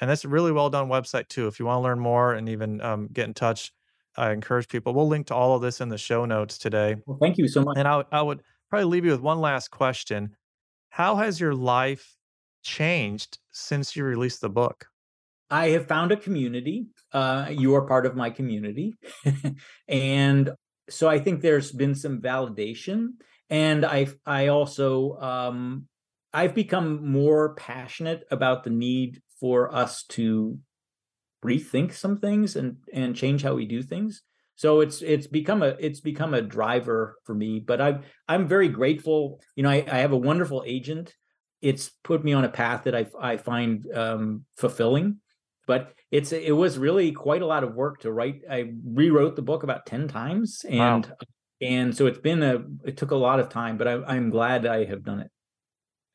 And 0.00 0.10
that's 0.10 0.24
a 0.24 0.28
really 0.28 0.50
well 0.50 0.70
done 0.70 0.88
website, 0.88 1.28
too. 1.28 1.46
If 1.46 1.60
you 1.60 1.66
want 1.66 1.78
to 1.78 1.82
learn 1.82 2.00
more 2.00 2.34
and 2.34 2.48
even 2.48 2.80
um, 2.80 3.08
get 3.12 3.28
in 3.28 3.34
touch, 3.34 3.72
I 4.16 4.32
encourage 4.32 4.68
people. 4.68 4.94
We'll 4.94 5.08
link 5.08 5.26
to 5.28 5.34
all 5.34 5.56
of 5.56 5.62
this 5.62 5.80
in 5.80 5.88
the 5.88 5.98
show 5.98 6.24
notes 6.24 6.58
today. 6.58 6.96
Well, 7.06 7.18
thank 7.20 7.38
you 7.38 7.48
so 7.48 7.62
much. 7.62 7.76
And 7.76 7.88
I, 7.88 8.04
I 8.12 8.22
would 8.22 8.42
probably 8.70 8.86
leave 8.86 9.04
you 9.04 9.10
with 9.10 9.20
one 9.20 9.40
last 9.40 9.70
question 9.70 10.36
How 10.90 11.16
has 11.16 11.40
your 11.40 11.54
life 11.54 12.16
changed 12.62 13.38
since 13.52 13.96
you 13.96 14.04
released 14.04 14.40
the 14.40 14.50
book? 14.50 14.86
I 15.50 15.68
have 15.70 15.86
found 15.86 16.10
a 16.10 16.16
community. 16.16 16.86
Uh, 17.12 17.48
you 17.50 17.74
are 17.74 17.86
part 17.86 18.06
of 18.06 18.16
my 18.16 18.30
community. 18.30 18.94
and 19.88 20.50
so 20.88 21.08
I 21.08 21.18
think 21.18 21.40
there's 21.40 21.70
been 21.70 21.94
some 21.94 22.20
validation, 22.20 23.14
and 23.50 23.84
I 23.84 24.08
I 24.26 24.48
also 24.48 25.16
um, 25.18 25.86
I've 26.32 26.54
become 26.54 27.10
more 27.10 27.54
passionate 27.54 28.24
about 28.30 28.64
the 28.64 28.70
need 28.70 29.22
for 29.40 29.74
us 29.74 30.04
to 30.10 30.58
rethink 31.44 31.92
some 31.92 32.18
things 32.18 32.56
and 32.56 32.76
and 32.92 33.14
change 33.14 33.42
how 33.42 33.54
we 33.54 33.66
do 33.66 33.82
things. 33.82 34.22
So 34.56 34.80
it's 34.80 35.02
it's 35.02 35.26
become 35.26 35.62
a 35.62 35.74
it's 35.78 36.00
become 36.00 36.34
a 36.34 36.42
driver 36.42 37.16
for 37.24 37.34
me. 37.34 37.60
But 37.60 37.80
I 37.80 37.98
I'm 38.28 38.48
very 38.48 38.68
grateful. 38.68 39.40
You 39.56 39.64
know, 39.64 39.70
I, 39.70 39.84
I 39.90 39.98
have 39.98 40.12
a 40.12 40.16
wonderful 40.16 40.64
agent. 40.66 41.14
It's 41.60 41.90
put 42.02 42.24
me 42.24 42.32
on 42.32 42.44
a 42.44 42.48
path 42.48 42.84
that 42.84 42.94
I 42.94 43.06
I 43.20 43.36
find 43.36 43.86
um, 43.94 44.44
fulfilling 44.56 45.20
but 45.66 45.94
it's 46.10 46.32
it 46.32 46.54
was 46.54 46.78
really 46.78 47.12
quite 47.12 47.42
a 47.42 47.46
lot 47.46 47.64
of 47.64 47.74
work 47.74 48.00
to 48.00 48.12
write 48.12 48.42
i 48.50 48.72
rewrote 48.84 49.36
the 49.36 49.42
book 49.42 49.62
about 49.62 49.86
10 49.86 50.08
times 50.08 50.64
and 50.68 51.06
wow. 51.06 51.16
and 51.60 51.96
so 51.96 52.06
it's 52.06 52.18
been 52.18 52.42
a 52.42 52.62
it 52.84 52.96
took 52.96 53.10
a 53.10 53.16
lot 53.16 53.40
of 53.40 53.48
time 53.48 53.76
but 53.76 53.88
I, 53.88 54.02
i'm 54.04 54.30
glad 54.30 54.66
i 54.66 54.84
have 54.84 55.04
done 55.04 55.20
it 55.20 55.30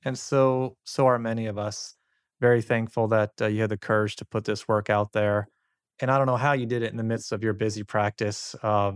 and 0.04 0.18
so 0.18 0.76
so 0.84 1.08
are 1.08 1.20
many 1.20 1.48
of 1.48 1.58
us 1.58 1.96
very 2.40 2.62
thankful 2.62 3.08
that 3.08 3.32
uh, 3.42 3.48
you 3.48 3.62
had 3.62 3.70
the 3.70 3.78
courage 3.78 4.16
to 4.18 4.26
put 4.26 4.46
this 4.46 4.68
work 4.68 4.90
out 4.90 5.12
there 5.12 5.48
and 6.00 6.10
i 6.12 6.18
don't 6.18 6.28
know 6.28 6.38
how 6.38 6.54
you 6.54 6.66
did 6.66 6.82
it 6.84 6.92
in 6.92 6.98
the 6.98 7.04
midst 7.04 7.32
of 7.32 7.44
your 7.44 7.54
busy 7.54 7.84
practice 7.84 8.56
uh, 8.64 8.92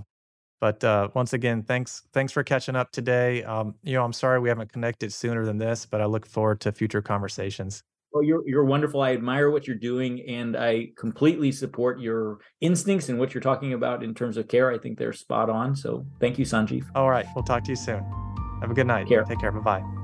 but 0.62 0.84
uh, 0.84 1.10
once 1.14 1.34
again 1.34 1.64
thanks 1.64 2.04
thanks 2.14 2.32
for 2.32 2.44
catching 2.44 2.76
up 2.76 2.92
today 2.92 3.44
um, 3.44 3.76
you 3.84 3.94
know 3.94 4.04
i'm 4.04 4.14
sorry 4.14 4.40
we 4.40 4.50
haven't 4.50 4.72
connected 4.72 5.12
sooner 5.14 5.46
than 5.46 5.58
this 5.58 5.86
but 5.86 6.02
i 6.02 6.06
look 6.06 6.26
forward 6.26 6.60
to 6.60 6.72
future 6.72 7.02
conversations 7.02 7.84
well, 8.14 8.24
you're 8.24 8.48
you're 8.48 8.64
wonderful. 8.64 9.02
I 9.02 9.14
admire 9.14 9.50
what 9.50 9.66
you're 9.66 9.76
doing, 9.76 10.22
and 10.30 10.56
I 10.56 10.90
completely 10.96 11.52
support 11.52 12.00
your 12.00 12.38
instincts 12.62 13.10
and 13.10 13.18
what 13.18 13.34
you're 13.34 13.42
talking 13.42 13.74
about 13.74 14.04
in 14.04 14.14
terms 14.14 14.38
of 14.38 14.48
care. 14.48 14.72
I 14.72 14.78
think 14.78 15.00
they're 15.00 15.14
spot 15.14 15.50
on. 15.50 15.76
So, 15.76 16.06
thank 16.20 16.38
you, 16.38 16.46
Sanjiv. 16.46 16.86
All 16.94 17.10
right, 17.10 17.26
we'll 17.36 17.44
talk 17.44 17.64
to 17.64 17.72
you 17.72 17.76
soon. 17.76 18.04
Have 18.62 18.70
a 18.70 18.76
good 18.76 18.88
night. 18.88 19.08
Care. 19.08 19.24
Take 19.24 19.40
care. 19.40 19.52
Bye 19.52 19.82
bye. 19.82 20.03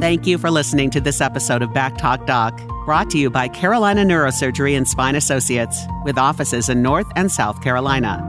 Thank 0.00 0.26
you 0.26 0.38
for 0.38 0.50
listening 0.50 0.88
to 0.92 1.00
this 1.00 1.20
episode 1.20 1.60
of 1.60 1.74
Back 1.74 1.98
Talk 1.98 2.26
Doc, 2.26 2.58
brought 2.86 3.10
to 3.10 3.18
you 3.18 3.28
by 3.28 3.48
Carolina 3.48 4.02
Neurosurgery 4.02 4.74
and 4.74 4.88
Spine 4.88 5.14
Associates, 5.14 5.78
with 6.04 6.16
offices 6.16 6.70
in 6.70 6.80
North 6.80 7.06
and 7.16 7.30
South 7.30 7.62
Carolina. 7.62 8.24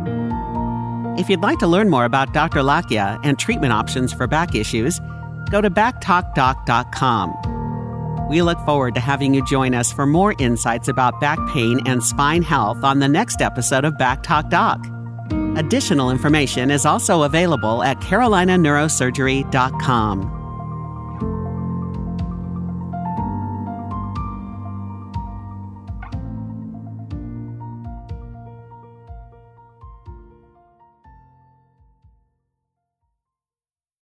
If 1.17 1.29
you'd 1.29 1.39
like 1.39 1.59
to 1.59 1.67
learn 1.67 1.89
more 1.89 2.03
about 2.03 2.33
Dr. 2.33 2.59
Lakhia 2.59 3.21
and 3.23 3.39
treatment 3.39 3.71
options 3.71 4.11
for 4.11 4.27
back 4.27 4.53
issues, 4.53 4.99
go 5.49 5.61
to 5.61 5.69
backtalkdoc.com. 5.69 8.27
We 8.29 8.41
look 8.41 8.59
forward 8.65 8.93
to 8.95 9.01
having 9.01 9.33
you 9.33 9.45
join 9.45 9.73
us 9.73 9.93
for 9.93 10.05
more 10.05 10.35
insights 10.39 10.89
about 10.89 11.21
back 11.21 11.39
pain 11.53 11.79
and 11.85 12.03
spine 12.03 12.41
health 12.41 12.83
on 12.83 12.99
the 12.99 13.07
next 13.07 13.41
episode 13.41 13.85
of 13.85 13.97
Back 13.97 14.23
Talk 14.23 14.49
Doc. 14.49 14.85
Additional 15.55 16.11
information 16.11 16.69
is 16.69 16.85
also 16.85 17.23
available 17.23 17.81
at 17.81 17.95
carolinaneurosurgery.com. 18.01 20.40